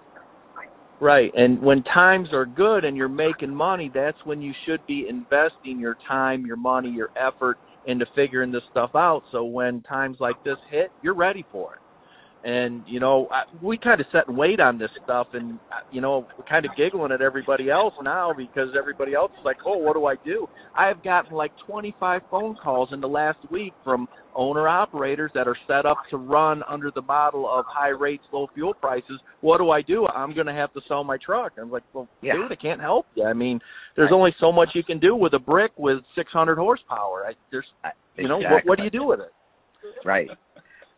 Right. 0.99 1.31
And 1.35 1.61
when 1.61 1.83
times 1.83 2.29
are 2.31 2.45
good 2.45 2.85
and 2.85 2.95
you're 2.95 3.09
making 3.09 3.53
money, 3.53 3.91
that's 3.93 4.17
when 4.23 4.41
you 4.41 4.53
should 4.65 4.85
be 4.87 5.07
investing 5.09 5.79
your 5.79 5.97
time, 6.07 6.45
your 6.45 6.55
money, 6.55 6.89
your 6.89 7.09
effort 7.17 7.57
into 7.85 8.05
figuring 8.15 8.51
this 8.51 8.63
stuff 8.71 8.91
out. 8.95 9.23
So 9.31 9.43
when 9.43 9.81
times 9.81 10.17
like 10.19 10.41
this 10.43 10.57
hit, 10.71 10.91
you're 11.01 11.15
ready 11.15 11.45
for 11.51 11.75
it. 11.75 11.79
And 12.45 12.83
you 12.85 12.99
know, 12.99 13.27
I, 13.31 13.41
we 13.59 13.75
kind 13.75 13.99
of 13.99 14.05
set 14.11 14.31
wait 14.31 14.59
on 14.59 14.77
this 14.77 14.91
stuff, 15.03 15.25
and 15.33 15.53
uh, 15.71 15.81
you 15.91 15.99
know, 15.99 16.27
we're 16.37 16.45
kind 16.45 16.63
of 16.63 16.71
giggling 16.77 17.11
at 17.11 17.19
everybody 17.19 17.71
else 17.71 17.95
now 18.03 18.33
because 18.37 18.69
everybody 18.77 19.15
else 19.15 19.31
is 19.39 19.43
like, 19.43 19.57
"Oh, 19.65 19.77
what 19.77 19.95
do 19.95 20.05
I 20.05 20.13
do?" 20.23 20.45
I 20.77 20.85
have 20.87 21.03
gotten 21.03 21.35
like 21.35 21.51
25 21.65 22.21
phone 22.29 22.55
calls 22.63 22.89
in 22.93 23.01
the 23.01 23.07
last 23.07 23.39
week 23.49 23.73
from 23.83 24.07
owner 24.35 24.67
operators 24.67 25.31
that 25.33 25.47
are 25.47 25.57
set 25.65 25.87
up 25.87 25.97
to 26.11 26.17
run 26.17 26.61
under 26.69 26.91
the 26.93 27.01
model 27.01 27.49
of 27.51 27.65
high 27.67 27.89
rates, 27.89 28.23
low 28.31 28.47
fuel 28.53 28.75
prices. 28.75 29.19
What 29.41 29.57
do 29.57 29.71
I 29.71 29.81
do? 29.81 30.05
I'm 30.05 30.35
going 30.35 30.45
to 30.45 30.53
have 30.53 30.71
to 30.73 30.81
sell 30.87 31.03
my 31.03 31.17
truck. 31.25 31.53
I'm 31.59 31.71
like, 31.71 31.83
well, 31.93 32.07
Yeah. 32.21 32.33
dude, 32.33 32.51
I 32.51 32.55
can't 32.55 32.81
help 32.81 33.07
you. 33.15 33.23
I 33.23 33.33
mean, 33.33 33.59
there's 33.95 34.11
Right. 34.11 34.17
only 34.17 34.35
so 34.39 34.51
much 34.51 34.69
you 34.75 34.83
can 34.83 34.99
do 34.99 35.15
with 35.15 35.33
a 35.33 35.39
brick 35.39 35.71
with 35.77 35.99
600 36.15 36.57
horsepower. 36.57 37.25
I, 37.27 37.33
there's, 37.49 37.65
you 38.17 38.27
know, 38.27 38.37
what, 38.39 38.65
what 38.65 38.77
do 38.77 38.83
you 38.83 38.89
do 38.91 39.05
with 39.05 39.21
it? 39.21 39.31
Right. 40.03 40.29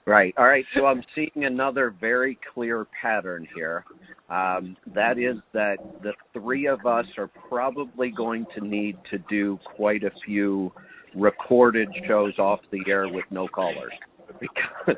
Right. 0.08 0.34
All 0.38 0.48
right. 0.48 0.64
So 0.74 0.86
I'm 0.86 1.04
seeing 1.14 1.44
another 1.44 1.94
very 2.00 2.40
clear 2.54 2.88
pattern 3.02 3.46
here. 3.54 3.84
Um, 4.30 4.78
that 4.96 5.20
is 5.20 5.36
that 5.54 5.76
the 6.02 6.14
three 6.32 6.66
of 6.66 6.86
us 6.86 7.06
are 7.18 7.30
probably 7.50 8.12
going 8.12 8.46
to 8.58 8.66
need 8.66 8.96
to 9.12 9.18
do 9.30 9.60
quite 9.76 10.04
a 10.06 10.12
few 10.26 10.72
recorded 11.14 11.90
shows 12.08 12.40
off 12.40 12.62
the 12.72 12.80
air 12.88 13.10
with 13.10 13.26
no 13.32 13.50
callers 13.50 13.92
because 14.40 14.96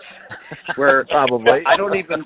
we're 0.78 1.06
Probably. 1.06 1.64
I 1.68 1.78
don't 1.78 1.98
even 1.98 2.24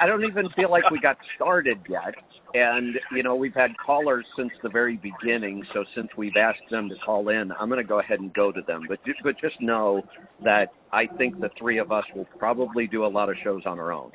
I 0.00 0.06
don't 0.06 0.24
even 0.24 0.48
feel 0.56 0.70
like 0.70 0.90
we 0.90 1.00
got 1.00 1.16
started 1.36 1.78
yet. 1.88 2.14
And 2.54 2.96
you 3.14 3.22
know, 3.22 3.34
we've 3.34 3.54
had 3.54 3.70
callers 3.84 4.24
since 4.36 4.50
the 4.62 4.68
very 4.68 4.96
beginning. 4.96 5.62
So 5.74 5.84
since 5.94 6.08
we've 6.16 6.36
asked 6.40 6.70
them 6.70 6.88
to 6.88 6.94
call 7.04 7.28
in, 7.28 7.52
I'm 7.58 7.68
going 7.68 7.82
to 7.82 7.88
go 7.88 8.00
ahead 8.00 8.20
and 8.20 8.32
go 8.32 8.52
to 8.52 8.60
them. 8.66 8.82
But 8.88 9.04
just, 9.04 9.18
but 9.22 9.34
just 9.40 9.60
know 9.60 10.02
that 10.44 10.68
I 10.92 11.06
think 11.18 11.40
the 11.40 11.50
three 11.58 11.78
of 11.78 11.92
us 11.92 12.04
will 12.14 12.26
probably 12.38 12.86
do 12.86 13.04
a 13.04 13.08
lot 13.08 13.28
of 13.28 13.36
shows 13.44 13.62
on 13.66 13.78
our 13.78 13.92
own. 13.92 14.12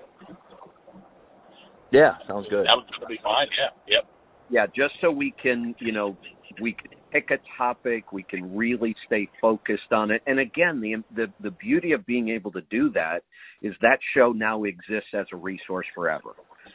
Yeah, 1.91 2.13
sounds 2.27 2.47
good. 2.49 2.65
That 2.65 2.75
would 2.75 3.07
be 3.07 3.19
fine. 3.23 3.47
Yeah. 3.87 3.95
Yep. 3.97 4.09
Yeah, 4.49 4.65
just 4.67 4.95
so 4.99 5.11
we 5.11 5.33
can, 5.41 5.75
you 5.79 5.91
know, 5.91 6.17
we 6.59 6.73
can 6.73 6.91
pick 7.13 7.29
a 7.31 7.37
topic, 7.57 8.11
we 8.11 8.23
can 8.23 8.55
really 8.55 8.95
stay 9.05 9.29
focused 9.39 9.91
on 9.91 10.11
it. 10.11 10.21
And 10.25 10.39
again, 10.39 10.81
the 10.81 11.03
the 11.15 11.27
the 11.41 11.51
beauty 11.51 11.91
of 11.93 12.05
being 12.05 12.29
able 12.29 12.51
to 12.51 12.61
do 12.69 12.91
that 12.91 13.19
is 13.61 13.73
that 13.81 13.99
show 14.15 14.31
now 14.31 14.63
exists 14.63 15.09
as 15.13 15.25
a 15.31 15.37
resource 15.37 15.85
forever. 15.95 16.31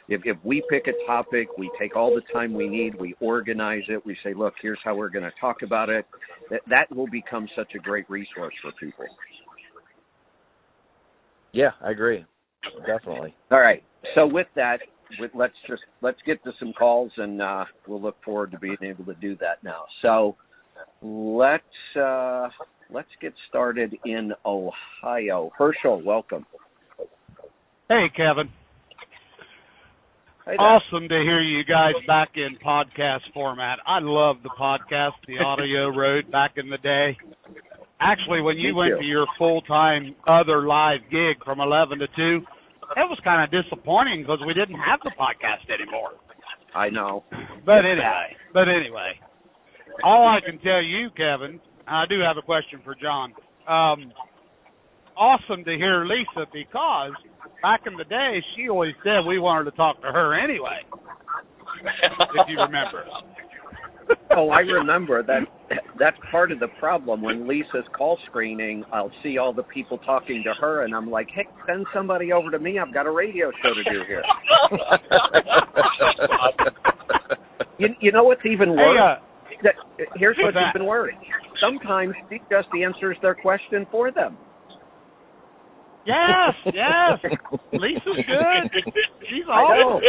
If 0.07 0.21
if 0.25 0.37
we 0.43 0.63
pick 0.69 0.87
a 0.87 1.05
topic, 1.05 1.49
we 1.57 1.69
take 1.79 1.95
all 1.95 2.15
the 2.15 2.23
time 2.33 2.53
we 2.53 2.67
need, 2.67 2.95
we 2.95 3.15
organize 3.19 3.83
it, 3.89 4.03
we 4.05 4.17
say, 4.23 4.33
look, 4.33 4.53
here's 4.61 4.79
how 4.83 4.95
we're 4.95 5.09
going 5.09 5.25
to 5.25 5.39
talk 5.39 5.57
about 5.61 5.89
it. 5.89 6.05
That 6.49 6.61
that 6.69 6.95
will 6.95 7.09
become 7.09 7.47
such 7.55 7.73
a 7.75 7.79
great 7.79 8.09
resource 8.09 8.53
for 8.61 8.71
people. 8.79 9.05
Yeah, 11.51 11.71
I 11.83 11.91
agree. 11.91 12.25
Definitely. 12.85 13.35
All 13.51 13.59
right. 13.59 13.83
So 14.15 14.25
with 14.25 14.47
that, 14.55 14.79
with, 15.19 15.31
let's 15.33 15.53
just 15.67 15.81
let's 16.01 16.19
get 16.25 16.43
to 16.43 16.51
some 16.59 16.73
calls, 16.73 17.11
and 17.17 17.41
uh, 17.41 17.65
we'll 17.87 18.01
look 18.01 18.17
forward 18.23 18.51
to 18.51 18.59
being 18.59 18.77
able 18.83 19.05
to 19.05 19.15
do 19.15 19.35
that 19.37 19.63
now. 19.63 19.83
So 20.01 20.35
let's 21.01 21.63
uh, 21.99 22.49
let's 22.89 23.09
get 23.21 23.33
started 23.47 23.97
in 24.05 24.33
Ohio. 24.45 25.51
Herschel, 25.57 26.01
welcome. 26.03 26.45
Hey, 27.87 28.05
Kevin. 28.15 28.49
Hey. 30.45 30.53
Awesome 30.53 31.07
to 31.07 31.15
hear 31.15 31.41
you 31.41 31.63
guys 31.63 31.93
back 32.07 32.29
in 32.35 32.57
podcast 32.65 33.21
format. 33.33 33.79
I 33.85 33.99
love 34.01 34.37
the 34.41 34.49
podcast, 34.49 35.11
the 35.27 35.37
audio 35.43 35.89
road 35.95 36.31
back 36.31 36.53
in 36.57 36.69
the 36.69 36.77
day. 36.77 37.17
Actually, 38.01 38.41
when 38.41 38.57
you 38.57 38.69
Me 38.69 38.73
went 38.73 38.93
too. 38.95 39.01
to 39.01 39.05
your 39.05 39.27
full 39.37 39.61
time 39.61 40.15
other 40.27 40.65
live 40.65 41.01
gig 41.11 41.43
from 41.43 41.59
11 41.59 41.99
to 41.99 42.07
2, 42.15 42.41
it 42.97 43.07
was 43.09 43.19
kind 43.23 43.43
of 43.43 43.51
disappointing 43.51 44.23
because 44.23 44.39
we 44.45 44.53
didn't 44.53 44.79
have 44.79 44.99
the 45.03 45.11
podcast 45.19 45.69
anymore. 45.69 46.17
I 46.73 46.89
know. 46.89 47.23
But 47.65 47.85
anyway, 47.85 48.35
but 48.53 48.67
anyway, 48.69 49.19
all 50.03 50.27
I 50.27 50.39
can 50.45 50.59
tell 50.59 50.81
you, 50.81 51.09
Kevin, 51.17 51.59
I 51.87 52.05
do 52.07 52.19
have 52.21 52.37
a 52.37 52.41
question 52.41 52.81
for 52.83 52.95
John. 52.95 53.33
Um, 53.67 54.13
awesome 55.17 55.63
to 55.65 55.75
hear 55.75 56.05
Lisa 56.05 56.45
because 56.53 57.11
back 57.61 57.81
in 57.85 57.97
the 57.97 58.05
day, 58.05 58.41
she 58.55 58.69
always 58.69 58.93
said 59.03 59.25
we 59.27 59.39
wanted 59.39 59.71
to 59.71 59.77
talk 59.77 60.01
to 60.01 60.07
her 60.07 60.33
anyway. 60.39 60.85
if 61.83 62.47
you 62.47 62.59
remember. 62.59 63.05
Oh, 64.35 64.49
I 64.49 64.59
remember 64.59 65.23
that. 65.23 65.41
That's 65.99 66.17
part 66.31 66.51
of 66.51 66.59
the 66.59 66.67
problem. 66.79 67.21
When 67.21 67.47
Lisa's 67.47 67.85
call 67.95 68.17
screening, 68.27 68.83
I'll 68.93 69.11
see 69.23 69.37
all 69.37 69.53
the 69.53 69.63
people 69.63 69.97
talking 69.99 70.43
to 70.45 70.53
her, 70.59 70.83
and 70.83 70.93
I'm 70.95 71.09
like, 71.09 71.27
"Hey, 71.33 71.47
send 71.67 71.85
somebody 71.93 72.31
over 72.31 72.51
to 72.51 72.59
me. 72.59 72.79
I've 72.79 72.93
got 72.93 73.05
a 73.05 73.11
radio 73.11 73.51
show 73.61 73.73
to 73.73 73.83
do 73.83 74.03
here." 74.07 74.23
you, 77.77 77.89
you 77.99 78.11
know 78.11 78.23
what's 78.23 78.45
even 78.45 78.71
worse? 78.71 79.19
Hey, 79.61 79.69
uh, 79.69 80.05
Here's 80.15 80.37
what's 80.41 80.55
that? 80.55 80.75
even 80.75 80.87
worse. 80.87 81.13
Sometimes 81.59 82.13
she 82.29 82.39
just 82.49 82.67
answers 82.73 83.17
their 83.21 83.35
question 83.35 83.85
for 83.91 84.11
them. 84.11 84.37
Yes, 86.05 86.55
yes. 86.65 87.31
Lisa's 87.73 88.01
good. 88.25 88.83
She's 89.29 89.45
awesome. 89.47 90.01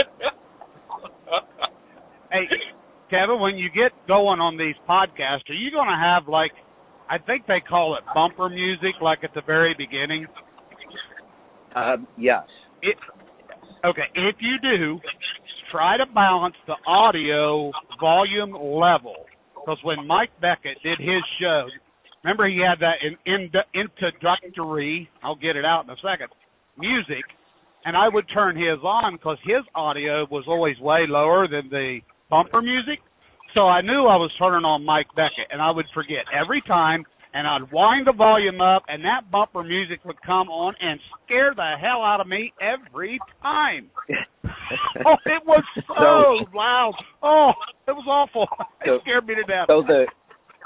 Hey, 2.31 2.47
Kevin, 3.11 3.41
when 3.41 3.59
you 3.59 3.69
get 3.69 3.91
going 4.07 4.39
on 4.39 4.57
these 4.57 4.79
podcasts, 4.89 5.51
are 5.51 5.59
you 5.59 5.71
going 5.73 5.91
to 5.91 5.99
have 5.99 6.29
like, 6.29 6.53
I 7.11 7.19
think 7.19 7.47
they 7.47 7.59
call 7.59 7.99
it 7.99 8.05
bumper 8.15 8.49
music, 8.49 9.03
like 9.03 9.25
at 9.25 9.35
the 9.35 9.43
very 9.45 9.75
beginning? 9.77 10.27
Um, 11.75 12.07
yes. 12.17 12.45
It, 12.83 12.97
okay, 13.85 14.07
if 14.15 14.37
you 14.39 14.57
do, 14.63 15.01
try 15.73 15.97
to 15.97 16.07
balance 16.15 16.55
the 16.67 16.79
audio 16.87 17.73
volume 18.01 18.53
level. 18.53 19.27
Because 19.55 19.79
when 19.83 20.07
Mike 20.07 20.31
Beckett 20.41 20.79
did 20.83 20.99
his 20.99 21.23
show, 21.41 21.67
remember 22.25 22.49
he 22.49 22.63
had 22.63 22.79
that 22.79 23.03
in, 23.03 23.19
in 23.27 23.51
introductory, 23.75 25.09
I'll 25.23 25.37
get 25.37 25.57
it 25.57 25.65
out 25.65 25.85
in 25.85 25.91
a 25.91 25.97
second, 25.97 26.29
music, 26.79 27.25
and 27.85 27.97
I 27.97 28.09
would 28.09 28.27
turn 28.33 28.57
his 28.57 28.79
on 28.83 29.17
because 29.17 29.39
his 29.45 29.65
audio 29.75 30.27
was 30.31 30.45
always 30.47 30.79
way 30.81 31.07
lower 31.09 31.49
than 31.49 31.69
the 31.71 32.01
bumper 32.31 32.63
music. 32.63 33.01
So 33.55 33.63
I 33.67 33.81
knew 33.83 34.07
I 34.07 34.17
was 34.17 34.31
turning 34.39 34.65
on 34.65 34.85
Mike 34.87 35.09
Beckett, 35.17 35.51
and 35.51 35.61
I 35.61 35.71
would 35.73 35.87
forget 35.93 36.25
every 36.33 36.63
time, 36.67 37.05
and 37.35 37.47
I'd 37.47 37.71
wind 37.73 38.07
the 38.07 38.13
volume 38.13 38.61
up, 38.61 38.85
and 38.89 39.03
that 39.05 39.31
bumper 39.31 39.63
music 39.65 40.05
would 40.05 40.21
come 40.23 40.49
on 40.49 40.75
and 40.81 41.01
scare 41.25 41.53
the 41.55 41.75
hell 41.81 42.03
out 42.03 42.21
of 42.21 42.29
me 42.29 42.53
every 42.63 43.19
time. 43.43 43.91
oh, 45.05 45.17
it 45.27 45.43
was 45.47 45.65
so, 45.75 45.95
So- 45.99 46.57
loud. 46.57 46.93
Oh, 47.23 47.51
it 47.89 47.93
was 47.93 48.07
awful. 48.07 48.47
So- 48.87 48.95
it 48.95 49.01
scared 49.03 49.27
me 49.27 49.35
to 49.35 49.43
death. 49.43 49.67
So 49.69 49.83
the 49.87 50.07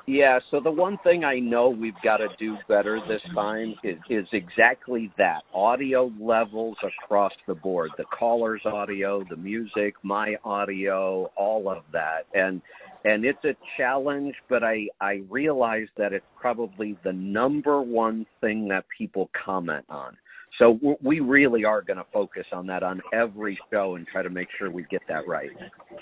yeah, 0.07 0.39
so 0.51 0.61
the 0.61 0.71
one 0.71 0.99
thing 1.03 1.25
I 1.25 1.39
know 1.39 1.71
we've 1.71 1.95
got 2.03 2.19
to 2.19 2.29
do 2.39 2.57
better 2.69 3.01
this 3.09 3.23
time 3.35 3.75
is, 3.83 3.97
is 4.11 4.27
exactly 4.33 5.11
that. 5.17 5.43
Audio 5.55 6.13
levels 6.21 6.77
across 6.83 7.33
the 7.47 7.55
board. 7.55 7.91
The 7.97 8.05
caller's 8.17 8.61
audio, 8.67 9.25
the 9.31 9.37
music, 9.37 9.95
my 10.03 10.37
audio, 10.45 11.31
all 11.37 11.71
of 11.71 11.85
that. 11.93 12.27
And 12.35 12.61
and 13.07 13.25
it's 13.25 13.45
a 13.45 13.55
challenge, 13.79 14.35
but 14.49 14.63
I 14.63 14.89
I 15.01 15.23
realize 15.31 15.89
that 15.97 16.13
it's 16.13 16.25
probably 16.39 16.99
the 17.03 17.13
number 17.13 17.81
one 17.81 18.27
thing 18.41 18.69
that 18.69 18.85
people 18.97 19.31
comment 19.45 19.87
on. 19.89 20.17
So 20.59 20.79
we 21.03 21.21
really 21.21 21.65
are 21.65 21.83
going 21.83 21.97
to 21.97 22.07
focus 22.13 22.45
on 22.53 22.67
that 22.69 22.83
on 22.83 23.01
every 23.13 23.59
show 23.73 23.97
and 23.97 24.07
try 24.07 24.23
to 24.23 24.31
make 24.31 24.49
sure 24.57 24.71
we 24.71 24.85
get 24.89 25.03
that 25.09 25.27
right. 25.27 25.51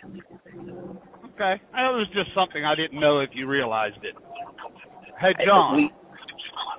Okay. 0.05 1.63
That 1.73 1.91
was 1.93 2.07
just 2.13 2.29
something 2.35 2.63
I 2.65 2.75
didn't 2.75 3.01
know 3.01 3.21
if 3.21 3.31
you 3.33 3.49
realized 3.49 3.97
it. 4.03 4.15
Hey, 5.19 5.33
John. 5.47 5.77
We, 5.77 5.91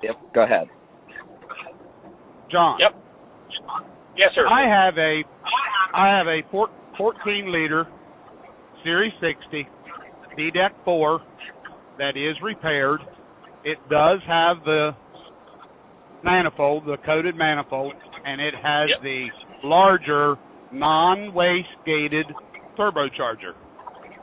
yep, 0.04 0.16
go 0.36 0.44
ahead. 0.44 0.68
John. 2.52 2.78
Yep. 2.80 3.04
Yes, 4.18 4.30
sir. 4.36 4.46
I 4.48 4.70
have 4.70 4.98
a 4.98 5.24
I 5.96 6.18
have 6.18 6.28
a 6.28 6.42
four, 6.52 6.70
14 6.98 7.52
liter 7.52 7.88
Series 8.84 9.14
60 9.14 9.68
DDEC 10.38 10.70
4 10.86 11.20
that 11.98 12.18
is 12.18 12.36
repaired. 12.44 13.00
It 13.64 13.78
does 13.90 14.20
have 14.28 14.58
the 14.66 14.92
manifold, 16.24 16.86
the 16.86 16.98
coated 17.06 17.36
manifold, 17.36 17.94
and 18.26 18.42
it 18.42 18.54
has 18.56 18.90
Yep. 18.90 19.02
the 19.02 19.28
larger 19.64 20.38
non-waste 20.72 21.76
gated 21.86 22.26
turbocharger. 22.78 23.54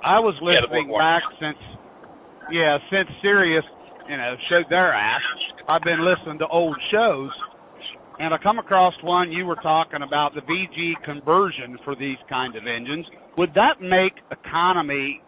I 0.02 0.18
was 0.18 0.34
listening 0.40 0.88
Borg 0.88 1.00
back 1.00 1.22
since 1.38 1.58
yeah, 2.50 2.78
since 2.90 3.08
Sirius, 3.22 3.64
you 4.08 4.16
know, 4.16 4.34
showed 4.48 4.68
their 4.70 4.92
ass. 4.92 5.22
I've 5.68 5.82
been 5.82 6.04
listening 6.04 6.38
to 6.38 6.48
old 6.48 6.76
shows 6.90 7.30
and 8.18 8.34
I 8.34 8.38
come 8.38 8.58
across 8.58 8.94
one 9.02 9.30
you 9.32 9.46
were 9.46 9.56
talking 9.56 10.02
about 10.02 10.34
the 10.34 10.42
VG 10.42 11.02
conversion 11.04 11.78
for 11.84 11.94
these 11.94 12.18
kind 12.28 12.56
of 12.56 12.66
engines. 12.66 13.06
Would 13.38 13.54
that 13.54 13.80
make 13.80 14.12
economy 14.30 15.22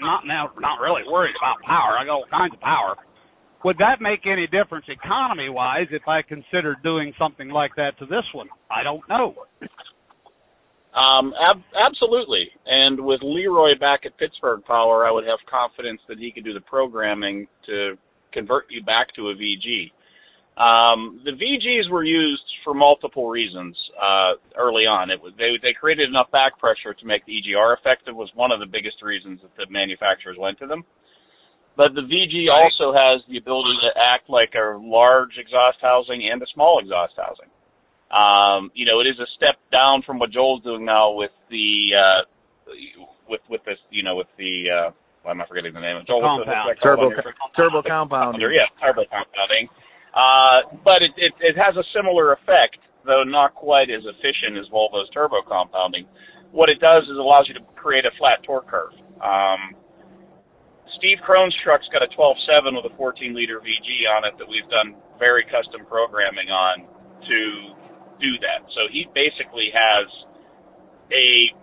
not 0.00 0.26
now 0.26 0.50
not 0.60 0.80
really 0.80 1.02
worried 1.08 1.34
about 1.40 1.56
power. 1.64 1.96
I 1.96 2.04
got 2.04 2.20
all 2.20 2.30
kinds 2.30 2.52
of 2.52 2.60
power. 2.60 2.96
Would 3.64 3.78
that 3.78 4.00
make 4.00 4.26
any 4.26 4.46
difference 4.46 4.86
economy 4.88 5.48
wise 5.48 5.88
if 5.90 6.06
I 6.06 6.22
considered 6.22 6.76
doing 6.84 7.12
something 7.18 7.48
like 7.48 7.74
that 7.76 7.98
to 7.98 8.06
this 8.06 8.24
one? 8.32 8.48
I 8.70 8.82
don't 8.82 9.06
know. 9.08 9.34
Um, 10.94 11.34
ab- 11.40 11.62
absolutely. 11.74 12.48
And 12.66 13.00
with 13.04 13.20
Leroy 13.22 13.78
back 13.78 14.00
at 14.06 14.16
Pittsburgh 14.16 14.62
Power, 14.64 15.06
I 15.06 15.10
would 15.10 15.24
have 15.24 15.38
confidence 15.50 16.00
that 16.08 16.18
he 16.18 16.30
could 16.30 16.44
do 16.44 16.54
the 16.54 16.60
programming 16.60 17.46
to 17.66 17.94
convert 18.32 18.66
you 18.70 18.82
back 18.82 19.14
to 19.16 19.28
a 19.30 19.34
VG. 19.34 19.90
Um, 20.58 21.20
the 21.24 21.30
VGs 21.30 21.90
were 21.90 22.02
used 22.04 22.42
for 22.64 22.74
multiple 22.74 23.28
reasons 23.28 23.76
uh, 23.94 24.32
early 24.58 24.86
on. 24.90 25.08
It 25.08 25.22
was 25.22 25.32
they 25.38 25.54
they 25.62 25.72
created 25.72 26.08
enough 26.08 26.30
back 26.32 26.58
pressure 26.58 26.94
to 26.94 27.06
make 27.06 27.24
the 27.26 27.32
EGR 27.32 27.76
effective 27.78 28.16
was 28.16 28.28
one 28.34 28.50
of 28.50 28.58
the 28.58 28.66
biggest 28.66 29.00
reasons 29.00 29.38
that 29.42 29.54
the 29.56 29.70
manufacturers 29.70 30.36
went 30.36 30.58
to 30.58 30.66
them. 30.66 30.84
But 31.78 31.94
the 31.94 32.02
VG 32.02 32.50
also 32.50 32.90
has 32.90 33.22
the 33.30 33.38
ability 33.38 33.78
to 33.86 33.90
act 33.94 34.26
like 34.26 34.50
a 34.58 34.74
large 34.82 35.38
exhaust 35.38 35.78
housing 35.80 36.26
and 36.26 36.42
a 36.42 36.46
small 36.52 36.82
exhaust 36.82 37.14
housing. 37.14 37.46
Um, 38.10 38.74
you 38.74 38.82
know, 38.82 38.98
it 38.98 39.06
is 39.06 39.14
a 39.22 39.30
step 39.38 39.62
down 39.70 40.02
from 40.02 40.18
what 40.18 40.34
Joel's 40.34 40.66
doing 40.66 40.82
now 40.84 41.14
with 41.14 41.30
the 41.54 41.94
uh, 41.94 42.20
with 43.30 43.46
with 43.46 43.62
this, 43.62 43.78
you 43.94 44.02
know, 44.02 44.16
with 44.18 44.26
the 44.42 44.66
uh, 44.66 44.90
why 45.22 45.30
am 45.30 45.40
I 45.40 45.46
forgetting 45.46 45.70
the 45.70 45.78
name? 45.78 46.02
Joel, 46.02 46.18
what's 46.18 46.50
the- 46.50 46.50
Compound. 46.50 46.66
what's 46.66 46.82
that 46.82 47.38
called 47.38 47.54
Turbo 47.54 47.78
on 47.78 47.78
your- 47.78 47.78
turbo 47.78 47.80
compound. 47.86 48.34
yeah, 48.42 48.66
turbo 48.82 49.06
compounding. 49.06 49.70
Uh, 50.18 50.82
but 50.82 51.06
it, 51.06 51.14
it, 51.14 51.30
it 51.38 51.54
has 51.54 51.78
a 51.78 51.86
similar 51.94 52.32
effect, 52.34 52.82
though 53.06 53.22
not 53.22 53.54
quite 53.54 53.86
as 53.86 54.02
efficient 54.02 54.58
as 54.58 54.66
Volvo's 54.74 55.06
turbo 55.14 55.46
compounding. 55.46 56.10
What 56.50 56.70
it 56.74 56.80
does 56.82 57.04
is 57.06 57.14
it 57.14 57.22
allows 57.22 57.46
you 57.46 57.54
to 57.54 57.62
create 57.78 58.02
a 58.02 58.10
flat 58.18 58.42
torque 58.42 58.66
curve. 58.66 58.98
Um, 59.22 59.78
Steve 60.98 61.22
Krone's 61.22 61.54
truck's 61.62 61.86
got 61.94 62.02
a 62.02 62.10
12.7 62.10 62.74
with 62.74 62.90
a 62.90 62.94
14 62.98 63.34
liter 63.34 63.62
VG 63.62 64.06
on 64.10 64.26
it 64.26 64.34
that 64.38 64.46
we've 64.50 64.66
done 64.68 64.98
very 65.18 65.46
custom 65.46 65.86
programming 65.86 66.50
on 66.50 66.86
to 67.22 67.40
do 68.18 68.34
that. 68.42 68.66
So 68.74 68.90
he 68.90 69.06
basically 69.14 69.70
has 69.70 70.06
a 71.14 71.54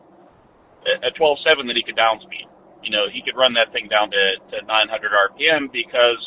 a 1.04 1.12
12.7 1.18 1.66
that 1.66 1.76
he 1.76 1.84
could 1.84 1.98
downspeed. 1.98 2.48
You 2.86 2.94
know, 2.94 3.10
he 3.10 3.26
could 3.26 3.34
run 3.34 3.58
that 3.58 3.74
thing 3.74 3.90
down 3.90 4.14
to, 4.14 4.24
to 4.54 4.58
900 4.70 4.86
RPM 5.34 5.74
because 5.74 6.22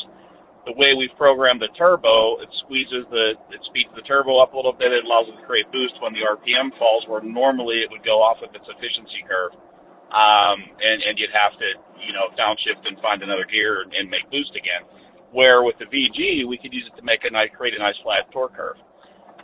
the 0.67 0.75
way 0.75 0.91
we've 0.91 1.15
programmed 1.15 1.63
the 1.63 1.71
turbo, 1.79 2.35
it 2.43 2.51
squeezes 2.67 3.07
the, 3.07 3.39
it 3.55 3.63
speeds 3.71 3.87
the 3.95 4.03
turbo 4.03 4.43
up 4.43 4.51
a 4.51 4.57
little 4.59 4.75
bit. 4.75 4.91
It 4.91 5.07
allows 5.07 5.31
it 5.31 5.39
to 5.39 5.45
create 5.47 5.71
boost 5.71 5.95
when 6.03 6.11
the 6.11 6.27
RPM 6.27 6.75
falls, 6.75 7.07
where 7.07 7.23
normally 7.23 7.79
it 7.79 7.89
would 7.89 8.03
go 8.03 8.19
off 8.19 8.43
of 8.43 8.51
its 8.51 8.67
efficiency 8.67 9.23
curve. 9.23 9.55
Um, 10.09 10.57
and, 10.81 10.97
and 11.05 11.13
you'd 11.21 11.33
have 11.33 11.53
to, 11.61 11.67
you 12.01 12.13
know, 12.13 12.33
downshift 12.33 12.81
and 12.85 12.97
find 12.97 13.21
another 13.21 13.45
gear 13.45 13.85
and, 13.85 14.09
make 14.09 14.25
boost 14.33 14.53
again. 14.57 14.85
Where 15.29 15.61
with 15.61 15.77
the 15.77 15.85
VG, 15.85 16.49
we 16.49 16.57
could 16.57 16.73
use 16.73 16.89
it 16.89 16.97
to 16.97 17.05
make 17.05 17.21
a 17.21 17.29
nice, 17.29 17.53
create 17.53 17.77
a 17.77 17.81
nice 17.81 17.97
flat 18.01 18.25
torque 18.33 18.57
curve. 18.57 18.81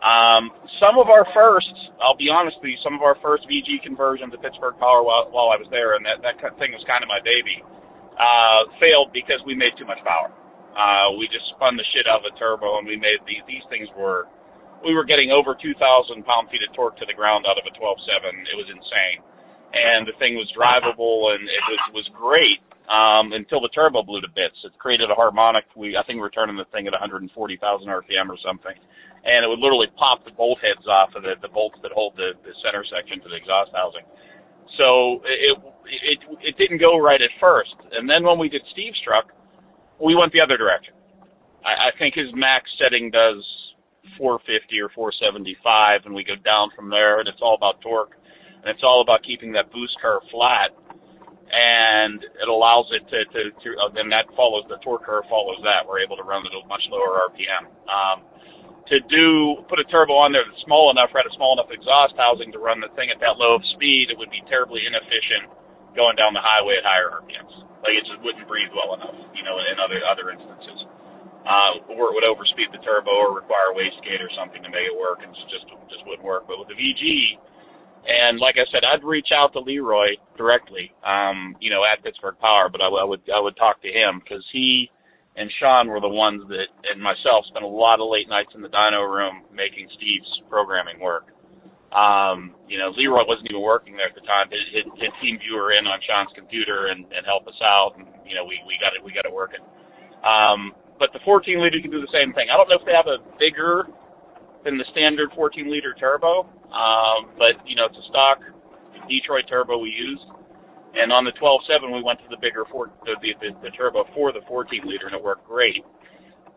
Um, 0.02 0.50
some 0.82 0.98
of 0.98 1.14
our 1.14 1.26
first, 1.38 1.70
I'll 2.02 2.18
be 2.18 2.34
honest 2.34 2.58
with 2.62 2.74
you, 2.74 2.80
some 2.82 2.98
of 2.98 3.06
our 3.06 3.14
first 3.22 3.46
VG 3.46 3.86
conversions 3.86 4.34
at 4.34 4.42
Pittsburgh 4.42 4.78
Power 4.82 5.06
while, 5.06 5.30
while 5.30 5.54
I 5.54 5.62
was 5.62 5.70
there, 5.70 5.94
and 5.94 6.02
that, 6.06 6.26
that 6.26 6.42
thing 6.58 6.74
was 6.74 6.82
kind 6.90 7.06
of 7.06 7.10
my 7.10 7.22
baby, 7.22 7.62
uh, 8.18 8.66
failed 8.82 9.14
because 9.14 9.40
we 9.46 9.54
made 9.54 9.78
too 9.78 9.86
much 9.86 10.02
power. 10.02 10.34
Uh, 10.76 11.16
we 11.16 11.30
just 11.32 11.48
spun 11.56 11.80
the 11.80 11.88
shit 11.96 12.04
out 12.10 12.20
of 12.20 12.28
a 12.28 12.34
turbo, 12.36 12.82
and 12.82 12.84
we 12.84 13.00
made 13.00 13.24
these 13.24 13.40
these 13.48 13.64
things 13.72 13.88
were 13.96 14.28
we 14.84 14.92
were 14.92 15.08
getting 15.08 15.32
over 15.32 15.56
2,000 15.56 15.72
pound 16.28 16.52
feet 16.52 16.62
of 16.62 16.70
torque 16.76 17.00
to 17.00 17.08
the 17.08 17.16
ground 17.16 17.48
out 17.48 17.58
of 17.58 17.66
a 17.66 17.74
12.7. 17.74 17.96
It 18.46 18.58
was 18.60 18.68
insane, 18.70 19.24
and 19.76 20.08
the 20.08 20.16
thing 20.18 20.40
was 20.40 20.48
drivable 20.56 21.36
and 21.36 21.44
it 21.44 21.64
was 21.68 22.04
was 22.04 22.08
great 22.16 22.64
um, 22.88 23.34
until 23.36 23.60
the 23.60 23.70
turbo 23.76 24.04
blew 24.04 24.22
to 24.22 24.32
bits. 24.32 24.56
It 24.64 24.74
created 24.80 25.12
a 25.12 25.16
harmonic. 25.16 25.66
We 25.76 25.98
I 25.98 26.04
think 26.08 26.18
we 26.18 26.26
were 26.26 26.34
turning 26.34 26.58
the 26.58 26.70
thing 26.72 26.88
at 26.88 26.96
140,000 26.96 27.30
RPM 27.30 28.28
or 28.32 28.40
something, 28.40 28.76
and 29.28 29.44
it 29.44 29.50
would 29.52 29.60
literally 29.60 29.92
pop 30.00 30.24
the 30.24 30.32
bolt 30.32 30.60
heads 30.64 30.88
off 30.88 31.14
of 31.16 31.24
the 31.24 31.36
the 31.44 31.52
bolts 31.52 31.78
that 31.84 31.92
hold 31.92 32.16
the 32.16 32.34
the 32.48 32.56
center 32.64 32.88
section 32.88 33.20
to 33.22 33.30
the 33.30 33.36
exhaust 33.36 33.76
housing. 33.76 34.08
So 34.80 35.22
it 35.28 35.60
it 35.86 36.20
it 36.42 36.56
didn't 36.58 36.80
go 36.80 36.98
right 36.98 37.22
at 37.22 37.32
first, 37.40 37.76
and 37.92 38.10
then 38.10 38.24
when 38.24 38.40
we 38.40 38.50
did 38.50 38.64
Steve's 38.72 39.00
truck 39.04 39.30
we 40.00 40.16
went 40.16 40.32
the 40.34 40.42
other 40.42 40.58
direction. 40.58 40.94
I, 41.64 41.90
I 41.90 42.00
think 42.00 42.16
his 42.16 42.28
max 42.34 42.70
setting 42.82 43.12
does 43.12 43.44
450 44.18 44.80
or 44.80 44.90
475, 44.96 46.06
and 46.06 46.14
we 46.16 46.24
go 46.24 46.36
down 46.44 46.70
from 46.76 46.90
there, 46.90 47.20
and 47.20 47.28
it's 47.28 47.40
all 47.42 47.56
about 47.56 47.82
torque, 47.82 48.16
and 48.66 48.74
it's 48.74 48.82
all 48.82 49.06
about 49.06 49.22
keeping 49.22 49.54
that 49.54 49.70
boost 49.70 49.94
curve 50.02 50.26
flat, 50.34 50.74
and 51.54 52.18
it 52.18 52.50
allows 52.50 52.90
it 52.90 53.06
to, 53.14 53.20
to, 53.30 53.42
to 53.62 53.68
uh, 53.78 53.94
then 53.94 54.10
that 54.10 54.26
follows 54.34 54.66
the 54.74 54.82
torque 54.82 55.06
curve 55.06 55.30
follows 55.30 55.62
that. 55.62 55.86
We're 55.86 56.02
able 56.02 56.18
to 56.18 56.26
run 56.26 56.42
it 56.42 56.50
at 56.50 56.58
a 56.58 56.66
much 56.66 56.82
lower 56.90 57.30
RPM. 57.30 57.70
Um, 57.86 58.26
to 58.90 58.98
do 59.06 59.62
put 59.70 59.78
a 59.78 59.86
turbo 59.94 60.18
on 60.18 60.34
there 60.34 60.42
that's 60.46 60.62
small 60.66 60.90
enough, 60.90 61.14
had 61.14 61.30
a 61.30 61.34
small 61.38 61.54
enough 61.54 61.70
exhaust 61.70 62.18
housing 62.18 62.50
to 62.54 62.62
run 62.62 62.82
the 62.82 62.90
thing 62.98 63.14
at 63.14 63.22
that 63.22 63.38
low 63.38 63.58
of 63.58 63.64
speed, 63.78 64.10
it 64.10 64.18
would 64.18 64.34
be 64.34 64.42
terribly 64.50 64.82
inefficient 64.86 65.50
going 65.94 66.18
down 66.18 66.34
the 66.34 66.42
highway 66.42 66.82
at 66.82 66.86
higher 66.86 67.22
RPMs. 67.22 67.54
Like 67.86 67.98
it 67.98 68.06
just 68.10 68.22
wouldn't 68.26 68.50
breathe 68.50 68.74
well 68.74 68.98
enough, 68.98 69.14
you 69.38 69.46
know, 69.46 69.62
in 69.62 69.78
other 69.78 70.02
other 70.10 70.34
instances. 70.34 70.90
Uh, 71.46 71.94
or 71.94 72.10
it 72.10 72.14
would 72.18 72.26
overspeed 72.26 72.74
the 72.74 72.82
turbo 72.82 73.14
or 73.14 73.38
require 73.38 73.70
wastegate 73.78 74.18
or 74.18 74.34
something 74.34 74.66
to 74.66 74.70
make 74.74 74.90
it 74.90 74.98
work, 74.98 75.22
and 75.22 75.30
it 75.30 75.50
just 75.54 75.70
just 75.94 76.02
wouldn't 76.10 76.26
work. 76.26 76.50
But 76.50 76.58
with 76.58 76.74
the 76.74 76.78
VG, 76.78 77.38
and 78.06 78.40
like 78.40 78.56
I 78.56 78.70
said, 78.72 78.86
I'd 78.86 79.04
reach 79.04 79.30
out 79.34 79.54
to 79.54 79.60
Leroy 79.60 80.22
directly, 80.38 80.94
um, 81.02 81.58
you 81.60 81.70
know, 81.74 81.82
at 81.82 82.04
Pittsburgh 82.04 82.38
Power, 82.40 82.70
but 82.70 82.82
I, 82.82 82.88
I 82.88 83.04
would 83.04 83.22
I 83.34 83.42
would 83.42 83.58
talk 83.58 83.82
to 83.82 83.90
him 83.90 84.22
because 84.22 84.46
he 84.54 84.90
and 85.36 85.52
Sean 85.60 85.92
were 85.92 86.00
the 86.00 86.12
ones 86.12 86.48
that, 86.48 86.70
and 86.88 87.02
myself, 87.04 87.44
spent 87.52 87.66
a 87.66 87.68
lot 87.68 88.00
of 88.00 88.08
late 88.08 88.30
nights 88.32 88.56
in 88.56 88.64
the 88.64 88.72
dyno 88.72 89.04
room 89.04 89.44
making 89.52 89.90
Steve's 90.00 90.32
programming 90.48 91.04
work. 91.04 91.28
Um, 91.92 92.56
you 92.68 92.80
know, 92.80 92.92
Leroy 92.96 93.28
wasn't 93.28 93.52
even 93.52 93.64
working 93.64 93.96
there 93.96 94.08
at 94.08 94.16
the 94.16 94.24
time. 94.24 94.52
His, 94.52 94.64
his, 94.72 94.88
his 95.00 95.12
TeamViewer 95.20 95.76
in 95.76 95.88
on 95.88 96.00
Sean's 96.04 96.32
computer 96.36 96.88
and, 96.92 97.04
and 97.12 97.24
help 97.28 97.48
us 97.48 97.60
out, 97.64 98.00
and 98.00 98.08
you 98.24 98.36
know, 98.36 98.48
we 98.48 98.60
we 98.68 98.80
got 98.80 98.96
it 98.96 99.04
we 99.04 99.12
got 99.12 99.28
it 99.28 99.34
working. 99.34 99.64
Um, 100.24 100.76
but 101.00 101.12
the 101.12 101.20
14 101.28 101.60
liter 101.60 101.80
can 101.84 101.92
do 101.92 102.00
the 102.00 102.12
same 102.16 102.32
thing. 102.32 102.48
I 102.48 102.56
don't 102.56 102.72
know 102.72 102.80
if 102.80 102.88
they 102.88 102.96
have 102.96 103.12
a 103.12 103.20
bigger 103.36 103.88
than 104.66 104.78
the 104.78 104.86
standard 104.92 105.30
14 105.36 105.72
liter 105.72 105.94
turbo, 105.94 106.50
um, 106.74 107.32
but 107.38 107.62
you 107.64 107.78
know, 107.78 107.86
it's 107.86 107.96
a 107.96 108.08
stock 108.10 108.42
Detroit 109.08 109.46
turbo 109.48 109.78
we 109.78 109.90
used. 109.94 110.26
And 110.96 111.12
on 111.12 111.28
the 111.28 111.36
12.7, 111.36 111.92
we 111.92 112.02
went 112.02 112.20
to 112.24 112.30
the 112.32 112.40
bigger 112.40 112.64
four, 112.72 112.88
the, 113.04 113.20
the, 113.20 113.52
the, 113.62 113.72
turbo 113.76 114.08
for 114.16 114.32
the 114.32 114.40
14 114.48 114.80
liter, 114.88 115.08
and 115.12 115.16
it 115.16 115.22
worked 115.22 115.46
great. 115.46 115.84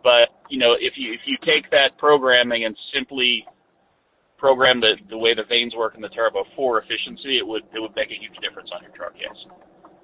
But 0.03 0.31
you 0.49 0.59
know, 0.63 0.79
if 0.79 0.95
you 0.95 1.11
if 1.13 1.21
you 1.27 1.37
take 1.43 1.69
that 1.75 1.99
programming 1.99 2.65
and 2.65 2.77
simply 2.95 3.43
program 4.39 4.81
the 4.81 4.95
the 5.11 5.19
way 5.19 5.35
the 5.35 5.43
vanes 5.51 5.75
work 5.75 5.99
in 5.99 6.01
the 6.01 6.09
turbo 6.15 6.47
for 6.55 6.79
efficiency, 6.79 7.43
it 7.43 7.47
would 7.47 7.67
it 7.75 7.83
would 7.83 7.91
make 7.99 8.15
a 8.15 8.19
huge 8.19 8.39
difference 8.39 8.71
on 8.71 8.87
your 8.87 8.95
truck. 8.95 9.19
Yes, 9.19 9.35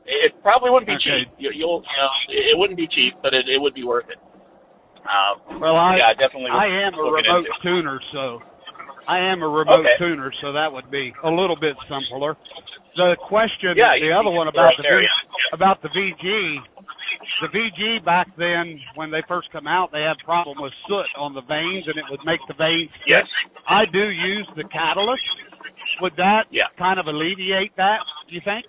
it 0.05 0.35
probably 0.43 0.75
wouldn't 0.75 0.91
be 0.91 0.99
Okay. 0.99 1.23
cheap. 1.25 1.29
You, 1.39 1.51
you'll 1.55 1.87
you 1.87 1.99
know, 2.03 2.11
it 2.29 2.59
wouldn't 2.59 2.77
be 2.77 2.91
cheap, 2.91 3.15
but 3.23 3.33
it 3.33 3.47
it 3.47 3.63
would 3.63 3.73
be 3.73 3.87
worth 3.87 4.11
it. 4.11 4.19
Um, 5.05 5.61
Well, 5.61 5.77
I 5.77 5.97
yeah, 5.99 6.15
definitely. 6.15 6.51
I 6.51 6.67
am 6.89 6.95
a 6.95 7.03
remote 7.03 7.45
into. 7.47 7.61
tuner, 7.63 8.01
so 8.13 8.41
I 9.07 9.19
am 9.19 9.43
a 9.43 9.49
remote 9.49 9.85
Okay. 9.85 9.97
tuner, 9.99 10.33
so 10.41 10.53
that 10.53 10.73
would 10.73 10.91
be 10.91 11.13
a 11.23 11.31
little 11.31 11.57
bit 11.57 11.77
simpler. 11.89 12.37
The 12.97 13.17
question, 13.21 13.77
Yeah, 13.77 13.99
the 13.99 14.13
other 14.13 14.31
one 14.31 14.49
about 14.49 14.77
the 14.77 14.83
V- 14.85 15.09
about 15.53 15.83
the 15.83 15.89
VG, 15.91 16.61
the 17.43 17.49
VG 17.49 17.99
back 17.99 18.29
then 18.37 18.81
when 18.95 19.11
they 19.11 19.21
first 19.23 19.51
come 19.51 19.67
out, 19.67 19.91
they 19.91 20.03
had 20.03 20.17
problem 20.25 20.61
with 20.61 20.73
soot 20.87 21.07
on 21.17 21.35
the 21.35 21.43
vanes, 21.43 21.87
and 21.89 21.99
it 21.99 22.05
would 22.09 22.25
make 22.25 22.41
the 22.47 22.55
stick. 22.55 22.91
Yes. 23.07 23.27
I 23.67 23.85
do 23.87 24.09
use 24.11 24.47
the 24.57 24.65
catalyst. 24.65 25.23
Would 26.01 26.17
that 26.17 26.47
Yeah. 26.51 26.69
kind 26.79 26.99
of 26.99 27.07
alleviate 27.09 27.75
that? 27.77 28.01
Do 28.29 28.35
you 28.35 28.41
think? 28.41 28.67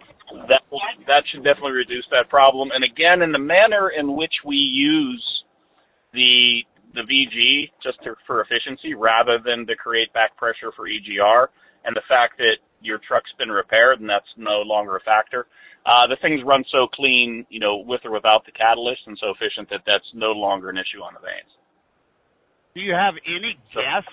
that 0.50 0.64
will, 0.72 0.82
that 1.06 1.24
should 1.28 1.44
definitely 1.44 1.72
reduce 1.72 2.06
that 2.10 2.28
problem. 2.30 2.72
And 2.72 2.84
again, 2.84 3.22
in 3.22 3.32
the 3.32 3.38
manner 3.40 3.90
in 3.90 4.16
which 4.16 4.34
we 4.44 4.56
use 4.58 5.24
the 6.16 6.64
the 6.96 7.04
VG 7.04 7.70
just 7.84 8.00
to, 8.08 8.16
for 8.26 8.40
efficiency, 8.40 8.96
rather 8.96 9.38
than 9.44 9.68
to 9.68 9.76
create 9.76 10.12
back 10.16 10.36
pressure 10.38 10.72
for 10.76 10.88
EGR, 10.88 11.52
and 11.84 11.92
the 11.92 12.08
fact 12.08 12.40
that 12.40 12.64
your 12.80 13.00
truck's 13.04 13.32
been 13.38 13.52
repaired 13.52 14.00
and 14.00 14.08
that's 14.08 14.32
no 14.38 14.64
longer 14.64 14.96
a 14.96 15.04
factor, 15.04 15.46
uh, 15.86 16.08
the 16.08 16.18
things 16.22 16.40
run 16.46 16.64
so 16.72 16.88
clean, 16.88 17.46
you 17.50 17.60
know, 17.60 17.78
with 17.78 18.02
or 18.06 18.12
without 18.12 18.46
the 18.46 18.56
catalyst, 18.56 19.02
and 19.06 19.18
so 19.20 19.30
efficient 19.36 19.70
that 19.70 19.84
that's 19.86 20.08
no 20.16 20.32
longer 20.32 20.70
an 20.70 20.78
issue 20.80 21.04
on 21.04 21.14
the 21.14 21.22
vanes. 21.22 21.52
Do 22.74 22.82
you 22.82 22.96
have 22.96 23.14
any 23.28 23.60
guess 23.76 24.08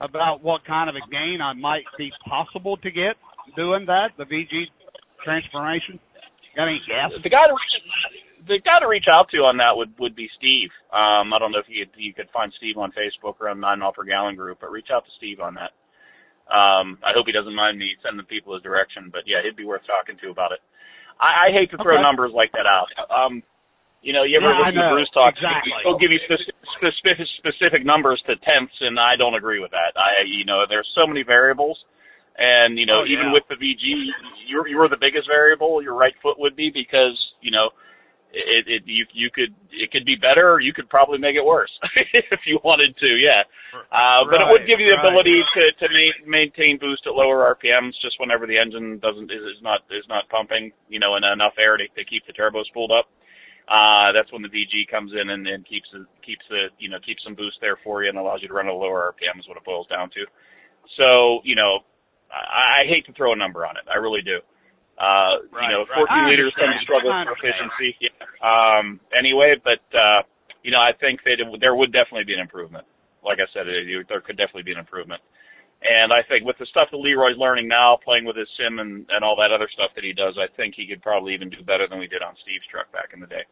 about 0.00 0.42
what 0.42 0.64
kind 0.64 0.88
of 0.88 0.96
a 0.96 1.04
gain 1.10 1.38
I 1.42 1.52
might 1.52 1.86
be 1.98 2.10
possible 2.26 2.76
to 2.78 2.90
get 2.90 3.14
doing 3.54 3.84
that, 3.86 4.16
the 4.16 4.24
VG 4.24 4.70
transformation? 5.22 6.00
Got 6.56 6.68
any 6.68 6.80
guess? 6.88 7.12
The 7.22 7.30
guy 7.30 7.46
to 7.46 7.54
reach, 7.54 7.76
the 8.46 8.58
guy 8.64 8.80
to 8.80 8.88
reach 8.88 9.06
out 9.10 9.28
to 9.30 9.44
on 9.46 9.56
that 9.58 9.76
would 9.76 9.92
would 9.98 10.14
be 10.16 10.28
Steve. 10.38 10.70
Um, 10.92 11.32
I 11.32 11.38
don't 11.38 11.52
know 11.52 11.62
if 11.62 11.68
you 11.68 11.86
you 11.96 12.12
could 12.14 12.28
find 12.32 12.52
Steve 12.58 12.76
on 12.78 12.92
Facebook 12.92 13.36
or 13.40 13.48
on 13.48 13.60
Nine 13.60 13.78
Mile 13.80 13.92
Per 13.92 14.04
Gallon 14.04 14.36
group, 14.36 14.58
but 14.60 14.70
reach 14.70 14.88
out 14.92 15.04
to 15.04 15.12
Steve 15.18 15.40
on 15.40 15.54
that. 15.54 15.72
Um, 16.50 16.98
I 17.06 17.14
hope 17.14 17.24
he 17.26 17.32
doesn't 17.32 17.54
mind 17.54 17.78
me 17.78 17.94
sending 18.02 18.26
people 18.26 18.52
his 18.54 18.62
direction, 18.62 19.08
but 19.14 19.22
yeah, 19.26 19.40
he'd 19.42 19.56
be 19.56 19.64
worth 19.64 19.86
talking 19.86 20.18
to 20.20 20.28
about 20.30 20.52
it. 20.52 20.60
I, 21.22 21.48
I 21.48 21.52
hate 21.54 21.70
to 21.70 21.78
throw 21.78 21.96
Okay. 21.96 22.02
numbers 22.02 22.32
like 22.34 22.50
that 22.52 22.66
out. 22.66 22.90
Um, 23.08 23.42
you 24.02 24.12
know, 24.12 24.26
you 24.26 24.36
ever 24.36 24.50
Yeah, 24.50 24.58
listen 24.66 24.82
to. 24.82 24.90
Bruce 24.90 25.12
talk? 25.14 25.32
Exactly. 25.38 25.72
He'll 25.86 25.96
give 25.96 26.10
you 26.10 26.18
specific, 26.26 26.58
specific 26.76 27.26
specific 27.38 27.82
numbers 27.86 28.18
to 28.26 28.34
tenths, 28.42 28.74
and 28.82 28.98
I 28.98 29.14
don't 29.16 29.38
agree 29.38 29.62
with 29.62 29.70
that. 29.70 29.94
I, 29.94 30.26
you 30.26 30.44
know, 30.44 30.66
there's 30.68 30.88
so 30.98 31.06
many 31.06 31.22
variables, 31.22 31.78
and 32.36 32.76
you 32.76 32.84
know, 32.84 33.06
Oh, 33.06 33.14
even 33.14 33.30
yeah. 33.30 33.38
with 33.38 33.46
the 33.48 33.54
VG, 33.54 34.10
you're 34.50 34.66
you're 34.66 34.90
the 34.90 34.98
biggest 35.00 35.30
variable. 35.30 35.78
Your 35.80 35.94
right 35.94 36.14
foot 36.20 36.36
would 36.42 36.56
be 36.58 36.68
because 36.74 37.14
you 37.40 37.52
know, 37.54 37.70
it, 38.32 38.64
it 38.64 38.82
you 38.88 39.04
you 39.12 39.28
could 39.28 39.52
it 39.70 39.92
could 39.92 40.04
be 40.04 40.16
better, 40.16 40.56
or 40.56 40.60
you 40.60 40.72
could 40.72 40.88
probably 40.88 41.18
make 41.18 41.36
it 41.36 41.44
worse 41.44 41.70
if 42.32 42.40
you 42.48 42.58
wanted 42.64 42.96
to. 42.96 43.10
Yeah, 43.20 43.44
uh, 43.92 44.24
but 44.24 44.40
it 44.40 44.48
would 44.48 44.64
give 44.64 44.80
you 44.80 44.88
the 44.88 44.96
right. 44.96 45.12
ability 45.12 45.36
to 45.36 45.62
to 45.80 45.86
ma- 45.92 46.24
maintain 46.40 46.80
boost 46.80 47.04
at 47.04 47.12
lower 47.12 47.44
RPMs 47.52 47.92
just 48.00 48.16
whenever 48.16 48.48
the 48.48 48.56
engine 48.56 48.98
doesn't 48.98 49.28
is, 49.28 49.44
is 49.44 49.60
not 49.60 49.84
is 49.92 50.08
not 50.08 50.28
pumping, 50.32 50.72
you 50.88 50.98
know, 50.98 51.16
in 51.16 51.24
enough 51.24 51.54
air 51.60 51.76
to, 51.76 51.84
to 51.92 52.02
keep 52.08 52.24
the 52.26 52.32
turbo 52.32 52.64
spooled 52.64 52.90
up. 52.90 53.12
Uh, 53.68 54.10
that's 54.10 54.32
when 54.32 54.42
the 54.42 54.50
VG 54.50 54.90
comes 54.90 55.12
in 55.12 55.30
and, 55.30 55.46
and 55.46 55.68
keeps 55.68 55.86
the 55.92 56.08
keeps 56.24 56.42
the 56.48 56.72
you 56.80 56.88
know 56.88 56.98
keeps 57.04 57.22
some 57.22 57.36
boost 57.36 57.60
there 57.60 57.76
for 57.84 58.02
you 58.02 58.08
and 58.08 58.18
allows 58.18 58.40
you 58.40 58.48
to 58.48 58.54
run 58.54 58.66
at 58.66 58.74
lower 58.74 59.12
RPM 59.12 59.38
is 59.38 59.46
what 59.46 59.56
it 59.56 59.64
boils 59.64 59.86
down 59.88 60.08
to. 60.16 60.24
So 60.96 61.44
you 61.44 61.54
know, 61.54 61.84
I, 62.32 62.82
I 62.82 62.88
hate 62.88 63.04
to 63.06 63.12
throw 63.12 63.32
a 63.32 63.36
number 63.36 63.68
on 63.68 63.76
it. 63.76 63.84
I 63.92 64.00
really 64.00 64.24
do. 64.24 64.40
Uh, 65.00 65.42
Right, 65.50 65.66
you 65.66 65.68
know, 65.72 65.84
14 65.88 66.06
I 66.08 66.28
liters 66.28 66.52
tend 66.54 66.72
to 66.72 66.82
struggle 66.84 67.10
for 67.10 67.32
efficiency. 67.34 67.96
Yeah. 68.00 68.12
Um, 68.44 69.00
anyway, 69.16 69.56
but 69.62 69.82
uh, 69.96 70.22
you 70.62 70.70
know, 70.70 70.78
I 70.80 70.92
think 71.00 71.20
that 71.24 71.40
it, 71.40 71.46
there 71.60 71.74
would 71.74 71.92
definitely 71.92 72.24
be 72.24 72.34
an 72.34 72.40
improvement. 72.40 72.84
Like 73.24 73.38
I 73.38 73.48
said, 73.54 73.66
it, 73.66 74.06
there 74.08 74.20
could 74.20 74.36
definitely 74.36 74.62
be 74.66 74.72
an 74.72 74.78
improvement. 74.82 75.22
And 75.82 76.12
I 76.12 76.22
think 76.30 76.46
with 76.46 76.54
the 76.62 76.66
stuff 76.70 76.88
that 76.94 76.96
Leroy's 77.02 77.38
learning 77.38 77.66
now, 77.66 77.98
playing 78.04 78.24
with 78.24 78.36
his 78.36 78.46
sim 78.54 78.78
and, 78.78 79.02
and 79.10 79.24
all 79.24 79.34
that 79.42 79.50
other 79.50 79.66
stuff 79.74 79.90
that 79.96 80.04
he 80.04 80.12
does, 80.12 80.38
I 80.38 80.46
think 80.54 80.74
he 80.76 80.86
could 80.86 81.02
probably 81.02 81.34
even 81.34 81.50
do 81.50 81.58
better 81.66 81.88
than 81.90 81.98
we 81.98 82.06
did 82.06 82.22
on 82.22 82.34
Steve's 82.46 82.66
truck 82.70 82.86
back 82.92 83.10
in 83.12 83.18
the 83.18 83.26
day. 83.26 83.42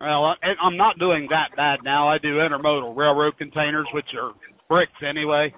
Well, 0.00 0.36
I- 0.42 0.60
I'm 0.62 0.76
not 0.76 0.98
doing 0.98 1.28
that 1.30 1.56
bad 1.56 1.80
now. 1.82 2.08
I 2.08 2.18
do 2.18 2.36
intermodal 2.40 2.96
railroad 2.96 3.38
containers, 3.38 3.86
which 3.92 4.08
are 4.20 4.32
bricks 4.68 5.00
anyway. 5.06 5.54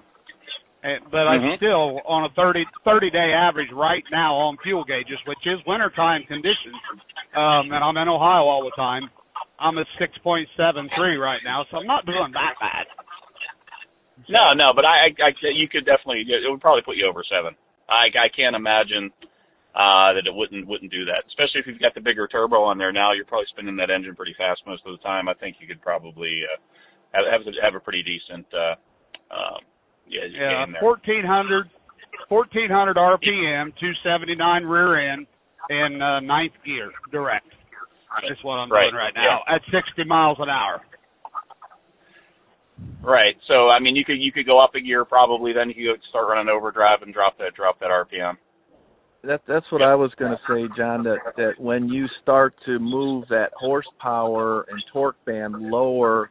And, 0.83 0.99
but 1.11 1.27
I'm 1.27 1.41
Mhm. 1.41 1.57
still 1.57 2.01
on 2.05 2.25
a 2.25 2.29
30 2.35 2.65
30 2.83 3.09
day 3.09 3.31
average 3.33 3.71
right 3.71 4.03
now 4.11 4.35
on 4.35 4.57
fuel 4.57 4.83
gauges, 4.83 5.19
which 5.25 5.39
is 5.47 5.63
wintertime 5.65 6.23
conditions. 6.23 6.81
Um, 7.33 7.71
and 7.71 7.83
I'm 7.83 7.95
in 7.97 8.09
Ohio 8.09 8.43
all 8.43 8.65
the 8.65 8.75
time. 8.75 9.09
I'm 9.59 9.77
at 9.77 9.87
6.73 9.97 11.17
right 11.17 11.41
now, 11.43 11.65
so 11.71 11.77
I'm 11.77 11.87
not 11.87 12.05
doing 12.05 12.33
that 12.33 12.59
bad. 12.59 12.85
No, 14.27 14.53
no, 14.53 14.73
but 14.75 14.85
I, 14.85 15.07
I, 15.07 15.31
I 15.31 15.31
you 15.55 15.67
could 15.69 15.85
definitely 15.85 16.27
it 16.27 16.49
would 16.51 16.61
probably 16.61 16.83
put 16.83 16.97
you 16.97 17.07
over 17.07 17.23
seven. 17.23 17.55
I, 17.89 18.07
I 18.11 18.27
can't 18.35 18.55
imagine 18.55 19.11
uh, 19.75 20.13
that 20.13 20.27
it 20.27 20.35
wouldn't 20.35 20.67
wouldn't 20.67 20.91
do 20.91 21.05
that. 21.05 21.23
Especially 21.27 21.61
if 21.63 21.67
you've 21.67 21.79
got 21.79 21.95
the 21.95 22.01
bigger 22.01 22.27
turbo 22.27 22.63
on 22.63 22.77
there 22.77 22.91
now, 22.91 23.13
you're 23.13 23.25
probably 23.25 23.47
spinning 23.51 23.75
that 23.77 23.89
engine 23.89 24.15
pretty 24.15 24.35
fast 24.37 24.61
most 24.67 24.83
of 24.85 24.91
the 24.91 25.03
time. 25.03 25.27
I 25.27 25.33
think 25.33 25.57
you 25.59 25.67
could 25.67 25.81
probably 25.81 26.43
uh, 26.43 26.59
have 27.15 27.25
have 27.31 27.41
a, 27.47 27.51
have 27.63 27.75
a 27.75 27.79
pretty 27.83 28.03
decent 28.03 28.47
uh, 28.53 28.75
um, 29.33 29.61
yeah, 30.07 30.25
Yeah, 30.29 30.65
gain 30.65 30.73
there. 30.73 30.83
1400, 30.83 31.69
1400 32.29 32.95
RPM, 32.95 33.73
279 33.79 34.63
rear 34.65 35.13
end, 35.13 35.27
in 35.69 36.01
uh, 36.01 36.19
ninth 36.19 36.53
gear 36.65 36.91
direct. 37.11 37.47
That's 38.27 38.43
what 38.43 38.55
I'm 38.55 38.71
Right, 38.71 38.91
doing 38.91 38.95
right 38.95 39.13
now 39.15 39.41
at 39.47 39.61
60 39.71 40.03
miles 40.05 40.37
an 40.39 40.49
hour. 40.49 40.81
Right. 43.03 43.35
So 43.47 43.69
I 43.69 43.79
mean, 43.79 43.95
you 43.95 44.05
could 44.05 44.19
you 44.19 44.31
could 44.31 44.45
go 44.45 44.63
up 44.63 44.75
a 44.75 44.81
gear 44.81 45.03
probably. 45.05 45.51
Then 45.53 45.71
you 45.75 45.91
could 45.93 46.01
start 46.09 46.27
running 46.29 46.49
overdrive 46.49 47.01
and 47.01 47.13
drop 47.13 47.37
that 47.37 47.53
drop 47.55 47.79
that 47.79 47.89
RPM. 47.89 48.35
That 49.23 49.41
that's 49.47 49.65
what 49.71 49.81
I 49.81 49.95
was 49.95 50.11
going 50.17 50.31
to 50.31 50.37
say, 50.47 50.73
John. 50.77 51.03
That 51.03 51.17
that 51.37 51.51
when 51.59 51.89
you 51.89 52.05
start 52.21 52.53
to 52.65 52.79
move 52.79 53.25
that 53.29 53.51
horsepower 53.57 54.65
and 54.69 54.81
torque 54.91 55.23
band 55.25 55.55
lower 55.59 56.29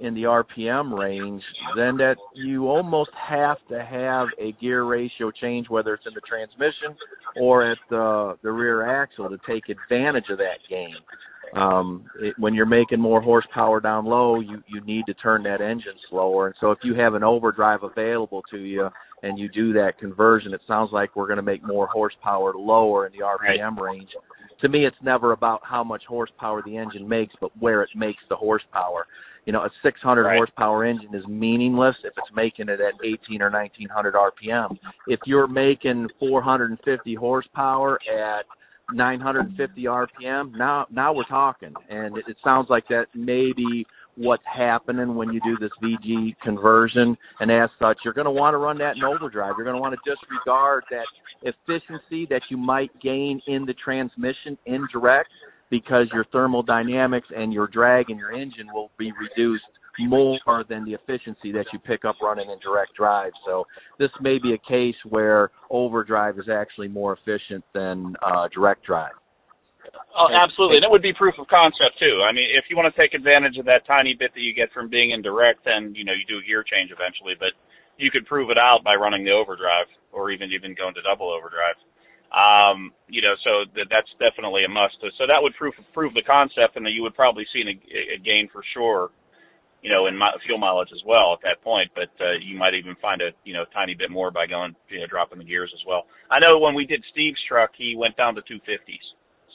in 0.00 0.14
the 0.14 0.22
RPM 0.22 0.98
range, 0.98 1.42
then 1.76 1.96
that 1.98 2.16
you 2.34 2.66
almost 2.68 3.10
have 3.28 3.58
to 3.68 3.84
have 3.84 4.28
a 4.40 4.52
gear 4.60 4.84
ratio 4.84 5.30
change, 5.40 5.68
whether 5.68 5.94
it's 5.94 6.04
in 6.06 6.14
the 6.14 6.20
transmission 6.20 6.96
or 7.40 7.70
at 7.70 7.78
the 7.90 8.36
the 8.42 8.50
rear 8.50 9.02
axle, 9.02 9.28
to 9.28 9.38
take 9.46 9.64
advantage 9.68 10.24
of 10.30 10.38
that 10.38 10.58
gain. 10.68 10.96
um, 11.56 12.04
it, 12.20 12.34
when 12.38 12.54
you're 12.54 12.66
making 12.66 13.00
more 13.00 13.20
horsepower 13.20 13.80
down 13.80 14.04
low, 14.04 14.40
you 14.40 14.62
you 14.66 14.80
need 14.84 15.04
to 15.06 15.14
turn 15.14 15.42
that 15.44 15.60
engine 15.60 15.98
slower. 16.10 16.46
And 16.46 16.54
so 16.60 16.70
if 16.70 16.78
you 16.82 16.94
have 16.94 17.14
an 17.14 17.22
overdrive 17.22 17.82
available 17.82 18.42
to 18.50 18.58
you 18.58 18.88
and 19.22 19.38
you 19.38 19.48
do 19.48 19.72
that 19.74 19.98
conversion, 19.98 20.52
it 20.52 20.60
sounds 20.66 20.90
like 20.92 21.14
we're 21.14 21.26
going 21.26 21.36
to 21.36 21.42
make 21.42 21.64
more 21.64 21.86
horsepower 21.86 22.52
lower 22.56 23.06
in 23.06 23.12
the 23.12 23.24
RPM 23.24 23.76
right. 23.76 23.92
range. 23.92 24.08
To 24.60 24.68
me, 24.68 24.86
it's 24.86 24.96
never 25.02 25.32
about 25.32 25.60
how 25.62 25.84
much 25.84 26.02
horsepower 26.08 26.62
the 26.64 26.76
engine 26.76 27.08
makes, 27.08 27.34
but 27.40 27.50
where 27.58 27.82
it 27.82 27.90
makes 27.94 28.22
the 28.28 28.36
horsepower. 28.36 29.06
You 29.46 29.52
know, 29.52 29.60
a 29.60 29.70
600 29.82 30.22
right. 30.22 30.36
horsepower 30.36 30.84
engine 30.84 31.14
is 31.14 31.26
meaningless 31.28 31.96
if 32.02 32.14
it's 32.16 32.34
making 32.34 32.68
it 32.68 32.80
at 32.80 32.94
18 33.04 33.42
or 33.42 33.50
1900 33.50 34.14
RPM. 34.14 34.78
If 35.06 35.20
you're 35.26 35.46
making 35.46 36.08
450 36.18 37.14
horsepower 37.14 37.98
at 38.08 38.46
950 38.92 39.84
RPM. 39.84 40.52
Now, 40.56 40.86
now 40.90 41.12
we're 41.12 41.24
talking, 41.24 41.72
and 41.88 42.16
it, 42.16 42.24
it 42.28 42.36
sounds 42.44 42.68
like 42.68 42.86
that 42.88 43.06
may 43.14 43.52
be 43.56 43.86
what's 44.16 44.42
happening 44.44 45.14
when 45.14 45.32
you 45.32 45.40
do 45.40 45.56
this 45.58 45.70
VG 45.82 46.36
conversion. 46.42 47.16
And 47.40 47.50
as 47.50 47.70
such, 47.78 47.98
you're 48.04 48.14
going 48.14 48.26
to 48.26 48.30
want 48.30 48.54
to 48.54 48.58
run 48.58 48.78
that 48.78 48.96
in 48.96 49.04
overdrive. 49.04 49.54
You're 49.56 49.64
going 49.64 49.76
to 49.76 49.80
want 49.80 49.94
to 49.94 50.10
disregard 50.10 50.84
that 50.90 51.06
efficiency 51.42 52.26
that 52.30 52.42
you 52.50 52.56
might 52.56 52.90
gain 53.00 53.40
in 53.46 53.64
the 53.64 53.74
transmission 53.74 54.56
in 54.66 54.86
direct 54.92 55.30
because 55.74 56.06
your 56.12 56.24
thermodynamics 56.30 57.26
and 57.36 57.52
your 57.52 57.66
drag 57.66 58.08
in 58.08 58.16
your 58.16 58.30
engine 58.30 58.68
will 58.72 58.92
be 58.96 59.10
reduced 59.18 59.64
more 59.98 60.62
than 60.68 60.84
the 60.84 60.94
efficiency 60.94 61.50
that 61.50 61.66
you 61.72 61.80
pick 61.80 62.04
up 62.04 62.14
running 62.22 62.48
in 62.48 62.58
direct 62.62 62.94
drive. 62.94 63.32
So 63.44 63.66
this 63.98 64.10
may 64.20 64.38
be 64.38 64.54
a 64.54 64.62
case 64.70 64.94
where 65.08 65.50
overdrive 65.70 66.38
is 66.38 66.46
actually 66.46 66.86
more 66.86 67.18
efficient 67.18 67.64
than 67.74 68.14
uh, 68.22 68.46
direct 68.54 68.86
drive. 68.86 69.18
Oh, 70.14 70.30
absolutely. 70.30 70.78
And 70.78 70.84
it 70.86 70.90
would 70.90 71.02
be 71.02 71.12
proof 71.12 71.34
of 71.42 71.46
concept 71.50 71.98
too. 71.98 72.22
I 72.22 72.30
mean, 72.30 72.46
if 72.54 72.70
you 72.70 72.76
want 72.78 72.86
to 72.86 72.94
take 72.94 73.14
advantage 73.14 73.58
of 73.58 73.66
that 73.66 73.82
tiny 73.86 74.14
bit 74.14 74.30
that 74.34 74.40
you 74.40 74.54
get 74.54 74.70
from 74.70 74.88
being 74.88 75.10
in 75.10 75.22
direct, 75.22 75.66
then 75.66 75.90
you 75.94 76.04
know 76.06 76.14
you 76.14 76.22
do 76.26 76.38
a 76.38 76.46
gear 76.46 76.62
change 76.62 76.94
eventually. 76.94 77.34
But 77.34 77.58
you 77.98 78.14
could 78.14 78.26
prove 78.26 78.50
it 78.50 78.58
out 78.58 78.86
by 78.86 78.94
running 78.94 79.26
the 79.26 79.34
overdrive, 79.34 79.90
or 80.14 80.30
even 80.30 80.54
even 80.54 80.74
going 80.78 80.94
to 80.94 81.02
double 81.02 81.30
overdrive. 81.30 81.74
Um, 82.34 82.90
you 83.06 83.22
know, 83.22 83.38
so 83.46 83.70
that, 83.78 83.86
that's 83.94 84.10
definitely 84.18 84.66
a 84.66 84.68
must. 84.68 84.98
So 85.00 85.24
that 85.30 85.38
would 85.38 85.54
prove 85.54 85.74
prove 85.94 86.14
the 86.14 86.26
concept, 86.26 86.74
and 86.74 86.84
that 86.84 86.90
you 86.90 87.02
would 87.02 87.14
probably 87.14 87.46
see 87.54 87.62
a, 87.62 87.74
a 88.16 88.18
gain 88.18 88.48
for 88.50 88.62
sure 88.74 89.10
you 89.84 89.92
know, 89.92 90.08
in 90.08 90.16
fuel 90.48 90.56
mileage 90.56 90.88
as 90.96 91.04
well 91.04 91.36
at 91.36 91.44
that 91.44 91.60
point. 91.62 91.92
But 91.92 92.08
uh, 92.16 92.40
you 92.40 92.56
might 92.56 92.72
even 92.72 92.96
find 93.04 93.20
a 93.20 93.36
you 93.44 93.52
know 93.52 93.68
tiny 93.76 93.94
bit 93.94 94.10
more 94.10 94.32
by 94.32 94.48
going 94.48 94.74
you 94.88 94.98
know 94.98 95.06
dropping 95.06 95.38
the 95.38 95.44
gears 95.44 95.70
as 95.76 95.84
well. 95.86 96.08
I 96.32 96.40
know 96.40 96.58
when 96.58 96.74
we 96.74 96.88
did 96.88 97.04
Steve's 97.12 97.38
truck, 97.46 97.70
he 97.76 97.94
went 97.94 98.16
down 98.16 98.34
to 98.34 98.40
250s. 98.40 99.06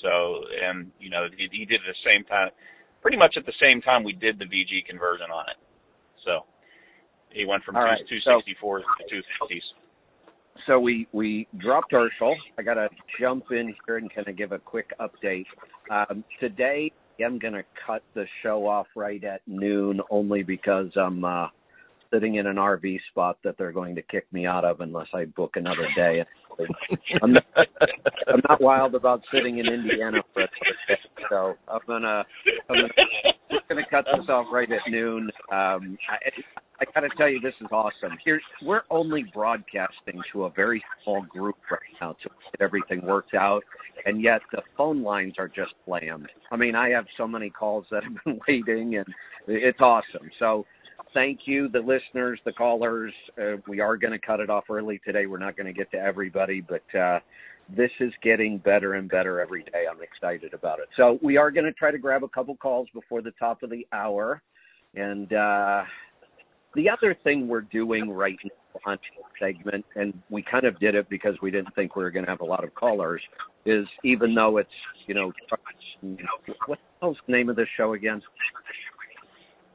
So 0.06 0.46
and 0.54 0.94
you 1.02 1.10
know 1.10 1.26
he, 1.34 1.50
he 1.52 1.66
did 1.66 1.82
it 1.82 1.90
at 1.90 1.98
the 1.98 2.06
same 2.06 2.24
time, 2.30 2.54
pretty 3.02 3.18
much 3.18 3.42
at 3.42 3.50
the 3.50 3.58
same 3.58 3.82
time 3.82 4.06
we 4.06 4.14
did 4.14 4.38
the 4.38 4.46
VG 4.46 4.86
conversion 4.86 5.34
on 5.34 5.50
it. 5.50 5.58
So 6.24 6.46
he 7.34 7.50
went 7.50 7.66
from 7.66 7.76
All 7.76 7.90
right, 7.90 8.06
264s 8.06 8.86
so, 8.86 8.86
to 8.86 9.04
250s. 9.10 9.66
So 10.68 10.80
we 10.80 11.08
we 11.14 11.48
dropped 11.58 11.92
Herschel. 11.92 12.36
I 12.58 12.62
got 12.64 12.76
to 12.76 12.90
jump 13.20 13.46
in 13.52 13.74
here 13.86 13.98
and 13.98 14.14
kind 14.14 14.28
of 14.28 14.38
give 14.38 14.52
a 14.52 14.60
quick 14.60 14.92
update. 15.00 15.46
Um, 15.90 16.24
today 16.40 16.92
I 17.20 17.24
am 17.24 17.40
going 17.40 17.54
to 17.54 17.64
cut 17.86 18.04
the 18.14 18.26
show 18.44 18.68
off 18.68 18.88
right 18.96 19.24
at 19.24 19.42
noon 19.48 20.02
only 20.10 20.44
because 20.44 20.88
I'm 20.96 21.24
uh, 21.24 21.48
sitting 22.12 22.36
in 22.36 22.48
an 22.48 22.56
RV 22.56 23.00
spot 23.12 23.38
that 23.44 23.58
they're 23.58 23.72
going 23.72 23.96
to 23.96 24.02
kick 24.02 24.26
me 24.32 24.46
out 24.46 24.66
of 24.66 24.82
unless 24.82 25.08
I 25.14 25.26
book 25.26 25.52
another 25.56 25.88
day. 25.96 26.24
I'm 27.22 27.34
not, 27.34 27.46
I'm 28.28 28.42
not 28.50 28.62
wild 28.62 28.96
about 28.96 29.22
sitting 29.34 29.60
in 29.60 29.68
Indiana 29.68 30.18
for 30.34 30.44
so 31.30 31.54
I'm 31.68 31.80
gonna 31.88 32.24
I'm 32.70 32.76
gonna, 32.76 32.90
just 33.52 33.68
gonna 33.70 33.82
cut 33.90 34.06
this 34.06 34.28
off 34.30 34.48
right 34.52 34.70
at 34.70 34.92
noon. 34.92 35.30
Um, 35.52 35.98
I, 36.10 36.30
I 36.82 36.86
got 36.94 37.02
to 37.02 37.10
tell 37.18 37.30
you, 37.30 37.42
this 37.42 37.54
is 37.60 37.68
awesome. 37.72 38.18
Here, 38.24 38.40
we're 38.64 38.84
only 38.90 39.26
broadcasting 39.34 40.22
to 40.32 40.46
a 40.46 40.50
very 40.50 40.82
small 41.04 41.24
group 41.24 41.58
right 41.70 41.80
now 42.00 42.14
to 42.24 42.30
get 42.30 42.62
everything 42.62 43.06
worked 43.06 43.34
out, 43.34 43.64
and 44.06 44.22
yet 44.22 44.42
the 44.54 44.62
phone 44.78 45.04
lines 45.04 45.34
are 45.38 45.50
just 45.50 45.72
slammed. 45.86 46.30
I 46.52 46.56
mean, 46.56 46.76
I 46.76 46.90
have 46.90 47.06
so 47.18 47.28
many 47.28 47.50
calls 47.50 47.86
that 47.92 48.04
have 48.04 48.14
been 48.24 48.40
waiting, 48.48 48.96
and 48.96 49.06
it's 49.48 49.82
awesome. 49.82 50.30
So, 50.40 50.66
thank 51.14 51.42
you, 51.46 51.70
the 51.70 51.80
listeners, 51.80 52.40
the 52.46 52.54
callers. 52.54 53.14
Uh, 53.42 53.58
we 53.68 53.80
are 53.80 53.98
going 53.98 54.14
to 54.14 54.20
cut 54.20 54.40
it 54.40 54.50
off 54.50 54.66
early 54.70 55.00
today. 55.06 55.26
We're 55.26 55.38
not 55.40 55.56
going 55.58 55.68
to 55.68 55.74
get 55.74 55.92
to 55.92 55.98
everybody, 55.98 56.62
but 56.62 56.84
uh, 57.00 57.20
this 57.76 57.92
is 58.00 58.12
getting 58.24 58.58
better 58.60 58.96
and 58.96 59.10
better 59.10 59.40
every 59.40 59.64
day. 59.64 59.86
I'm 59.90 60.02
excited 60.02 60.54
about 60.54 60.80
it. 60.80 60.88
So, 60.98 61.20
we 61.22 61.38
are 61.38 61.52
going 61.52 61.66
to 61.66 61.74
try 61.74 61.92
to 61.92 61.98
grab 61.98 62.24
a 62.24 62.30
couple 62.30 62.56
calls 62.58 62.88
before 62.94 63.22
the 63.22 63.32
top 63.40 63.64
of 63.64 63.70
the 63.70 63.88
hour, 63.94 64.42
and. 64.96 65.32
uh 65.34 65.84
the 66.76 66.90
other 66.90 67.16
thing 67.24 67.48
we're 67.48 67.62
doing 67.62 68.10
right 68.12 68.38
now 68.44 68.82
on 68.86 68.98
segment, 69.40 69.86
and 69.96 70.14
we 70.30 70.44
kind 70.50 70.66
of 70.66 70.80
did 70.80 70.96
it 70.96 71.10
because 71.10 71.36
we 71.42 71.52
didn't 71.52 71.74
think 71.76 71.96
we 71.96 72.04
were 72.04 72.12
going 72.12 72.26
to 72.26 72.32
have 72.32 72.42
a 72.42 72.46
lot 72.46 72.64
of 72.64 72.74
callers, 72.76 73.22
is 73.66 73.86
even 74.04 74.36
though 74.36 74.58
it's 74.58 74.70
you 75.08 75.16
know, 75.16 75.32
what 76.68 76.80
the 77.02 77.14
the 77.28 77.32
name 77.32 77.50
of 77.50 77.56
this 77.56 77.68
show 77.76 77.94
again? 77.94 78.22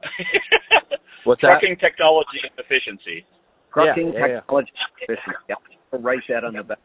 What's 1.25 1.41
Trucking 1.41 1.77
that? 1.81 1.85
technology 1.85 2.39
and 2.43 2.53
efficiency. 2.57 3.25
Trucking 3.73 4.13
yeah, 4.13 4.39
technology 4.39 4.71
yeah. 4.73 4.85
and 4.85 5.17
efficiency. 5.17 5.45
Yeah, 5.49 5.55
I'll 5.91 5.99
write 5.99 6.23
that 6.29 6.43
on 6.43 6.53
the 6.53 6.63
back. 6.63 6.79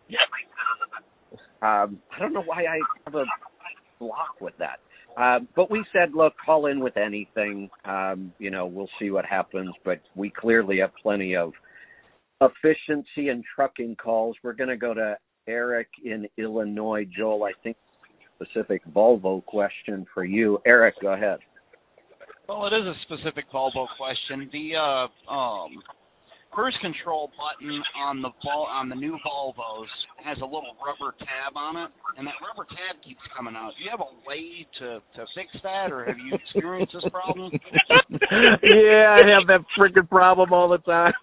Um, 1.63 2.01
I 2.11 2.19
don't 2.19 2.33
know 2.33 2.43
why 2.43 2.65
I 2.65 2.79
have 3.05 3.15
a 3.15 3.25
block 3.99 4.41
with 4.41 4.55
that. 4.59 4.81
Um, 5.21 5.47
but 5.55 5.71
we 5.71 5.85
said, 5.93 6.15
look, 6.15 6.33
call 6.45 6.67
in 6.67 6.81
with 6.81 6.97
anything. 6.97 7.69
Um, 7.85 8.33
you 8.39 8.51
know, 8.51 8.67
we'll 8.67 8.89
see 8.99 9.11
what 9.11 9.27
happens. 9.27 9.75
But 9.85 10.01
we 10.15 10.31
clearly 10.31 10.79
have 10.79 10.91
plenty 11.03 11.37
of 11.37 11.53
efficiency 12.41 13.29
and 13.29 13.45
trucking 13.55 13.97
calls. 13.97 14.37
We're 14.43 14.55
going 14.55 14.71
to 14.71 14.77
go 14.77 14.95
to 14.95 15.17
Eric 15.47 15.89
in 16.03 16.27
Illinois. 16.39 17.07
Joel, 17.17 17.45
I 17.45 17.53
think 17.63 17.77
specific 18.37 18.83
Volvo 18.95 19.45
question 19.45 20.07
for 20.15 20.25
you. 20.25 20.59
Eric, 20.65 20.95
go 21.03 21.13
ahead. 21.13 21.41
Well, 22.51 22.67
it 22.67 22.75
is 22.75 22.83
a 22.83 22.99
specific 23.07 23.47
Volvo 23.55 23.87
question. 23.95 24.51
The 24.51 24.75
uh, 24.75 25.31
um, 25.31 25.71
cruise 26.51 26.75
control 26.83 27.31
button 27.39 27.79
on 27.95 28.23
the 28.23 28.31
Vol- 28.43 28.67
on 28.67 28.89
the 28.89 28.97
new 28.97 29.17
Volvos 29.23 29.87
has 30.25 30.37
a 30.43 30.45
little 30.45 30.75
rubber 30.83 31.15
tab 31.23 31.55
on 31.55 31.77
it, 31.77 31.91
and 32.19 32.27
that 32.27 32.35
rubber 32.43 32.67
tab 32.67 32.99
keeps 33.07 33.23
coming 33.39 33.55
out. 33.55 33.71
Do 33.79 33.85
you 33.85 33.91
have 33.95 34.03
a 34.03 34.11
way 34.27 34.67
to 34.83 34.99
to 34.99 35.31
fix 35.39 35.47
that, 35.63 35.95
or 35.95 36.05
have 36.11 36.19
you 36.19 36.35
experienced 36.35 36.91
this 36.91 37.07
problem? 37.15 37.55
yeah, 38.67 39.15
I 39.15 39.23
have 39.31 39.47
that 39.47 39.63
freaking 39.79 40.11
problem 40.11 40.53
all 40.53 40.69
the 40.69 40.83
time. 40.83 41.15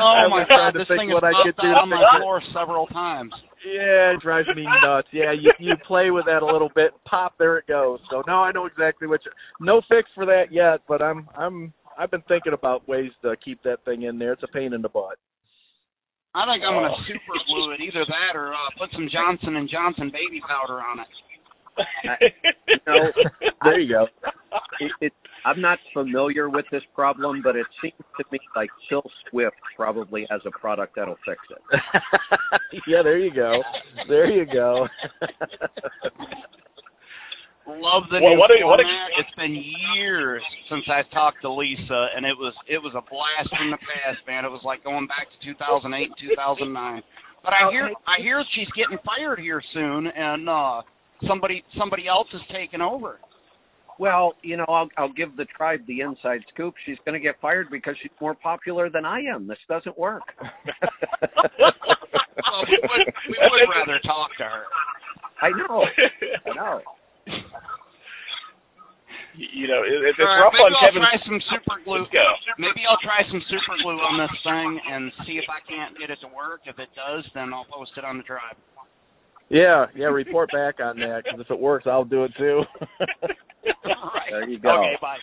oh 0.00 0.28
my 0.32 0.48
god, 0.48 0.72
this 0.72 0.88
thing 0.88 1.12
has 1.12 1.20
bumped 1.20 1.60
out 1.60 1.84
on 1.84 1.92
my 1.92 2.00
floor 2.16 2.40
several 2.56 2.86
times. 2.86 3.36
Yeah, 3.66 4.14
it 4.14 4.20
drives 4.22 4.48
me 4.54 4.66
nuts. 4.82 5.08
Yeah, 5.12 5.32
you 5.32 5.52
you 5.58 5.74
play 5.86 6.10
with 6.10 6.26
that 6.26 6.42
a 6.42 6.46
little 6.46 6.70
bit, 6.74 6.92
pop, 7.04 7.34
there 7.38 7.58
it 7.58 7.66
goes. 7.66 7.98
So 8.10 8.22
now 8.26 8.42
I 8.42 8.52
know 8.52 8.66
exactly 8.66 9.08
what. 9.08 9.20
You, 9.24 9.32
no 9.60 9.80
fix 9.88 10.08
for 10.14 10.26
that 10.26 10.52
yet, 10.52 10.80
but 10.88 11.02
I'm 11.02 11.28
I'm 11.36 11.72
I've 11.98 12.10
been 12.10 12.22
thinking 12.28 12.52
about 12.52 12.88
ways 12.88 13.10
to 13.22 13.34
keep 13.44 13.62
that 13.64 13.84
thing 13.84 14.02
in 14.02 14.18
there. 14.18 14.34
It's 14.34 14.42
a 14.44 14.48
pain 14.48 14.72
in 14.72 14.82
the 14.82 14.88
butt. 14.88 15.18
I 16.34 16.46
think 16.46 16.62
I'm 16.62 16.74
gonna 16.74 16.94
super 17.08 17.38
glue 17.50 17.72
it, 17.72 17.80
either 17.80 18.04
that 18.06 18.38
or 18.38 18.52
uh, 18.54 18.70
put 18.78 18.90
some 18.92 19.08
Johnson 19.10 19.56
and 19.56 19.68
Johnson 19.68 20.12
baby 20.12 20.40
powder 20.46 20.78
on 20.78 21.00
it. 21.00 21.10
you 22.68 22.76
know, 22.86 23.10
there 23.64 23.80
you 23.80 23.92
go. 23.92 24.06
It, 24.80 24.92
it, 25.00 25.12
I'm 25.44 25.60
not 25.60 25.78
familiar 25.92 26.48
with 26.48 26.64
this 26.70 26.82
problem, 26.94 27.42
but 27.42 27.56
it 27.56 27.66
seems 27.82 27.94
to 28.18 28.24
me 28.30 28.38
like 28.56 28.70
Phil 28.88 29.02
Swift 29.30 29.56
probably 29.76 30.26
has 30.30 30.40
a 30.46 30.50
product 30.50 30.96
that'll 30.96 31.18
fix 31.26 31.38
it. 31.50 31.62
yeah, 32.86 33.02
there 33.02 33.18
you 33.18 33.32
go. 33.34 33.62
There 34.08 34.30
you 34.30 34.44
go. 34.46 34.86
Love 37.68 38.08
the 38.08 38.16
well, 38.16 38.32
new 38.32 38.40
what 38.40 38.48
format. 38.48 38.64
what 38.64 38.80
a, 38.80 39.20
it's 39.20 39.34
been 39.36 39.52
years 39.94 40.40
since 40.72 40.88
I 40.88 41.04
talked 41.12 41.44
to 41.44 41.52
Lisa, 41.52 42.16
and 42.16 42.24
it 42.24 42.32
was 42.32 42.56
it 42.64 42.80
was 42.80 42.96
a 42.96 43.04
blast 43.04 43.52
from 43.52 43.70
the 43.70 43.76
past, 43.76 44.24
man. 44.26 44.48
It 44.48 44.50
was 44.50 44.64
like 44.64 44.82
going 44.84 45.06
back 45.06 45.28
to 45.28 45.36
2008, 45.44 45.84
2009. 46.32 47.02
But 47.44 47.52
I 47.52 47.68
hear 47.70 47.92
I 48.08 48.24
hear 48.24 48.42
she's 48.56 48.72
getting 48.72 48.96
fired 49.04 49.38
here 49.38 49.60
soon, 49.76 50.08
and 50.08 50.48
uh 50.48 50.80
somebody 51.28 51.62
somebody 51.76 52.08
else 52.08 52.28
is 52.32 52.40
taking 52.48 52.80
over. 52.80 53.20
Well, 53.98 54.34
you 54.42 54.56
know, 54.56 54.64
I'll 54.68 54.88
I'll 54.96 55.12
give 55.12 55.36
the 55.36 55.44
tribe 55.46 55.80
the 55.86 56.00
inside 56.00 56.40
scoop. 56.54 56.74
She's 56.86 56.98
going 57.04 57.14
to 57.14 57.20
get 57.20 57.40
fired 57.40 57.68
because 57.70 57.96
she's 58.00 58.12
more 58.20 58.34
popular 58.34 58.88
than 58.90 59.04
I 59.04 59.20
am. 59.20 59.46
This 59.46 59.58
doesn't 59.68 59.98
work. 59.98 60.22
well, 60.40 60.52
we 62.68 62.78
would 62.82 63.14
we 63.28 63.36
would 63.40 63.68
rather 63.74 63.98
talk 64.04 64.30
to 64.38 64.44
her. 64.44 64.64
I 65.42 65.50
know. 65.50 65.84
I 66.46 66.54
know 66.54 66.80
you 69.38 69.70
know, 69.70 69.86
it, 69.86 69.94
it's 70.02 70.18
right, 70.18 70.42
rough 70.42 70.52
maybe 70.52 70.66
on 70.66 70.74
I'll 70.74 70.90
Kevin. 70.90 71.02
try 71.02 71.14
some 71.22 71.40
super 71.54 71.78
glue. 71.86 72.04
Maybe 72.58 72.82
I'll 72.82 73.00
try 73.00 73.22
some 73.30 73.42
super 73.46 73.78
glue 73.82 73.98
on 74.02 74.18
this 74.18 74.34
thing 74.42 74.68
and 74.90 75.12
see 75.24 75.38
if 75.38 75.46
I 75.46 75.62
can't 75.62 75.94
get 75.94 76.10
it 76.10 76.18
to 76.26 76.30
work. 76.34 76.66
If 76.66 76.78
it 76.82 76.90
does, 76.98 77.22
then 77.34 77.54
I'll 77.54 77.68
post 77.70 77.94
it 77.96 78.04
on 78.04 78.18
the 78.18 78.26
tribe. 78.26 78.58
Yeah, 79.48 79.86
yeah. 79.94 80.12
Report 80.12 80.50
back 80.52 80.82
on 80.82 80.98
that 80.98 81.24
because 81.24 81.40
if 81.40 81.50
it 81.50 81.58
works, 81.58 81.86
I'll 81.86 82.04
do 82.04 82.24
it 82.24 82.32
too. 82.36 82.62
right. 84.62 84.70
There 84.72 84.80
you 84.80 84.80
go. 84.80 84.80
Okay, 84.80 84.96
bye. 85.00 85.16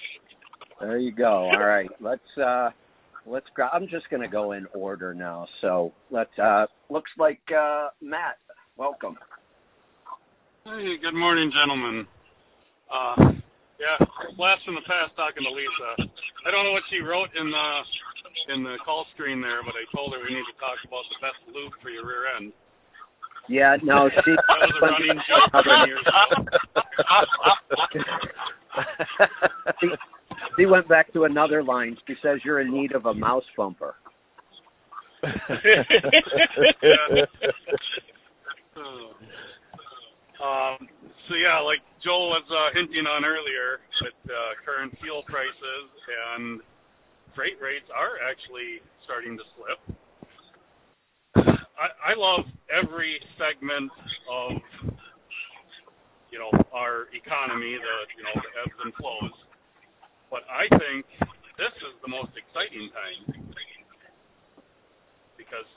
There 0.80 0.98
you 0.98 1.12
go. 1.12 1.50
All 1.52 1.66
right, 1.66 1.90
let's 2.00 2.38
uh 2.38 2.70
let's 3.26 3.48
go. 3.56 3.68
I'm 3.72 3.88
just 3.88 4.10
going 4.10 4.22
to 4.22 4.28
go 4.28 4.52
in 4.54 4.68
order 4.74 5.14
now. 5.14 5.48
So 5.62 5.94
let's. 6.12 6.38
uh 6.38 6.66
Looks 6.90 7.12
like 7.18 7.42
uh 7.56 7.90
Matt. 8.02 8.38
Welcome. 8.78 9.18
Hey, 10.66 10.98
good 11.02 11.14
morning, 11.14 11.52
gentlemen. 11.54 12.08
Uh, 12.90 13.38
yeah, 13.80 13.98
blast 14.38 14.66
from 14.66 14.76
the 14.76 14.86
past 14.90 15.16
talking 15.16 15.46
to 15.46 15.54
Lisa. 15.54 16.10
I 16.46 16.52
don't 16.52 16.66
know 16.66 16.74
what 16.74 16.86
she 16.90 17.00
wrote 17.00 17.30
in 17.38 17.48
the 17.50 17.68
in 18.54 18.64
the 18.64 18.78
call 18.84 19.06
screen 19.14 19.42
there, 19.42 19.64
but 19.66 19.74
I 19.74 19.86
told 19.96 20.14
her 20.14 20.22
we 20.22 20.34
need 20.34 20.46
to 20.46 20.58
talk 20.62 20.78
about 20.86 21.06
the 21.10 21.20
best 21.24 21.40
lube 21.50 21.74
for 21.82 21.90
your 21.90 22.06
rear 22.06 22.30
end. 22.38 22.54
Yeah, 23.50 23.78
no, 23.84 24.10
she. 24.26 24.32
That 24.32 24.58
was 24.62 24.74
a 24.82 24.86
running 24.86 25.22
joke 25.28 25.52
for 25.52 25.64
many 25.66 25.88
years. 25.92 26.06
she, 29.80 29.88
she 30.58 30.66
went 30.66 30.88
back 30.88 31.14
to 31.14 31.24
another 31.26 31.64
line. 31.64 31.98
She 32.08 32.16
says 32.22 32.40
you're 32.44 32.62
in 32.62 32.74
need 32.74 32.94
of 32.94 33.06
a 33.06 33.14
mouse 33.14 33.44
bumper. 33.56 33.96
um, 35.26 35.32
so 41.28 41.34
yeah, 41.34 41.60
like 41.66 41.82
Joel 42.04 42.30
was 42.30 42.46
uh, 42.50 42.70
hinting 42.78 43.08
on 43.10 43.26
earlier, 43.26 43.82
with 44.02 44.14
uh, 44.30 44.54
current 44.62 44.94
fuel 45.02 45.24
prices 45.26 45.90
and 46.38 46.62
freight 47.34 47.58
rates 47.58 47.90
are 47.90 48.22
actually 48.22 48.86
starting 49.04 49.38
to 49.38 49.44
slip. 49.58 49.98
I, 51.76 52.12
I 52.12 52.14
love 52.16 52.48
every 52.72 53.20
segment 53.36 53.92
of 54.32 54.52
you 56.32 56.40
know 56.40 56.52
our 56.72 57.08
economy, 57.12 57.76
the 57.76 57.96
you 58.16 58.24
know 58.24 58.36
the 58.36 58.52
ebbs 58.64 58.78
and 58.84 58.94
flows, 58.96 59.36
but 60.32 60.44
I 60.48 60.68
think 60.80 61.06
this 61.60 61.76
is 61.88 61.94
the 62.04 62.12
most 62.12 62.32
exciting 62.36 62.92
time 62.92 63.56
because 65.38 65.68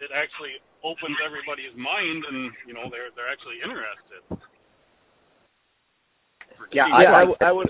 it 0.00 0.10
actually 0.14 0.54
opens 0.86 1.18
everybody's 1.26 1.74
mind, 1.74 2.22
and 2.30 2.50
you 2.66 2.74
know 2.74 2.86
they're 2.90 3.10
they're 3.18 3.30
actually 3.30 3.58
interested. 3.62 4.22
Yeah, 6.72 6.86
I- 6.86 7.02
I 7.02 7.24
Efficiency. 7.26 7.26
w- 7.26 7.36
I 7.40 7.52
would- 7.52 7.68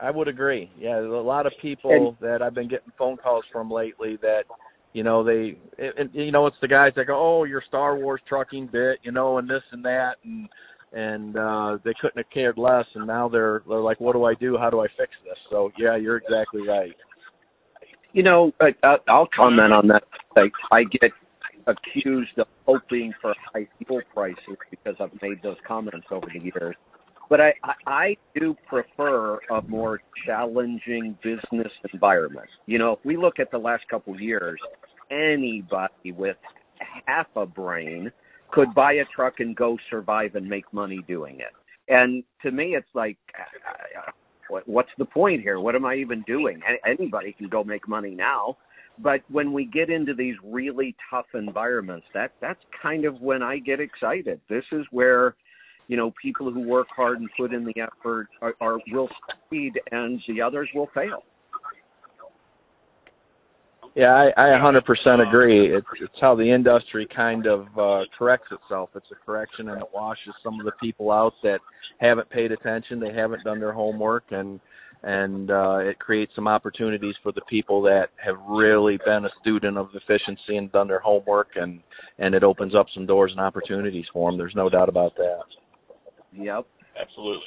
I 0.00 0.10
would 0.10 0.28
agree. 0.28 0.70
Yeah, 0.78 1.00
there's 1.00 1.10
a 1.10 1.16
lot 1.16 1.46
of 1.46 1.52
people 1.60 2.16
that 2.20 2.40
I've 2.40 2.54
been 2.54 2.68
getting 2.68 2.92
phone 2.96 3.16
calls 3.16 3.44
from 3.46 3.68
lately 3.70 4.16
that, 4.22 4.44
you 4.92 5.02
know, 5.02 5.22
they, 5.22 5.58
and, 5.78 6.10
you 6.12 6.32
know, 6.32 6.46
it's 6.46 6.56
the 6.60 6.68
guys 6.68 6.92
that 6.96 7.06
go, 7.06 7.40
oh, 7.40 7.44
your 7.44 7.62
Star 7.68 7.96
Wars 7.96 8.20
trucking 8.28 8.68
bit, 8.72 8.98
you 9.02 9.12
know, 9.12 9.38
and 9.38 9.48
this 9.48 9.62
and 9.72 9.84
that, 9.84 10.16
and 10.24 10.48
and 10.90 11.36
uh 11.36 11.76
they 11.84 11.92
couldn't 12.00 12.16
have 12.16 12.30
cared 12.32 12.56
less, 12.56 12.86
and 12.94 13.06
now 13.06 13.28
they're 13.28 13.62
they're 13.68 13.80
like, 13.80 14.00
what 14.00 14.14
do 14.14 14.24
I 14.24 14.34
do? 14.34 14.56
How 14.56 14.70
do 14.70 14.80
I 14.80 14.86
fix 14.96 15.12
this? 15.24 15.36
So 15.50 15.70
yeah, 15.78 15.96
you're 15.96 16.16
exactly 16.16 16.66
right. 16.66 16.92
You 18.14 18.22
know, 18.22 18.52
I, 18.60 18.68
I'll 19.06 19.28
comment 19.36 19.72
on 19.72 19.88
that. 19.88 20.02
Like, 20.34 20.52
I 20.72 20.84
get 20.84 21.10
accused 21.66 22.38
of 22.38 22.46
hoping 22.64 23.12
for 23.20 23.34
high 23.52 23.68
fuel 23.78 24.00
prices 24.14 24.56
because 24.70 24.94
I've 24.98 25.12
made 25.20 25.42
those 25.42 25.58
comments 25.66 26.06
over 26.10 26.26
the 26.32 26.40
years. 26.40 26.74
But 27.28 27.40
I, 27.40 27.52
I, 27.86 28.16
do 28.34 28.56
prefer 28.66 29.38
a 29.50 29.60
more 29.68 30.00
challenging 30.24 31.18
business 31.22 31.72
environment. 31.92 32.48
You 32.66 32.78
know, 32.78 32.92
if 32.92 32.98
we 33.04 33.16
look 33.16 33.38
at 33.38 33.50
the 33.50 33.58
last 33.58 33.84
couple 33.90 34.14
of 34.14 34.20
years, 34.20 34.58
anybody 35.10 36.12
with 36.12 36.36
half 37.06 37.26
a 37.36 37.44
brain 37.44 38.10
could 38.50 38.74
buy 38.74 38.94
a 38.94 39.04
truck 39.14 39.40
and 39.40 39.54
go 39.54 39.76
survive 39.90 40.34
and 40.36 40.48
make 40.48 40.72
money 40.72 41.00
doing 41.06 41.36
it. 41.40 41.52
And 41.88 42.22
to 42.42 42.50
me, 42.50 42.76
it's 42.76 42.88
like, 42.94 43.18
uh, 43.38 44.10
what, 44.48 44.66
what's 44.68 44.90
the 44.98 45.04
point 45.04 45.42
here? 45.42 45.60
What 45.60 45.74
am 45.74 45.84
I 45.84 45.96
even 45.96 46.22
doing? 46.26 46.60
Anybody 46.86 47.32
can 47.32 47.48
go 47.48 47.64
make 47.64 47.86
money 47.88 48.14
now. 48.14 48.56
But 49.00 49.20
when 49.30 49.52
we 49.52 49.64
get 49.64 49.90
into 49.90 50.14
these 50.14 50.34
really 50.42 50.96
tough 51.10 51.26
environments, 51.34 52.06
that 52.14 52.32
that's 52.40 52.60
kind 52.82 53.04
of 53.04 53.20
when 53.20 53.42
I 53.42 53.58
get 53.58 53.80
excited. 53.80 54.40
This 54.48 54.64
is 54.72 54.84
where, 54.90 55.36
you 55.88 55.96
know, 55.96 56.12
people 56.22 56.52
who 56.52 56.60
work 56.60 56.86
hard 56.94 57.20
and 57.20 57.28
put 57.36 57.52
in 57.52 57.64
the 57.64 57.74
effort 57.80 58.28
are, 58.40 58.54
are 58.60 58.78
will 58.92 59.08
succeed, 59.26 59.72
and 59.90 60.20
the 60.28 60.40
others 60.40 60.68
will 60.74 60.88
fail. 60.94 61.24
Yeah, 63.96 64.30
I, 64.36 64.54
I 64.54 64.60
100% 64.60 65.26
agree. 65.26 65.74
It's 65.74 65.86
it's 66.00 66.14
how 66.20 66.36
the 66.36 66.54
industry 66.54 67.08
kind 67.16 67.46
of 67.46 67.66
uh, 67.76 68.04
corrects 68.16 68.48
itself. 68.52 68.90
It's 68.94 69.06
a 69.10 69.26
correction, 69.26 69.70
and 69.70 69.80
it 69.80 69.88
washes 69.92 70.34
some 70.44 70.60
of 70.60 70.66
the 70.66 70.72
people 70.80 71.10
out 71.10 71.32
that 71.42 71.58
haven't 71.98 72.30
paid 72.30 72.52
attention. 72.52 73.00
They 73.00 73.12
haven't 73.12 73.42
done 73.44 73.58
their 73.58 73.72
homework, 73.72 74.24
and 74.30 74.60
and 75.02 75.50
uh, 75.50 75.78
it 75.78 75.98
creates 75.98 76.32
some 76.34 76.46
opportunities 76.46 77.14
for 77.22 77.32
the 77.32 77.40
people 77.48 77.82
that 77.82 78.08
have 78.24 78.36
really 78.48 78.98
been 79.04 79.24
a 79.24 79.30
student 79.40 79.78
of 79.78 79.88
efficiency 79.94 80.56
and 80.56 80.70
done 80.70 80.86
their 80.86 81.00
homework, 81.00 81.48
and 81.56 81.80
and 82.18 82.34
it 82.34 82.44
opens 82.44 82.74
up 82.74 82.86
some 82.94 83.06
doors 83.06 83.32
and 83.32 83.40
opportunities 83.40 84.06
for 84.12 84.30
them. 84.30 84.38
There's 84.38 84.54
no 84.54 84.68
doubt 84.68 84.88
about 84.88 85.16
that. 85.16 85.42
Yep. 86.32 86.66
Absolutely. 87.00 87.46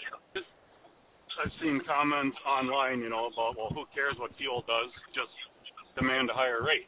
I've 1.43 1.51
seen 1.61 1.81
comments 1.87 2.37
online, 2.45 2.99
you 2.99 3.09
know, 3.09 3.27
about 3.33 3.57
well, 3.57 3.69
who 3.73 3.85
cares 3.95 4.15
what 4.17 4.31
fuel 4.37 4.63
does? 4.67 4.91
Just 5.15 5.31
demand 5.97 6.29
a 6.29 6.33
higher 6.33 6.61
rate. 6.61 6.87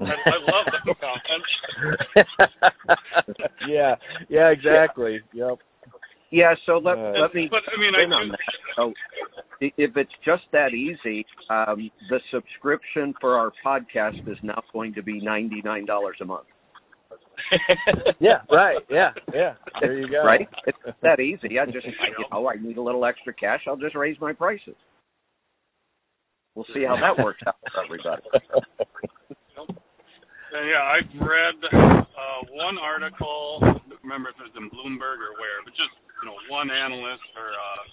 I, 0.00 0.04
I 0.04 0.38
love 0.42 0.66
those 0.84 0.96
comments. 2.16 2.58
yeah, 3.68 3.94
yeah, 4.28 4.48
exactly. 4.50 5.20
Yep. 5.32 5.58
Yeah. 6.30 6.54
So 6.66 6.78
let 6.78 6.98
Uh, 6.98 7.12
let 7.20 7.34
me 7.34 7.48
But 7.50 7.62
I 7.70 7.78
mean, 7.78 7.94
in 7.94 8.12
I 8.12 8.16
on 8.16 8.28
that. 8.30 8.38
So 8.76 8.92
if 9.60 9.96
it's 9.96 10.12
just 10.24 10.42
that 10.52 10.74
easy, 10.74 11.24
um, 11.48 11.90
the 12.10 12.20
subscription 12.32 13.14
for 13.20 13.36
our 13.36 13.52
podcast 13.64 14.28
is 14.28 14.38
now 14.42 14.62
going 14.72 14.94
to 14.94 15.02
be 15.02 15.20
ninety 15.20 15.62
nine 15.64 15.86
dollars 15.86 16.16
a 16.20 16.24
month. 16.24 16.46
Yeah, 18.20 18.40
right. 18.50 18.78
Yeah, 18.90 19.10
yeah. 19.34 19.54
There 19.80 19.98
you 19.98 20.08
go. 20.08 20.24
Right? 20.24 20.48
It's 20.66 20.78
that 21.02 21.20
easy. 21.20 21.58
I 21.58 21.66
just 21.66 21.86
I, 21.86 22.08
you 22.16 22.24
know 22.30 22.48
I 22.48 22.56
need 22.56 22.78
a 22.78 22.82
little 22.82 23.04
extra 23.04 23.34
cash. 23.34 23.60
I'll 23.66 23.76
just 23.76 23.94
raise 23.94 24.16
my 24.20 24.32
prices. 24.32 24.76
We'll 26.54 26.66
see 26.72 26.84
how 26.86 26.94
that 26.96 27.22
works 27.22 27.42
out 27.46 27.56
for 27.60 27.84
everybody. 27.84 28.22
And 30.54 30.70
yeah, 30.70 30.86
I've 30.86 31.10
read 31.18 31.58
uh, 31.66 32.40
one 32.54 32.78
article. 32.78 33.58
I 33.66 33.74
don't 33.74 33.98
remember 34.06 34.30
if 34.30 34.38
it 34.38 34.54
was 34.54 34.56
in 34.56 34.70
Bloomberg 34.70 35.18
or 35.18 35.34
where, 35.42 35.58
but 35.66 35.74
just 35.74 35.90
you 36.22 36.30
know, 36.30 36.38
one 36.46 36.70
analyst 36.70 37.26
or 37.34 37.50
uh, 37.50 37.84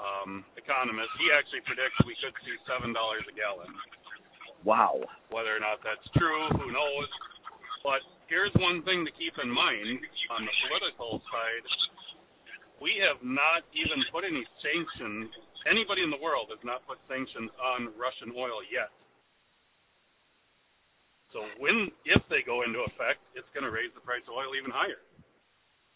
um, 0.00 0.30
economist. 0.56 1.12
He 1.20 1.28
actually 1.36 1.60
predicts 1.68 2.00
we 2.08 2.16
could 2.16 2.32
see 2.48 2.56
seven 2.64 2.96
dollars 2.96 3.28
a 3.28 3.34
gallon. 3.36 3.68
Wow. 4.64 5.04
Whether 5.28 5.52
or 5.52 5.60
not 5.60 5.84
that's 5.84 6.08
true, 6.16 6.48
who 6.56 6.72
knows? 6.72 7.08
But 7.84 8.00
here's 8.34 8.50
one 8.58 8.82
thing 8.82 9.06
to 9.06 9.14
keep 9.14 9.38
in 9.38 9.46
mind 9.46 10.02
on 10.34 10.42
the 10.42 10.54
political 10.66 11.22
side. 11.30 11.64
We 12.82 12.98
have 13.06 13.22
not 13.22 13.62
even 13.70 14.02
put 14.10 14.26
any 14.26 14.42
sanctions. 14.58 15.30
Anybody 15.70 16.02
in 16.02 16.10
the 16.10 16.18
world 16.18 16.50
has 16.50 16.58
not 16.66 16.82
put 16.82 16.98
sanctions 17.06 17.54
on 17.62 17.94
Russian 17.94 18.34
oil 18.34 18.58
yet. 18.66 18.90
So 21.30 21.46
when, 21.62 21.94
if 22.02 22.26
they 22.26 22.42
go 22.42 22.66
into 22.66 22.82
effect, 22.90 23.22
it's 23.38 23.46
going 23.54 23.62
to 23.66 23.70
raise 23.70 23.94
the 23.94 24.02
price 24.02 24.26
of 24.26 24.34
oil 24.34 24.50
even 24.58 24.74
higher. 24.74 24.98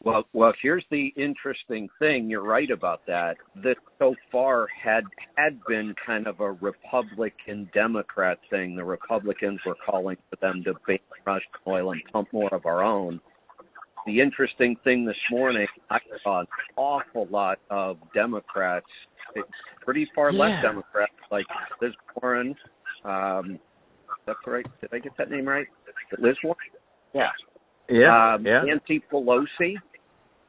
Well, 0.04 0.24
well, 0.32 0.52
here's 0.62 0.84
the 0.90 1.08
interesting 1.16 1.88
thing. 1.98 2.30
You're 2.30 2.44
right 2.44 2.70
about 2.70 3.00
that. 3.06 3.36
This 3.56 3.74
so 3.98 4.14
far 4.30 4.68
had 4.82 5.02
had 5.36 5.58
been 5.66 5.94
kind 6.06 6.28
of 6.28 6.38
a 6.40 6.52
Republican 6.52 7.68
Democrat 7.74 8.38
thing. 8.48 8.76
The 8.76 8.84
Republicans 8.84 9.58
were 9.66 9.76
calling 9.84 10.16
for 10.30 10.36
them 10.36 10.62
to 10.64 10.74
ban 10.86 10.98
Russian 11.26 11.48
oil 11.66 11.90
and 11.92 12.00
pump 12.12 12.32
more 12.32 12.52
of 12.54 12.64
our 12.64 12.84
own. 12.84 13.20
The 14.06 14.20
interesting 14.20 14.76
thing 14.84 15.04
this 15.04 15.16
morning, 15.30 15.66
I 15.90 15.98
saw 16.22 16.40
an 16.40 16.46
awful 16.76 17.26
lot 17.30 17.58
of 17.68 17.98
Democrats, 18.14 18.86
pretty 19.84 20.08
far 20.14 20.30
Yeah. 20.30 20.38
left 20.38 20.62
Democrats, 20.62 21.12
like 21.32 21.46
Liz 21.82 21.92
Warren. 22.14 22.56
Um, 23.04 23.58
that's 24.26 24.38
right. 24.46 24.66
Did 24.80 24.94
I 24.94 24.98
get 25.00 25.16
that 25.16 25.30
name 25.30 25.46
right? 25.48 25.66
Liz 26.18 26.36
Warren. 26.44 26.56
Yeah 27.14 27.30
Yeah, 27.88 28.34
um, 28.34 28.46
yeah. 28.46 28.62
Nancy 28.64 29.00
Pelosi 29.10 29.74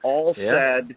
all 0.04 0.34
Yeah. 0.38 0.80
said 0.80 0.96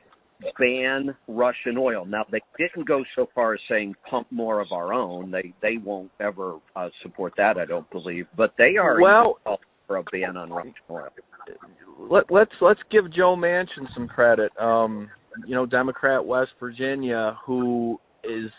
ban 0.59 1.15
Russian 1.29 1.77
oil. 1.79 2.05
Now 2.05 2.25
they 2.31 2.41
didn't 2.59 2.87
go 2.87 3.05
so 3.15 3.29
far 3.35 3.55
as 3.55 3.61
saying 3.69 3.95
pump 4.11 4.27
more 4.31 4.61
of 4.61 4.73
our 4.73 4.93
own. 4.93 5.31
They 5.31 5.53
they 5.63 5.77
won't 5.77 6.11
ever 6.21 6.57
uh, 6.75 6.89
support 7.03 7.35
that, 7.37 7.59
I 7.59 7.65
don't 7.65 7.89
believe. 7.91 8.27
But 8.37 8.55
they 8.59 8.77
are 8.77 9.01
Well- 9.01 9.39
for 9.87 9.97
a 9.97 10.03
ban 10.13 10.37
on 10.37 10.51
Russian 10.51 10.75
oil. 10.91 11.09
Let, 11.99 12.31
let's 12.31 12.53
let's 12.61 12.81
give 12.91 13.13
Joe 13.13 13.37
Manchin 13.37 13.93
some 13.95 14.07
credit. 14.09 14.51
Um, 14.59 15.11
you 15.47 15.55
know, 15.55 15.67
Democrat 15.67 16.25
West 16.25 16.53
Virginia, 16.61 17.37
who 17.45 17.99
is 18.25 18.51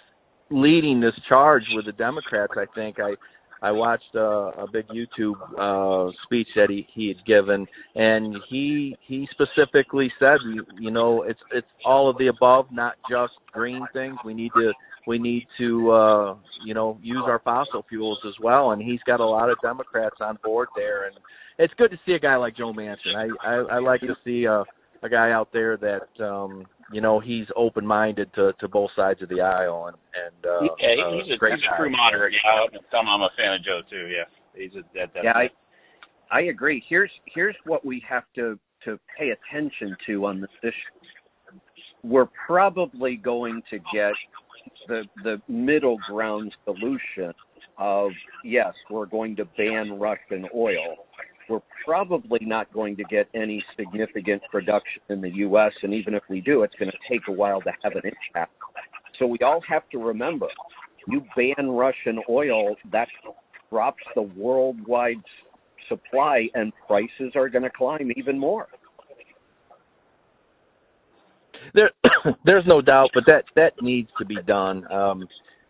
leading 0.49 0.99
this 0.99 1.13
charge 1.29 1.63
with 1.73 1.85
the 1.85 1.91
Democrats. 1.93 2.53
I 2.57 2.65
think 2.75 2.99
I 2.99 3.13
I 3.63 3.71
watched 3.71 4.13
uh, 4.13 4.51
a 4.51 4.65
big 4.71 4.85
YouTube 4.89 5.39
uh, 5.57 6.11
speech 6.25 6.49
that 6.57 6.69
he 6.69 6.85
he 6.93 7.07
had 7.07 7.25
given, 7.25 7.65
and 7.95 8.35
he 8.49 8.93
he 9.07 9.25
specifically 9.31 10.11
said, 10.19 10.39
you, 10.77 10.91
know, 10.91 11.23
it's 11.23 11.39
it's 11.53 11.67
all 11.85 12.09
of 12.09 12.17
the 12.17 12.27
above, 12.27 12.65
not 12.71 12.95
just 13.09 13.31
green 13.53 13.85
things. 13.93 14.17
We 14.25 14.33
need 14.33 14.51
to 14.55 14.73
we 15.07 15.17
need 15.17 15.47
to 15.59 15.91
uh, 15.91 16.35
you 16.65 16.73
know 16.73 16.97
use 17.01 17.23
our 17.25 17.39
fossil 17.39 17.85
fuels 17.87 18.19
as 18.27 18.33
well, 18.43 18.71
and 18.71 18.81
he's 18.81 18.99
got 19.07 19.21
a 19.21 19.25
lot 19.25 19.49
of 19.49 19.57
Democrats 19.63 20.17
on 20.19 20.37
board 20.43 20.67
there, 20.75 21.07
and 21.07 21.15
it's 21.57 21.73
good 21.77 21.91
to 21.91 21.97
see 22.05 22.13
a 22.13 22.19
guy 22.19 22.35
like 22.35 22.57
Joe 22.57 22.73
Manchin. 22.73 23.15
I 23.15 23.47
I, 23.47 23.77
I 23.77 23.79
like 23.79 24.01
to 24.01 24.15
see 24.25 24.43
a 24.43 24.65
a 25.03 25.09
guy 25.09 25.31
out 25.31 25.49
there 25.53 25.77
that 25.77 26.23
um 26.23 26.65
you 26.91 27.01
know 27.01 27.19
he's 27.19 27.45
open 27.55 27.85
minded 27.85 28.33
to 28.35 28.53
to 28.59 28.67
both 28.67 28.89
sides 28.95 29.21
of 29.21 29.29
the 29.29 29.41
aisle 29.41 29.87
and 29.87 29.97
and 30.13 30.45
uh 30.45 30.61
yeah, 30.79 31.05
uh, 31.05 31.11
he's 31.13 31.33
a, 31.33 31.37
great 31.37 31.53
he's 31.55 31.63
a 31.73 31.77
true 31.77 31.91
moderate. 31.91 32.33
Yeah, 32.33 32.99
I'm, 32.99 33.07
I'm 33.07 33.21
a 33.21 33.29
fan 33.37 33.53
of 33.53 33.63
Joe 33.63 33.81
too. 33.89 34.07
Yeah, 34.07 34.25
he's 34.55 34.71
a 34.73 34.83
that, 34.93 35.13
that, 35.13 35.23
Yeah, 35.23 35.33
I 35.33 35.49
I 36.31 36.41
agree. 36.43 36.83
Here's 36.87 37.11
here's 37.33 37.55
what 37.65 37.85
we 37.85 38.03
have 38.07 38.23
to 38.35 38.59
to 38.85 38.99
pay 39.17 39.29
attention 39.29 39.95
to 40.07 40.25
on 40.25 40.41
this 40.41 40.49
issue. 40.61 41.59
We're 42.03 42.29
probably 42.47 43.15
going 43.15 43.61
to 43.69 43.79
get 43.93 44.13
the 44.87 45.03
the 45.23 45.41
middle 45.47 45.97
ground 46.09 46.53
solution 46.65 47.33
of 47.77 48.11
yes, 48.43 48.73
we're 48.89 49.05
going 49.05 49.35
to 49.37 49.45
ban 49.57 49.99
Russian 49.99 50.47
oil. 50.55 51.05
We're 51.49 51.61
probably 51.85 52.39
not 52.41 52.71
going 52.73 52.95
to 52.97 53.03
get 53.03 53.27
any 53.33 53.63
significant 53.77 54.41
production 54.51 55.01
in 55.09 55.21
the 55.21 55.29
U.S. 55.29 55.71
And 55.83 55.93
even 55.93 56.13
if 56.13 56.23
we 56.29 56.41
do, 56.41 56.63
it's 56.63 56.75
going 56.79 56.91
to 56.91 56.97
take 57.09 57.21
a 57.27 57.31
while 57.31 57.61
to 57.61 57.71
have 57.83 57.93
an 57.93 58.01
impact. 58.05 58.53
So 59.19 59.27
we 59.27 59.37
all 59.39 59.61
have 59.67 59.87
to 59.89 59.97
remember, 59.99 60.47
you 61.07 61.23
ban 61.35 61.69
Russian 61.69 62.19
oil, 62.29 62.75
that 62.91 63.07
drops 63.69 64.03
the 64.15 64.21
worldwide 64.21 65.21
supply, 65.89 66.47
and 66.53 66.71
prices 66.87 67.33
are 67.35 67.49
going 67.49 67.63
to 67.63 67.69
climb 67.69 68.11
even 68.15 68.39
more. 68.39 68.67
There, 71.73 71.91
there's 72.45 72.65
no 72.67 72.81
doubt, 72.81 73.09
but 73.13 73.23
that 73.27 73.43
that 73.55 73.73
needs 73.81 74.09
to 74.19 74.25
be 74.25 74.37
done. 74.45 74.91
Um, 74.91 75.27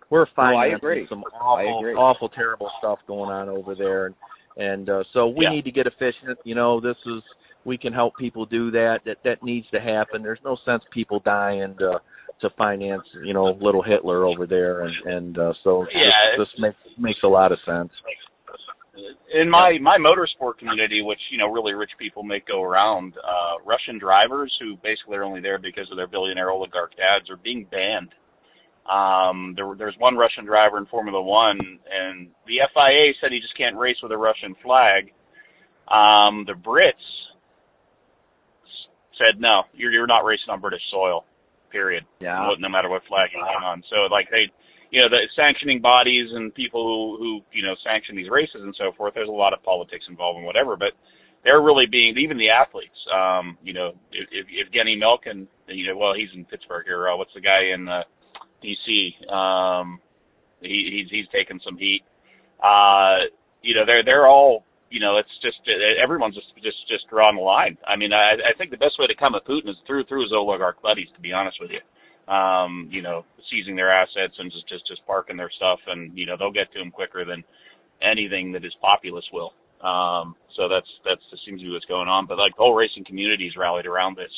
we're 0.09 0.25
Oh, 0.71 0.75
agree. 0.75 1.07
some 1.09 1.23
awful, 1.41 1.95
awful, 1.97 2.29
terrible 2.29 2.69
stuff 2.79 2.99
going 3.07 3.31
on 3.31 3.49
over 3.49 3.73
there, 3.73 4.07
and, 4.07 4.15
and 4.57 4.89
uh, 4.89 5.03
so 5.13 5.27
we 5.27 5.45
Yeah. 5.45 5.51
need 5.51 5.65
to 5.65 5.71
get 5.71 5.87
efficient. 5.87 6.39
You 6.43 6.55
know, 6.55 6.79
this 6.79 6.97
is 7.05 7.23
we 7.65 7.77
can 7.77 7.93
help 7.93 8.17
people 8.17 8.45
do 8.45 8.71
that. 8.71 8.99
That 9.05 9.17
that 9.23 9.43
needs 9.43 9.67
to 9.71 9.79
happen. 9.79 10.21
There's 10.23 10.43
no 10.43 10.57
sense 10.65 10.83
people 10.91 11.19
dying 11.19 11.75
to 11.79 12.01
to 12.41 12.49
finance, 12.57 13.03
you 13.23 13.33
know, 13.33 13.45
little 13.61 13.81
Hitler 13.83 14.25
over 14.25 14.45
there, 14.45 14.81
and 14.81 14.93
and 15.05 15.37
uh, 15.37 15.53
so 15.63 15.85
Yeah, 15.93 16.09
this, 16.37 16.47
this 16.49 16.59
makes 16.59 16.77
makes 16.97 17.19
a 17.23 17.27
lot 17.27 17.51
of 17.51 17.59
sense. 17.65 17.91
in 19.33 19.49
my 19.49 19.77
my 19.81 19.97
motorsport 19.97 20.57
community, 20.59 21.01
which 21.01 21.19
you 21.31 21.37
know 21.37 21.47
really 21.51 21.73
rich 21.73 21.91
people 21.97 22.21
make 22.23 22.45
go 22.45 22.61
around, 22.61 23.13
uh, 23.17 23.63
Russian 23.65 23.97
drivers 23.97 24.53
who 24.59 24.75
basically 24.83 25.17
are 25.17 25.23
only 25.23 25.41
there 25.41 25.57
because 25.57 25.89
of 25.89 25.97
their 25.97 26.07
billionaire 26.07 26.51
oligarch 26.51 26.91
dads 26.97 27.29
are 27.29 27.37
being 27.37 27.65
banned. 27.71 28.09
Um, 28.89 29.53
there, 29.55 29.73
there's 29.77 29.95
one 29.97 30.15
Russian 30.15 30.45
driver 30.45 30.77
in 30.77 30.85
Formula 30.87 31.21
One, 31.21 31.59
and 31.59 32.27
the 32.45 32.59
FIA 32.73 33.13
said 33.21 33.31
he 33.31 33.39
just 33.39 33.57
can't 33.57 33.77
race 33.77 33.97
with 34.03 34.11
a 34.11 34.17
Russian 34.17 34.55
flag. 34.63 35.13
Um, 35.87 36.45
the 36.45 36.53
Brits 36.53 36.93
said 39.17 39.39
no, 39.39 39.63
you're 39.73 39.91
you're 39.91 40.07
not 40.07 40.25
racing 40.25 40.49
on 40.49 40.59
British 40.59 40.81
soil. 40.91 41.25
Period. 41.71 42.03
Yeah. 42.19 42.37
No, 42.37 42.53
no 42.59 42.69
matter 42.69 42.89
what 42.89 43.01
flag 43.07 43.29
you're 43.33 43.41
on. 43.41 43.83
So 43.89 44.13
like 44.13 44.29
they 44.29 44.51
you 44.93 45.01
know, 45.01 45.09
the 45.09 45.25
sanctioning 45.35 45.81
bodies 45.81 46.29
and 46.31 46.53
people 46.53 46.85
who, 46.85 47.17
who, 47.17 47.41
you 47.51 47.65
know, 47.65 47.73
sanction 47.83 48.15
these 48.15 48.29
races 48.29 48.61
and 48.61 48.75
so 48.77 48.91
forth, 48.95 49.15
there's 49.15 49.27
a 49.27 49.31
lot 49.31 49.51
of 49.51 49.63
politics 49.63 50.05
involved 50.07 50.37
and 50.37 50.45
whatever, 50.45 50.77
but 50.77 50.93
they're 51.43 51.63
really 51.65 51.87
being, 51.89 52.13
even 52.21 52.37
the 52.37 52.53
athletes, 52.53 52.93
um, 53.09 53.57
you 53.63 53.73
know, 53.73 53.97
if, 54.13 54.29
if, 54.29 54.45
if 54.53 54.71
Genny 54.71 54.93
Malkin, 54.93 55.47
you 55.67 55.87
know, 55.87 55.97
well, 55.97 56.13
he's 56.13 56.29
in 56.35 56.45
Pittsburgh 56.45 56.85
here, 56.85 57.09
uh, 57.09 57.17
what's 57.17 57.33
the 57.33 57.41
guy 57.41 57.73
in, 57.73 57.89
uh, 57.89 58.03
DC, 58.63 59.31
um, 59.31 59.99
he, 60.61 61.03
he's, 61.03 61.11
he's 61.11 61.27
taken 61.29 61.59
some 61.63 61.77
heat. 61.77 62.01
Uh, 62.63 63.27
you 63.61 63.75
know, 63.75 63.85
they're, 63.85 64.03
they're 64.03 64.27
all, 64.27 64.63
you 64.89 64.99
know, 64.99 65.17
it's 65.17 65.29
just, 65.41 65.57
everyone's 66.01 66.35
just, 66.35 66.47
just, 66.63 66.77
just 66.87 67.09
drawing 67.09 67.35
the 67.35 67.41
line. 67.41 67.77
I 67.85 67.95
mean, 67.95 68.13
I, 68.13 68.39
I 68.39 68.57
think 68.57 68.71
the 68.71 68.77
best 68.77 68.95
way 68.99 69.07
to 69.07 69.15
come 69.15 69.35
at 69.35 69.45
Putin 69.45 69.69
is 69.69 69.75
through, 69.85 70.05
through 70.05 70.23
his 70.23 70.33
oligarch 70.33 70.81
buddies, 70.81 71.07
to 71.15 71.21
be 71.21 71.33
honest 71.33 71.57
with 71.59 71.71
you 71.71 71.81
um, 72.27 72.87
you 72.91 73.01
know, 73.01 73.25
seizing 73.51 73.75
their 73.75 73.91
assets 73.91 74.33
and 74.37 74.51
just 74.51 74.67
just 74.69 74.87
just 74.87 75.05
parking 75.05 75.37
their 75.37 75.51
stuff, 75.55 75.79
and 75.87 76.17
you 76.17 76.25
know 76.25 76.35
they'll 76.37 76.51
get 76.51 76.71
to 76.73 76.79
them 76.79 76.91
quicker 76.91 77.25
than 77.25 77.43
anything 78.01 78.51
that 78.53 78.63
his 78.63 78.73
populace 78.81 79.25
will. 79.33 79.51
Um, 79.83 80.35
so 80.55 80.69
that's 80.69 80.87
that's 81.03 81.21
that 81.31 81.39
seems 81.45 81.59
to 81.59 81.67
be 81.67 81.73
what's 81.73 81.85
going 81.85 82.07
on. 82.07 82.25
But 82.25 82.37
like 82.37 82.55
the 82.55 82.63
whole 82.63 82.75
racing 82.75 83.03
community's 83.05 83.57
rallied 83.57 83.85
around 83.85 84.15
this, 84.15 84.31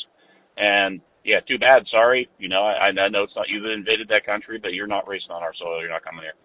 and 0.56 1.00
yeah, 1.26 1.40
too 1.46 1.58
bad. 1.58 1.82
Sorry, 1.90 2.28
you 2.38 2.48
know, 2.48 2.62
I, 2.62 2.88
I 2.88 3.08
know 3.10 3.24
it's 3.24 3.34
not 3.34 3.50
you 3.50 3.60
that 3.60 3.72
invaded 3.72 4.08
that 4.08 4.24
country, 4.24 4.58
but 4.62 4.72
you're 4.72 4.86
not 4.86 5.08
racing 5.08 5.30
on 5.34 5.42
our 5.42 5.52
soil. 5.58 5.80
You're 5.80 5.90
not 5.90 6.04
coming 6.04 6.22
here. 6.22 6.38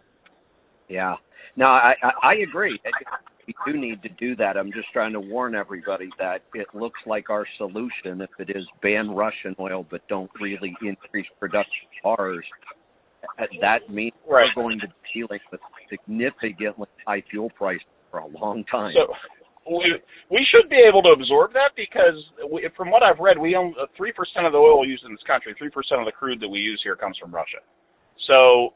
Yeah. 0.90 1.16
No, 1.56 1.68
I, 1.68 1.94
I 2.02 2.12
I 2.30 2.34
agree. 2.48 2.80
We 3.48 3.54
do 3.66 3.80
need 3.80 4.02
to 4.04 4.10
do 4.10 4.36
that. 4.38 4.58
I'm 4.58 4.72
just 4.72 4.88
trying 4.94 5.14
to 5.14 5.20
warn 5.20 5.56
everybody 5.56 6.10
that 6.20 6.42
it 6.54 6.68
looks 6.74 7.00
like 7.06 7.30
our 7.30 7.46
solution, 7.58 8.22
if 8.22 8.30
it 8.40 8.50
is 8.56 8.66
ban 8.82 9.10
Russian 9.12 9.56
oil 9.60 9.86
but 9.90 10.02
don't 10.08 10.30
really 10.40 10.74
increase 10.82 11.26
production 11.40 11.88
of 12.06 12.20
ours, 12.20 12.46
that 13.62 13.90
means 13.90 14.14
Right. 14.28 14.48
we're 14.56 14.64
going 14.64 14.80
to 14.80 14.88
be 14.88 14.94
dealing 15.22 15.40
with 15.52 15.62
significantly 15.90 16.88
high 17.06 17.24
fuel 17.30 17.50
prices 17.58 17.86
for 18.10 18.20
a 18.20 18.28
long 18.28 18.64
time. 18.72 18.94
So 18.96 19.14
we 19.70 19.94
we 20.30 20.42
should 20.50 20.70
be 20.70 20.82
able 20.82 21.02
to 21.04 21.10
absorb 21.14 21.54
that 21.54 21.72
because 21.76 22.18
we, 22.50 22.66
from 22.76 22.90
what 22.90 23.04
I've 23.04 23.20
read, 23.20 23.38
we 23.38 23.56
own 23.56 23.76
uh, 23.80 23.86
three 23.98 24.12
percent 24.12 24.46
of 24.46 24.54
the 24.54 24.58
oil 24.62 24.86
used 24.88 25.06
in 25.06 25.12
this 25.12 25.24
country. 25.28 25.54
Three 25.58 25.70
percent 25.70 26.02
of 26.02 26.06
the 26.06 26.12
crude 26.16 26.40
that 26.42 26.50
we 26.50 26.60
use 26.60 26.82
here 26.84 26.96
comes 26.96 27.18
from 27.22 27.30
Russia. 27.34 27.62
So 28.28 28.74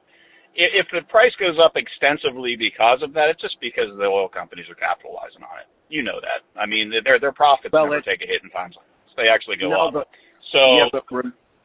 i- 0.53 0.73
if 0.77 0.85
the 0.93 1.01
price 1.09 1.33
goes 1.41 1.57
up 1.57 1.73
extensively 1.75 2.55
because 2.55 3.01
of 3.01 3.13
that, 3.13 3.29
it's 3.33 3.41
just 3.41 3.57
because 3.61 3.89
the 3.97 4.05
oil 4.05 4.29
companies 4.29 4.69
are 4.69 4.77
capitalizing 4.77 5.41
on 5.41 5.57
it. 5.65 5.67
You 5.89 6.01
know 6.03 6.21
that. 6.21 6.45
I 6.59 6.65
mean, 6.65 6.93
their 7.03 7.19
their 7.19 7.33
profits 7.33 7.73
Well, 7.73 7.85
never 7.89 8.01
take 8.01 8.21
a 8.21 8.27
hit 8.29 8.43
in 8.43 8.49
times 8.53 8.75
like 8.77 8.85
this. 8.85 9.13
They 9.17 9.27
actually 9.29 9.57
go 9.57 9.69
no, 9.69 9.87
up. 9.89 9.93
but 9.93 10.07
so 10.53 10.61
yeah, 10.77 10.89
but 10.91 11.05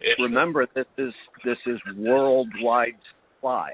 it- 0.01 0.17
remember 0.19 0.65
this 0.75 0.89
is 0.97 1.13
this 1.45 1.59
is 1.67 1.79
worldwide 1.97 2.97
supply. 3.37 3.73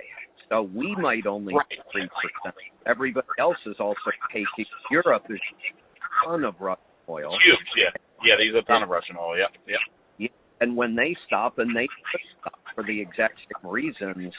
So 0.48 0.62
we 0.62 0.94
might 0.96 1.26
only 1.26 1.54
Right. 1.54 1.66
three 1.92 2.08
percent. 2.08 2.54
Everybody 2.86 3.26
else 3.38 3.58
is 3.66 3.76
also 3.80 4.10
taking. 4.32 4.46
Europe 4.90 5.24
is 5.28 5.40
a 5.40 6.26
ton 6.28 6.44
of 6.44 6.54
Russian 6.60 6.82
oil, 7.08 7.36
huge. 7.42 7.58
Yeah, 7.76 7.90
yeah. 8.24 8.34
They 8.38 8.44
use 8.44 8.56
a 8.56 8.62
ton 8.66 8.82
of 8.82 8.88
Russian 8.88 9.16
oil. 9.18 9.36
Yeah, 9.36 9.46
yeah. 9.66 9.76
yeah. 10.18 10.28
and 10.60 10.76
when 10.76 10.94
they 10.94 11.16
stop, 11.26 11.58
and 11.58 11.74
they 11.74 11.88
stop 12.40 12.58
for 12.74 12.84
the 12.84 13.00
exact 13.00 13.38
same 13.42 13.70
reasons, 13.70 14.32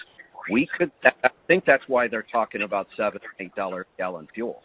we 0.50 0.68
could. 0.78 0.92
I 1.04 1.30
think 1.48 1.66
that's 1.66 1.84
why 1.88 2.08
they're 2.08 2.26
talking 2.32 2.62
about 2.62 2.88
seven, 2.96 3.20
eight 3.40 3.54
dollar 3.56 3.86
gallon 3.98 4.28
fuel. 4.34 4.62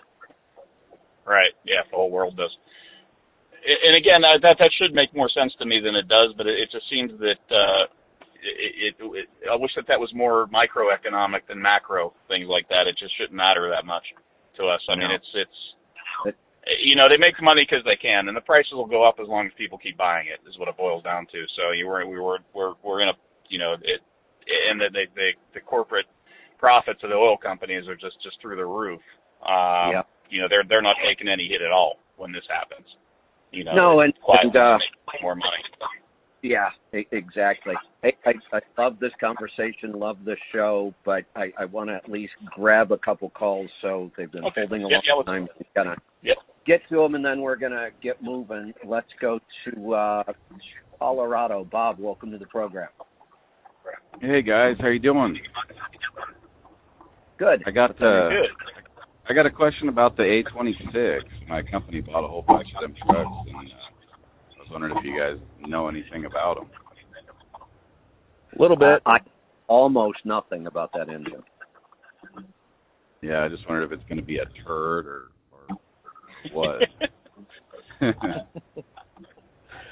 Right. 1.26 1.52
Yeah, 1.64 1.82
the 1.90 1.96
whole 1.96 2.10
world 2.10 2.36
does. 2.36 2.50
And 3.62 3.94
again, 3.94 4.22
that 4.22 4.56
that 4.58 4.70
should 4.78 4.92
make 4.94 5.14
more 5.14 5.30
sense 5.30 5.52
to 5.58 5.66
me 5.66 5.80
than 5.82 5.94
it 5.94 6.08
does, 6.08 6.34
but 6.36 6.46
it, 6.46 6.58
it 6.58 6.68
just 6.72 6.88
seems 6.90 7.12
that 7.20 7.42
uh, 7.50 7.86
it, 8.42 8.94
it, 8.98 9.04
it. 9.14 9.26
I 9.50 9.56
wish 9.56 9.70
that 9.76 9.86
that 9.88 10.00
was 10.00 10.10
more 10.14 10.46
microeconomic 10.48 11.46
than 11.48 11.62
macro 11.62 12.12
things 12.28 12.46
like 12.48 12.68
that. 12.68 12.86
It 12.90 12.98
just 12.98 13.16
shouldn't 13.16 13.36
matter 13.38 13.70
that 13.70 13.86
much 13.86 14.04
to 14.58 14.66
us. 14.66 14.80
I 14.90 14.94
mean, 14.96 15.08
No. 15.08 15.14
it's 15.14 15.30
it's. 15.34 15.60
You 16.82 16.94
know, 16.94 17.08
they 17.08 17.16
make 17.18 17.34
money 17.42 17.66
because 17.68 17.82
they 17.84 17.96
can, 17.98 18.28
and 18.28 18.36
the 18.36 18.40
prices 18.46 18.70
will 18.74 18.86
go 18.86 19.02
up 19.02 19.16
as 19.20 19.26
long 19.26 19.46
as 19.46 19.52
people 19.58 19.78
keep 19.78 19.96
buying 19.98 20.28
it. 20.30 20.38
Is 20.48 20.56
what 20.58 20.68
it 20.68 20.76
boils 20.76 21.02
down 21.02 21.26
to. 21.32 21.44
So 21.58 21.72
you 21.74 21.86
were 21.88 22.06
we 22.06 22.20
were 22.20 22.38
we're 22.54 22.74
we're 22.84 23.02
in 23.02 23.08
a 23.08 23.14
you 23.48 23.58
know 23.58 23.74
it, 23.74 24.00
and 24.70 24.80
the 24.80 24.86
the 24.92 25.04
the, 25.14 25.28
the 25.54 25.60
corporate 25.60 26.06
profits 26.58 27.00
of 27.02 27.10
the 27.10 27.16
oil 27.16 27.36
companies 27.36 27.88
are 27.88 27.96
just 27.96 28.14
just 28.22 28.40
through 28.40 28.56
the 28.56 28.66
roof. 28.66 29.00
Um, 29.42 29.90
Yep. 29.90 30.06
you 30.30 30.40
know 30.40 30.46
they're 30.48 30.62
they're 30.68 30.82
not 30.86 30.94
taking 31.04 31.26
any 31.26 31.48
hit 31.48 31.62
at 31.62 31.72
all 31.72 31.98
when 32.16 32.30
this 32.30 32.46
happens. 32.48 32.86
You 33.50 33.64
know, 33.64 33.74
No, 33.74 34.00
and- 34.00 34.14
and, 34.40 34.54
uh, 34.56 34.78
more 35.20 35.34
money. 35.34 35.58
Yeah, 36.42 36.70
exactly. 36.92 37.74
Hey, 38.02 38.16
I, 38.26 38.32
I 38.52 38.60
love 38.76 38.98
this 38.98 39.12
conversation, 39.20 39.92
love 39.92 40.16
this 40.24 40.38
show, 40.52 40.92
but 41.04 41.22
I, 41.36 41.52
I 41.56 41.66
want 41.66 41.88
to 41.90 41.94
at 41.94 42.10
least 42.10 42.32
grab 42.50 42.90
a 42.90 42.98
couple 42.98 43.30
calls. 43.30 43.70
So 43.80 44.10
they've 44.16 44.30
been 44.30 44.44
Okay. 44.46 44.62
holding 44.62 44.82
a 44.84 44.88
Yeah, 44.88 44.96
long 44.96 45.22
yeah, 45.26 45.32
time. 45.32 45.48
We're 45.56 45.84
gonna 45.84 45.96
Yep. 46.22 46.36
get 46.66 46.80
to 46.88 46.96
them, 46.96 47.14
and 47.14 47.24
then 47.24 47.42
we're 47.42 47.56
gonna 47.56 47.90
get 48.02 48.20
moving. 48.22 48.74
Let's 48.84 49.08
go 49.20 49.38
to 49.66 49.94
uh, 49.94 50.24
Colorado. 50.98 51.64
Bob, 51.64 52.00
welcome 52.00 52.32
to 52.32 52.38
the 52.38 52.46
program. 52.46 52.88
Hey 54.20 54.42
guys, 54.42 54.76
how 54.80 54.88
you 54.88 54.98
doing? 54.98 55.38
Good. 57.38 57.62
I 57.66 57.70
got 57.70 57.90
uh, 58.02 58.30
Good. 58.30 58.50
I 59.28 59.32
got 59.34 59.46
a 59.46 59.50
question 59.50 59.88
about 59.88 60.16
the 60.16 60.24
A26. 60.24 61.20
My 61.48 61.62
company 61.62 62.00
bought 62.00 62.24
a 62.24 62.28
whole 62.28 62.42
bunch 62.46 62.68
of 62.74 62.82
them 62.82 62.94
trucks, 63.06 63.30
and 63.46 63.56
uh, 63.56 63.60
I 63.60 63.62
was 63.62 63.70
wondering 64.72 64.96
if 64.96 65.04
you 65.04 65.18
guys 65.18 65.38
know 65.68 65.88
anything 65.88 66.24
about 66.24 66.56
them. 66.56 66.68
A 68.58 68.62
little 68.62 68.76
bit. 68.76 69.00
I 69.06 69.18
almost 69.68 70.18
nothing 70.24 70.66
about 70.66 70.90
that 70.94 71.08
engine. 71.08 71.42
Yeah, 73.22 73.44
I 73.44 73.48
just 73.48 73.68
wondered 73.68 73.84
if 73.84 73.92
it's 73.92 74.08
going 74.08 74.18
to 74.18 74.24
be 74.24 74.38
a 74.38 74.46
turd 74.66 75.06
or 75.06 75.30
or 75.52 75.76
what. 76.52 76.82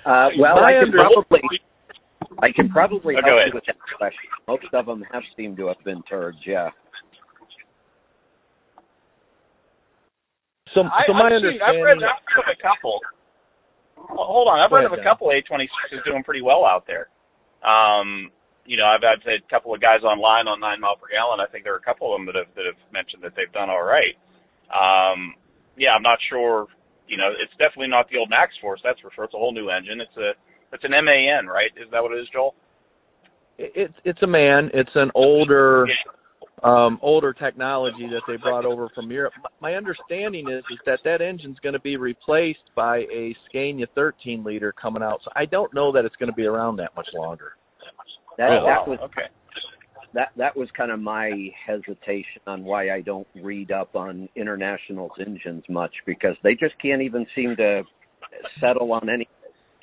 Uh, 0.06 0.28
well, 0.40 0.56
My 0.56 0.64
I 0.64 0.72
can 0.80 0.92
probably, 0.92 1.40
I 2.40 2.48
can 2.56 2.68
probably 2.70 3.14
Oh, 3.16 3.20
help 3.20 3.40
you 3.46 3.52
with 3.54 3.64
that 3.66 3.76
question. 3.98 4.30
Most 4.48 4.64
of 4.72 4.86
them 4.86 5.04
have 5.12 5.22
seemed 5.36 5.58
to 5.58 5.66
have 5.68 5.76
been 5.84 6.02
turds. 6.08 6.38
Yeah. 6.46 6.70
So, 10.74 10.82
I, 10.82 11.04
so 11.06 11.12
my 11.12 11.26
I've, 11.26 11.42
seen, 11.42 11.60
I've 11.60 11.84
read 11.84 12.00
understanding. 12.00 12.08
I've 12.08 12.32
read 12.32 12.48
of 12.48 12.56
a 12.56 12.62
couple. 12.62 13.00
Hold 14.08 14.48
on, 14.48 14.60
I've 14.60 14.70
Go 14.70 14.78
ahead, 14.78 14.92
of 14.92 14.98
a 14.98 15.02
couple 15.04 15.28
A26s 15.28 16.04
doing 16.04 16.24
pretty 16.24 16.42
well 16.42 16.64
out 16.64 16.86
there. 16.86 17.08
Um, 17.60 18.30
you 18.64 18.76
know, 18.76 18.84
I've 18.86 19.02
had 19.02 19.20
a 19.26 19.50
couple 19.50 19.74
of 19.74 19.80
guys 19.80 20.02
online 20.04 20.48
on 20.48 20.60
nine 20.60 20.80
mile 20.80 20.96
per 20.96 21.10
gallon. 21.10 21.40
I 21.40 21.50
think 21.50 21.64
there 21.64 21.74
are 21.74 21.82
a 21.82 21.86
couple 21.86 22.12
of 22.12 22.18
them 22.18 22.26
that 22.26 22.36
have 22.36 22.50
that 22.56 22.64
have 22.64 22.80
mentioned 22.92 23.22
that 23.22 23.34
they've 23.36 23.52
done 23.52 23.68
all 23.68 23.82
right. 23.82 24.14
Um, 24.70 25.34
yeah, 25.76 25.96
I'm 25.96 26.06
not 26.06 26.18
sure. 26.30 26.66
You 27.08 27.16
know, 27.16 27.34
it's 27.34 27.52
definitely 27.58 27.90
not 27.90 28.06
the 28.08 28.18
old 28.18 28.30
MaxxForce. 28.30 28.84
That's 28.84 29.00
for 29.00 29.10
sure. 29.10 29.24
It's 29.24 29.34
a 29.34 29.40
whole 29.40 29.52
new 29.52 29.68
engine. 29.70 30.00
It's 30.00 30.16
a 30.16 30.32
it's 30.72 30.84
an 30.84 30.94
MAN, 30.94 31.46
right? 31.50 31.74
Is 31.74 31.90
that 31.90 32.02
what 32.02 32.12
it 32.12 32.22
is, 32.22 32.28
Joel? 32.32 32.54
It's 33.58 33.96
it's 34.04 34.22
a 34.22 34.30
man. 34.30 34.70
It's 34.72 34.94
an 34.94 35.10
older 35.14 35.86
Yeah. 35.88 36.12
Um 36.62 36.98
older 37.02 37.32
technology 37.32 38.06
that 38.10 38.22
they 38.28 38.36
brought 38.36 38.64
over 38.64 38.88
from 38.94 39.10
Europe. 39.10 39.32
My 39.60 39.74
understanding 39.74 40.48
is 40.50 40.64
is 40.70 40.78
that 40.86 41.00
that 41.04 41.20
engine's 41.20 41.58
going 41.62 41.72
to 41.72 41.80
be 41.80 41.96
replaced 41.96 42.74
by 42.76 42.98
a 42.98 43.34
Scania 43.48 43.86
13 43.94 44.44
liter 44.44 44.72
coming 44.72 45.02
out. 45.02 45.20
So 45.24 45.30
I 45.34 45.46
don't 45.46 45.72
know 45.74 45.92
that 45.92 46.04
it's 46.04 46.16
going 46.16 46.30
to 46.30 46.34
be 46.34 46.44
around 46.44 46.76
that 46.76 46.94
much 46.96 47.08
longer. 47.14 47.52
That 48.38 48.50
oh, 48.50 48.66
that 48.66 48.80
wow. 48.80 48.84
was 48.86 48.98
okay. 49.04 49.28
that 50.14 50.28
that 50.36 50.56
was 50.56 50.68
kind 50.76 50.90
of 50.90 51.00
my 51.00 51.30
hesitation 51.66 52.42
on 52.46 52.64
why 52.64 52.90
I 52.90 53.00
don't 53.00 53.26
read 53.42 53.72
up 53.72 53.96
on 53.96 54.28
international's 54.36 55.12
engines 55.18 55.64
much 55.68 55.92
because 56.06 56.36
they 56.42 56.52
just 56.52 56.74
can't 56.80 57.02
even 57.02 57.26
seem 57.34 57.56
to 57.56 57.82
settle 58.60 58.92
on 58.92 59.08
any 59.08 59.28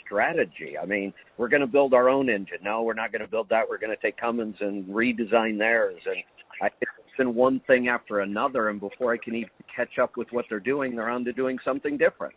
strategy. 0.05 0.77
I 0.81 0.85
mean, 0.85 1.13
we're 1.37 1.49
going 1.49 1.61
to 1.61 1.67
build 1.67 1.93
our 1.93 2.09
own 2.09 2.29
engine. 2.29 2.59
No, 2.63 2.83
we're 2.83 2.93
not 2.93 3.11
going 3.11 3.21
to 3.21 3.27
build 3.27 3.49
that. 3.49 3.63
We're 3.69 3.77
going 3.77 3.95
to 3.95 4.01
take 4.01 4.17
Cummins 4.17 4.55
and 4.59 4.85
redesign 4.85 5.57
theirs. 5.57 5.99
And 6.05 6.23
I, 6.61 6.67
it's 6.81 7.17
been 7.17 7.35
one 7.35 7.61
thing 7.67 7.87
after 7.87 8.19
another. 8.19 8.69
And 8.69 8.79
before 8.79 9.13
I 9.13 9.17
can 9.17 9.35
even 9.35 9.49
catch 9.75 9.99
up 10.01 10.17
with 10.17 10.27
what 10.31 10.45
they're 10.49 10.59
doing, 10.59 10.95
they're 10.95 11.09
on 11.09 11.25
to 11.25 11.33
doing 11.33 11.57
something 11.63 11.97
different. 11.97 12.33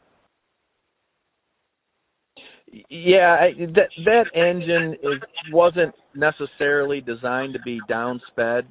Yeah, 2.89 3.49
that 3.75 3.89
that 4.05 4.27
engine 4.33 4.95
is 5.03 5.21
wasn't 5.53 5.93
necessarily 6.15 7.01
designed 7.01 7.53
to 7.55 7.59
be 7.65 7.81
downsped, 7.91 8.63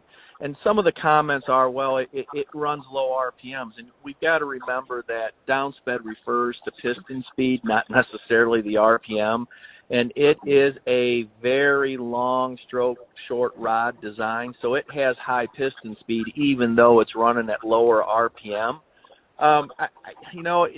and 0.42 0.56
some 0.64 0.80
of 0.80 0.86
the 0.86 0.94
comments 1.02 1.48
are, 1.50 1.70
well, 1.70 1.98
it, 1.98 2.08
it 2.14 2.48
runs 2.54 2.84
low 2.90 3.12
RPMs, 3.12 3.72
and 3.78 3.88
we've 4.04 4.20
got 4.22 4.38
to 4.38 4.46
remember 4.46 5.04
that 5.08 5.32
downsped 5.50 6.06
refers 6.06 6.58
to 6.64 6.72
piston 6.82 7.24
speed, 7.34 7.60
not 7.66 7.84
necessarily 7.90 8.62
the 8.62 8.76
RPM, 8.76 9.46
and 9.90 10.12
it 10.16 10.38
is 10.46 10.76
a 10.88 11.24
very 11.42 11.98
long 11.98 12.58
stroke, 12.68 13.00
short 13.28 13.54
rod 13.58 14.00
design, 14.02 14.54
so 14.62 14.76
it 14.76 14.86
has 14.94 15.16
high 15.24 15.48
piston 15.58 15.96
speed 16.00 16.26
even 16.36 16.76
though 16.76 17.00
it's 17.00 17.16
running 17.16 17.50
at 17.50 17.66
lower 17.66 18.04
RPM. 18.04 18.80
Um, 19.40 19.70
I, 19.80 19.88
you 20.34 20.44
know, 20.44 20.66
it, 20.66 20.74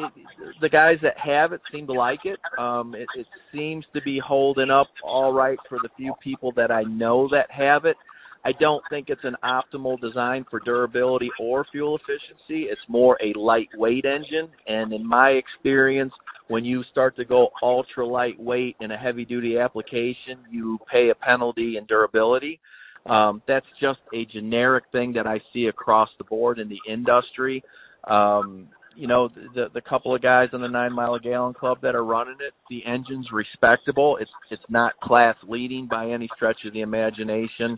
the 0.62 0.70
guys 0.70 0.98
that 1.02 1.16
have 1.18 1.52
it 1.52 1.62
seem 1.74 1.88
to 1.88 1.94
like 1.94 2.20
it. 2.26 2.40
Um, 2.60 2.94
it. 2.94 3.08
It 3.18 3.26
seems 3.52 3.86
to 3.96 4.02
be 4.04 4.22
holding 4.24 4.70
up 4.70 4.88
all 5.04 5.34
right 5.34 5.58
for 5.68 5.80
the 5.82 5.90
few 5.98 6.14
people 6.24 6.52
that 6.56 6.70
I 6.70 6.84
know 6.84 7.28
that 7.32 7.50
have 7.50 7.86
it. 7.86 7.98
I 8.46 8.52
don't 8.60 8.84
think 8.90 9.10
it's 9.10 9.24
an 9.24 9.36
optimal 9.44 10.00
design 10.00 10.46
for 10.50 10.60
durability 10.64 11.30
or 11.40 11.66
fuel 11.72 11.98
efficiency. 11.98 12.68
It's 12.70 12.82
more 12.88 13.18
a 13.24 13.38
lightweight 13.38 14.06
engine, 14.06 14.50
and 14.68 14.94
in 14.94 15.08
my 15.08 15.30
experience, 15.30 16.14
when 16.52 16.66
you 16.66 16.84
start 16.92 17.16
to 17.16 17.24
go 17.24 17.50
ultra 17.64 18.06
lightweight 18.06 18.76
in 18.82 18.92
a 18.92 18.98
heavy 18.98 19.24
duty 19.24 19.58
application, 19.58 20.40
you 20.52 20.78
pay 20.92 21.10
a 21.10 21.16
penalty 21.16 21.78
in 21.78 21.86
durability. 21.86 22.60
Um, 23.06 23.42
that's 23.48 23.66
just 23.80 24.00
a 24.14 24.26
generic 24.26 24.84
thing 24.92 25.14
that 25.14 25.26
I 25.26 25.40
see 25.54 25.68
across 25.68 26.10
the 26.18 26.26
board 26.26 26.60
in 26.60 26.68
the 26.68 26.80
industry. 26.92 27.64
Um, 28.04 28.68
you 28.98 29.08
know, 29.08 29.30
the 29.56 29.68
the 29.74 29.80
couple 29.82 30.14
of 30.14 30.22
guys 30.22 30.50
in 30.52 30.60
the 30.60 30.68
nine 30.68 30.92
mile 30.92 31.16
a 31.16 31.20
gallon 31.22 31.54
club 31.54 31.78
that 31.84 31.96
are 31.96 32.04
running 32.04 32.36
it, 32.46 32.54
the 32.70 32.86
engine's 32.86 33.28
respectable. 33.32 34.18
It's 34.20 34.30
it's 34.52 34.62
not 34.68 35.00
class 35.00 35.38
leading 35.48 35.88
by 35.88 36.10
any 36.10 36.28
stretch 36.36 36.58
of 36.66 36.74
the 36.74 36.82
imagination. 36.82 37.78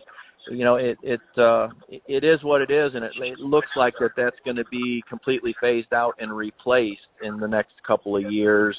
You 0.50 0.64
know, 0.64 0.76
it 0.76 0.98
it 1.02 1.20
uh 1.38 1.68
it, 1.88 2.24
is 2.24 2.42
what 2.42 2.60
it 2.60 2.70
is, 2.70 2.92
and 2.94 3.04
it, 3.04 3.12
it 3.18 3.38
looks 3.40 3.68
like 3.76 3.94
that 4.00 4.10
that's 4.16 4.36
going 4.44 4.56
to 4.56 4.64
be 4.70 5.02
completely 5.08 5.54
phased 5.60 5.92
out 5.92 6.14
and 6.18 6.34
replaced 6.36 7.00
in 7.22 7.38
the 7.38 7.48
next 7.48 7.72
couple 7.86 8.16
of 8.16 8.30
years. 8.30 8.76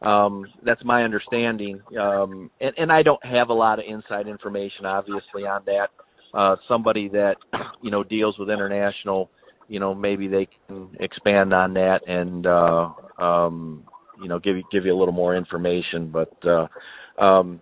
Um, 0.00 0.46
that's 0.64 0.84
my 0.84 1.02
understanding, 1.02 1.80
um, 2.00 2.50
and 2.60 2.72
and 2.76 2.92
I 2.92 3.02
don't 3.02 3.24
have 3.24 3.48
a 3.48 3.54
lot 3.54 3.80
of 3.80 3.84
inside 3.88 4.28
information, 4.28 4.86
obviously, 4.86 5.42
on 5.42 5.62
that. 5.66 5.88
Uh, 6.32 6.56
somebody 6.68 7.08
that 7.08 7.36
you 7.82 7.90
know 7.90 8.04
deals 8.04 8.38
with 8.38 8.48
international 8.48 9.28
you 9.68 9.78
know 9.78 9.94
maybe 9.94 10.26
they 10.26 10.48
can 10.66 10.88
expand 10.98 11.52
on 11.52 11.74
that 11.74 12.00
and 12.06 12.46
uh 12.46 13.22
um 13.22 13.84
you 14.20 14.28
know 14.28 14.38
give 14.38 14.56
you 14.56 14.62
give 14.72 14.84
you 14.84 14.94
a 14.94 14.98
little 14.98 15.14
more 15.14 15.36
information 15.36 16.10
but 16.10 16.32
uh 16.46 16.66
um 17.22 17.60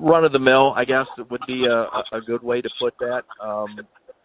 run 0.00 0.24
of 0.24 0.32
the 0.32 0.38
mill 0.38 0.72
i 0.76 0.84
guess 0.84 1.06
would 1.30 1.40
be 1.46 1.64
a 1.66 2.16
a 2.16 2.20
good 2.26 2.42
way 2.42 2.60
to 2.60 2.68
put 2.80 2.94
that 2.98 3.22
um 3.42 3.78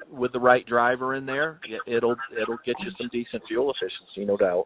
with 0.10 0.32
the 0.32 0.40
right 0.40 0.66
driver 0.66 1.16
in 1.16 1.26
there 1.26 1.60
it, 1.68 1.82
it'll 1.98 2.16
it'll 2.42 2.58
get 2.66 2.76
you 2.80 2.92
some 2.98 3.10
decent 3.12 3.44
fuel 3.48 3.72
efficiency 3.74 4.26
no 4.26 4.38
doubt 4.38 4.66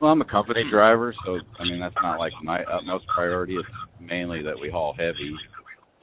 Well, 0.00 0.10
I'm 0.10 0.20
a 0.20 0.24
company 0.24 0.64
driver, 0.70 1.14
so 1.24 1.38
I 1.60 1.64
mean 1.64 1.80
that's 1.80 1.94
not 2.02 2.18
like 2.18 2.32
my 2.42 2.64
utmost 2.64 3.04
priority. 3.14 3.56
It's 3.56 3.68
mainly 4.00 4.42
that 4.42 4.58
we 4.60 4.68
haul 4.70 4.94
heavy, 4.98 5.30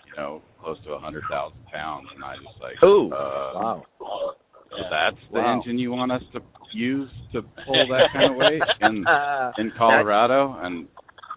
you 0.08 0.14
know, 0.16 0.42
close 0.62 0.78
to 0.86 0.92
a 0.94 1.00
hundred 1.00 1.24
thousand 1.30 1.60
pounds, 1.74 2.08
and 2.16 2.24
I 2.24 2.36
just 2.36 2.62
like, 2.62 2.82
Ooh, 2.84 3.12
uh, 3.12 3.52
wow 3.56 3.86
so 4.00 4.78
that's 4.90 5.18
the 5.34 5.40
Wow. 5.40 5.54
engine 5.56 5.78
you 5.80 5.92
want 5.92 6.12
us 6.12 6.22
to 6.34 6.40
use 6.74 7.10
to 7.34 7.42
pull 7.66 7.88
that 7.88 8.08
kind 8.14 8.30
of 8.30 8.36
weight 8.38 8.62
in 8.82 9.06
in 9.58 9.72
Colorado, 9.78 10.56
and 10.62 10.88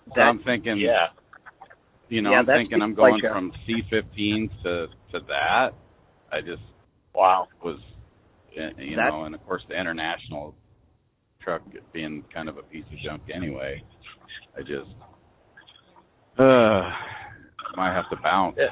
so 0.09 0.13
that- 0.17 0.23
I'm 0.23 0.39
thinking, 0.45 0.77
Yeah. 0.79 1.09
You 2.13 2.21
know, 2.21 2.31
Yeah, 2.31 2.41
I'm 2.41 2.47
thinking 2.47 2.83
I'm 2.83 2.93
going 2.95 3.25
a- 3.25 3.33
from 3.33 3.53
C15 3.67 4.51
to 4.65 4.89
to 5.13 5.21
that. 5.29 5.73
I 6.31 6.41
just 6.43 6.63
Wow. 7.15 7.49
was, 7.63 7.79
uh, 8.59 8.71
you 8.79 8.97
That- 8.97 9.09
know, 9.11 9.25
and 9.25 9.35
of 9.35 9.45
course 9.47 9.65
the 9.69 9.79
international 9.79 10.55
truck 11.41 11.63
being 11.93 12.23
kind 12.25 12.49
of 12.51 12.59
a 12.59 12.63
piece 12.65 12.85
of 12.93 12.99
junk 12.99 13.23
anyway. 13.33 13.83
I 14.57 14.61
just 14.63 14.91
uh 16.39 16.93
might 17.77 17.93
have 17.95 18.09
to 18.11 18.17
bounce. 18.17 18.57
Yeah. 18.59 18.69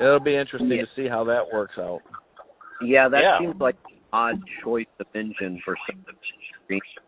it'll 0.00 0.20
be 0.20 0.36
interesting 0.36 0.70
Yeah. 0.70 0.84
to 0.84 0.90
see 0.94 1.08
how 1.08 1.24
that 1.24 1.52
works 1.52 1.76
out 1.76 2.02
Yeah, 2.80 3.08
that 3.08 3.20
Yeah. 3.20 3.38
seems 3.40 3.60
like 3.60 3.74
an 3.90 3.98
odd 4.12 4.40
choice 4.62 4.86
of 5.00 5.06
engine 5.14 5.60
for 5.64 5.76
something 5.88 6.14
extreme. 6.14 6.70
You 6.70 6.76
know, 6.76 7.07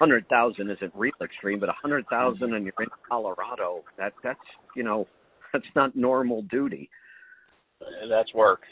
hundred 0.00 0.26
thousand 0.28 0.70
isn't 0.70 0.92
real 0.94 1.12
extreme, 1.22 1.60
but 1.60 1.68
a 1.68 1.74
hundred 1.80 2.06
thousand 2.08 2.54
and 2.54 2.64
you're 2.64 2.74
in 2.80 2.88
Colorado, 3.08 3.84
that 3.98 4.12
that's 4.24 4.40
you 4.74 4.82
know, 4.82 5.06
that's 5.52 5.64
not 5.76 5.94
normal 5.94 6.42
duty. 6.50 6.88
That's 8.08 8.32
work. 8.34 8.62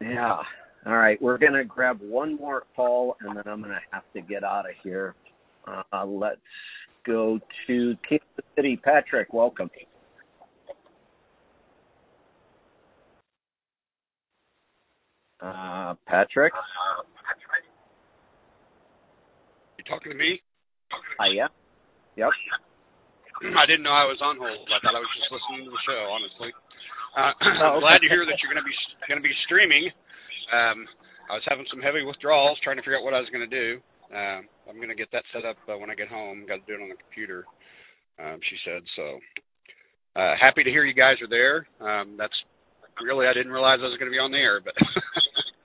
Yeah. 0.00 0.38
All 0.86 0.96
right, 0.96 1.20
we're 1.20 1.38
gonna 1.38 1.64
grab 1.64 1.98
one 2.00 2.36
more 2.36 2.62
call 2.76 3.16
and 3.20 3.36
then 3.36 3.42
I'm 3.46 3.60
gonna 3.60 3.80
have 3.90 4.04
to 4.14 4.20
get 4.20 4.44
out 4.44 4.64
of 4.64 4.76
here. 4.82 5.14
Uh, 5.92 6.06
let's 6.06 6.40
go 7.04 7.40
to 7.66 7.94
Kansas 8.08 8.26
City. 8.54 8.80
Patrick, 8.82 9.32
welcome. 9.32 9.68
Uh, 15.40 15.94
Patrick. 16.06 16.52
Talking 19.88 20.12
to 20.12 20.18
me? 20.20 20.36
Hi, 21.16 21.32
yeah. 21.32 21.48
Yep. 22.20 22.28
I 23.56 23.64
didn't 23.64 23.86
know 23.88 23.94
I 23.94 24.04
was 24.04 24.20
on 24.20 24.36
hold. 24.36 24.68
I 24.68 24.78
thought 24.84 24.98
I 24.98 25.00
was 25.00 25.14
just 25.16 25.32
listening 25.32 25.64
to 25.64 25.72
the 25.72 25.84
show. 25.88 26.00
Honestly, 26.12 26.50
uh, 27.16 27.32
Oh, 27.64 27.80
I'm 27.80 27.80
glad 27.80 28.04
to 28.04 28.10
hear 28.10 28.28
that 28.28 28.36
you're 28.42 28.52
going 28.52 28.60
to 28.60 28.66
be 28.68 28.76
going 29.08 29.20
to 29.20 29.24
be 29.24 29.32
streaming. 29.48 29.88
Um, 30.52 30.84
I 31.32 31.40
was 31.40 31.46
having 31.48 31.64
some 31.72 31.80
heavy 31.80 32.04
withdrawals, 32.04 32.60
trying 32.60 32.76
to 32.76 32.84
figure 32.84 33.00
out 33.00 33.06
what 33.06 33.16
I 33.16 33.22
was 33.22 33.32
going 33.32 33.48
to 33.48 33.52
do. 33.52 33.80
Uh, 34.12 34.44
I'm 34.68 34.76
going 34.76 34.92
to 34.92 34.98
get 34.98 35.08
that 35.16 35.24
set 35.32 35.48
up 35.48 35.56
uh, 35.68 35.78
when 35.80 35.88
I 35.88 35.96
get 35.96 36.12
home. 36.12 36.44
Got 36.44 36.64
to 36.64 36.68
do 36.68 36.76
it 36.76 36.84
on 36.84 36.92
the 36.92 37.00
computer. 37.00 37.48
Um, 38.20 38.40
she 38.44 38.56
said 38.66 38.82
so. 38.98 39.22
Uh, 40.18 40.34
happy 40.36 40.66
to 40.66 40.72
hear 40.72 40.84
you 40.84 40.96
guys 40.96 41.16
are 41.22 41.30
there. 41.30 41.64
Um, 41.78 42.18
that's 42.18 42.34
really 43.00 43.30
I 43.30 43.32
didn't 43.32 43.54
realize 43.54 43.78
I 43.80 43.88
was 43.88 43.96
going 43.96 44.10
to 44.10 44.16
be 44.16 44.20
on 44.20 44.34
the 44.34 44.42
air, 44.42 44.58
but 44.60 44.74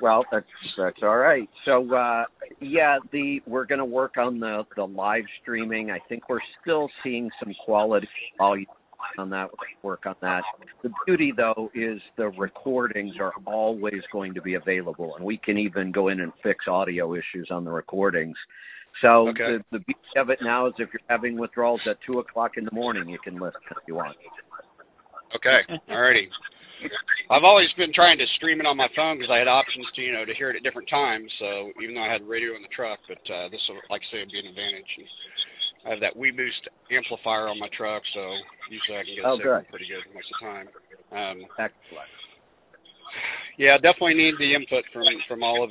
Well, 0.00 0.24
that's 0.32 0.46
that's 0.76 0.98
all 1.02 1.16
right. 1.16 1.48
So 1.64 1.94
uh 1.94 2.24
yeah, 2.60 2.98
the 3.12 3.40
we're 3.46 3.66
going 3.66 3.78
to 3.78 3.84
work 3.84 4.16
on 4.16 4.40
the 4.40 4.64
the 4.76 4.84
live 4.84 5.24
streaming. 5.42 5.90
I 5.90 5.98
think 6.08 6.28
we're 6.28 6.40
still 6.62 6.88
seeing 7.04 7.30
some 7.42 7.54
quality 7.64 8.08
on 9.18 9.30
that, 9.30 9.48
work 9.82 10.06
on 10.06 10.14
that. 10.20 10.42
The 10.82 10.90
beauty 11.06 11.32
though 11.36 11.70
is 11.74 12.00
the 12.16 12.28
recordings 12.28 13.14
are 13.20 13.32
always 13.46 14.02
going 14.12 14.34
to 14.34 14.42
be 14.42 14.54
available, 14.54 15.14
and 15.16 15.24
we 15.24 15.38
can 15.38 15.58
even 15.58 15.92
go 15.92 16.08
in 16.08 16.20
and 16.20 16.32
fix 16.42 16.66
audio 16.68 17.14
issues 17.14 17.48
on 17.50 17.64
the 17.64 17.70
recordings. 17.70 18.36
So 19.02 19.28
Okay. 19.28 19.58
the, 19.70 19.78
the 19.78 19.84
beauty 19.84 20.00
of 20.16 20.30
it 20.30 20.40
now 20.42 20.66
is 20.66 20.74
if 20.78 20.88
you're 20.92 21.00
having 21.08 21.38
withdrawals 21.38 21.80
at 21.88 21.96
two 22.06 22.18
o'clock 22.18 22.52
in 22.56 22.64
the 22.64 22.72
morning, 22.72 23.08
you 23.08 23.18
can 23.22 23.34
listen 23.34 23.60
if 23.70 23.78
you 23.86 23.94
want. 23.94 24.16
Okay, 25.36 25.60
alrighty. 25.88 26.26
I've 27.30 27.46
always 27.46 27.70
been 27.78 27.92
trying 27.94 28.18
to 28.18 28.26
stream 28.36 28.58
it 28.58 28.66
on 28.66 28.76
my 28.76 28.88
phone 28.96 29.18
because 29.18 29.30
I 29.30 29.38
had 29.38 29.46
options 29.46 29.86
to, 29.94 30.00
you 30.02 30.12
know, 30.12 30.24
to 30.24 30.34
hear 30.34 30.50
it 30.50 30.56
at 30.58 30.62
different 30.66 30.90
times. 30.90 31.30
So 31.38 31.70
even 31.82 31.94
though 31.94 32.02
I 32.02 32.10
had 32.10 32.26
radio 32.26 32.56
in 32.58 32.62
the 32.62 32.72
truck, 32.74 32.98
but 33.06 33.22
uh, 33.30 33.46
this 33.54 33.62
will, 33.70 33.78
like 33.88 34.02
I 34.02 34.08
say, 34.10 34.18
would 34.26 34.34
be 34.34 34.40
an 34.42 34.50
advantage. 34.50 34.90
And 34.98 35.06
I 35.86 35.88
have 35.94 36.02
that 36.02 36.18
weBoost 36.18 36.64
amplifier 36.90 37.46
on 37.48 37.58
my 37.62 37.70
truck, 37.76 38.02
so 38.12 38.22
usually 38.68 38.98
I 38.98 39.04
can 39.06 39.14
get 39.14 39.24
Oh, 39.24 39.38
good. 39.38 39.62
pretty 39.70 39.86
good 39.86 40.02
most 40.10 40.26
of 40.26 40.34
the 40.36 40.42
time. 40.42 40.66
Um, 41.14 41.38
Excellent. 41.56 42.10
yeah, 43.58 43.74
I 43.74 43.78
definitely 43.78 44.14
need 44.18 44.34
the 44.38 44.54
input 44.54 44.84
from 44.92 45.06
from 45.28 45.42
all 45.42 45.62
of 45.64 45.70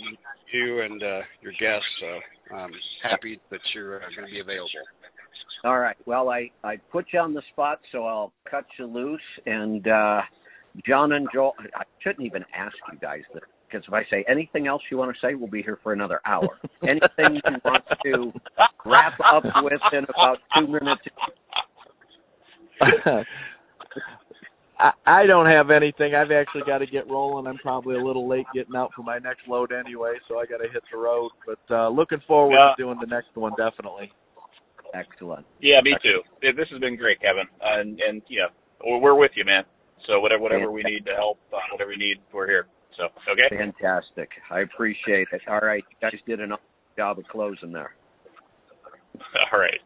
you 0.54 0.82
and 0.82 1.02
uh, 1.04 1.22
your 1.44 1.54
guests. 1.60 1.92
So 2.02 2.56
I'm 2.56 2.72
happy 3.04 3.40
that 3.52 3.62
you're 3.76 3.98
uh, 4.02 4.08
going 4.16 4.28
to 4.28 4.34
be 4.34 4.40
available. 4.42 4.84
All 5.64 5.80
right. 5.80 5.98
Well, 6.06 6.30
I 6.30 6.50
I 6.64 6.78
put 6.92 7.08
you 7.12 7.20
on 7.20 7.34
the 7.34 7.42
spot, 7.52 7.80
so 7.92 8.06
I'll 8.06 8.32
cut 8.50 8.66
you 8.78 8.86
loose. 8.86 9.22
And 9.46 9.86
uh 9.88 10.22
John 10.86 11.12
and 11.14 11.28
Joel, 11.34 11.54
I 11.76 11.84
shouldn't 12.00 12.26
even 12.26 12.44
ask 12.56 12.76
you 12.92 13.00
guys 13.00 13.22
this 13.34 13.44
because 13.70 13.86
if 13.88 13.94
I 13.94 14.04
say 14.10 14.26
anything 14.30 14.68
else 14.68 14.82
you 14.90 14.98
want 14.98 15.14
to 15.16 15.20
say, 15.28 15.36
we'll 15.36 15.50
be 15.50 15.62
here 15.62 15.78
for 15.84 15.94
another 15.94 16.20
hour. 16.26 16.48
Anything 16.82 17.36
you 17.44 17.52
want 17.64 17.84
to 18.04 18.32
wrap 18.86 19.14
up 19.34 19.44
with 19.64 19.74
in 19.94 20.04
about 20.06 20.38
two 20.58 20.66
minutes? 20.68 21.02
I, 24.80 24.92
I 25.06 25.26
don't 25.26 25.46
have 25.46 25.70
anything. 25.72 26.16
I've 26.16 26.32
actually 26.32 26.64
got 26.66 26.78
to 26.80 26.88
get 26.88 27.08
rolling. 27.10 27.48
I'm 27.48 27.58
probably 27.58 27.96
a 27.96 28.04
little 28.04 28.28
late 28.30 28.46
getting 28.56 28.76
out 28.76 28.92
for 28.96 29.04
my 29.04 29.18
next 29.20 29.42
load 29.48 29.72
anyway, 29.74 30.14
so 30.28 30.40
I 30.40 30.46
got 30.46 30.58
to 30.58 30.70
hit 30.72 30.82
the 30.92 30.98
road. 30.98 31.32
But 31.46 31.60
uh 31.74 31.90
looking 31.90 32.20
forward 32.28 32.56
Yeah. 32.56 32.74
to 32.78 32.84
doing 32.84 32.98
the 33.02 33.08
next 33.08 33.36
one 33.36 33.52
definitely. 33.58 34.12
Excellent. 34.96 35.46
Yeah, 35.62 35.82
me 35.84 35.94
too. 36.02 36.22
This 36.42 36.68
has 36.72 36.80
been 36.80 36.96
great, 36.96 37.20
Kevin. 37.22 37.46
And 37.62 38.00
and 38.08 38.22
yeah, 38.30 38.48
we're 38.84 39.00
we're 39.00 39.16
with 39.20 39.32
you, 39.36 39.44
man. 39.46 39.64
So 40.10 40.20
whatever 40.20 40.42
whatever 40.42 40.72
we 40.72 40.82
need 40.82 41.06
to 41.06 41.14
help, 41.14 41.38
uh, 41.54 41.58
whatever 41.72 41.92
you 41.92 42.00
need, 42.00 42.18
we're 42.34 42.48
here. 42.48 42.66
So 42.98 43.06
okay. 43.32 43.56
Fantastic. 43.56 44.30
I 44.50 44.62
appreciate 44.62 45.28
it. 45.32 45.42
All 45.48 45.60
right. 45.60 45.84
You 45.90 46.10
guys 46.10 46.20
did 46.26 46.40
an 46.40 46.52
awesome 46.52 46.66
job 46.98 47.20
of 47.20 47.26
closing 47.26 47.72
there. 47.72 47.94
All 49.54 49.60
right. 49.60 49.80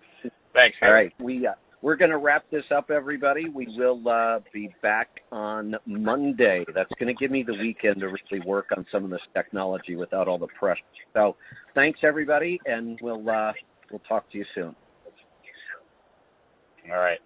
Thanks. 0.53 0.78
All 0.82 0.88
Kevin. 0.88 0.93
right. 0.93 1.13
We 1.19 1.45
uh, 1.45 1.51
we're 1.82 1.97
going 1.97 2.11
to 2.11 2.17
wrap 2.17 2.49
this 2.49 2.63
up, 2.74 2.89
everybody. 2.89 3.49
We 3.49 3.67
will 3.78 4.07
uh, 4.07 4.39
be 4.53 4.74
back 4.82 5.09
on 5.34 5.76
Monday. 5.86 6.63
That's 6.74 6.89
going 6.97 7.13
to 7.13 7.19
give 7.21 7.30
me 7.30 7.43
the 7.45 7.55
weekend 7.61 7.99
to 7.99 8.07
really 8.07 8.47
work 8.47 8.67
on 8.78 8.86
some 8.89 9.03
of 9.03 9.09
this 9.09 9.19
technology 9.34 9.97
without 9.97 10.30
all 10.30 10.38
the 10.38 10.47
pressure. 10.57 10.80
So, 11.13 11.36
thanks 11.76 11.99
everybody, 12.01 12.57
and 12.65 12.97
we'll 13.01 13.30
uh, 13.30 13.51
we'll 13.91 13.99
talk 14.07 14.32
to 14.32 14.38
you 14.38 14.45
soon. 14.55 14.74
All 16.89 16.99
right. 16.99 17.19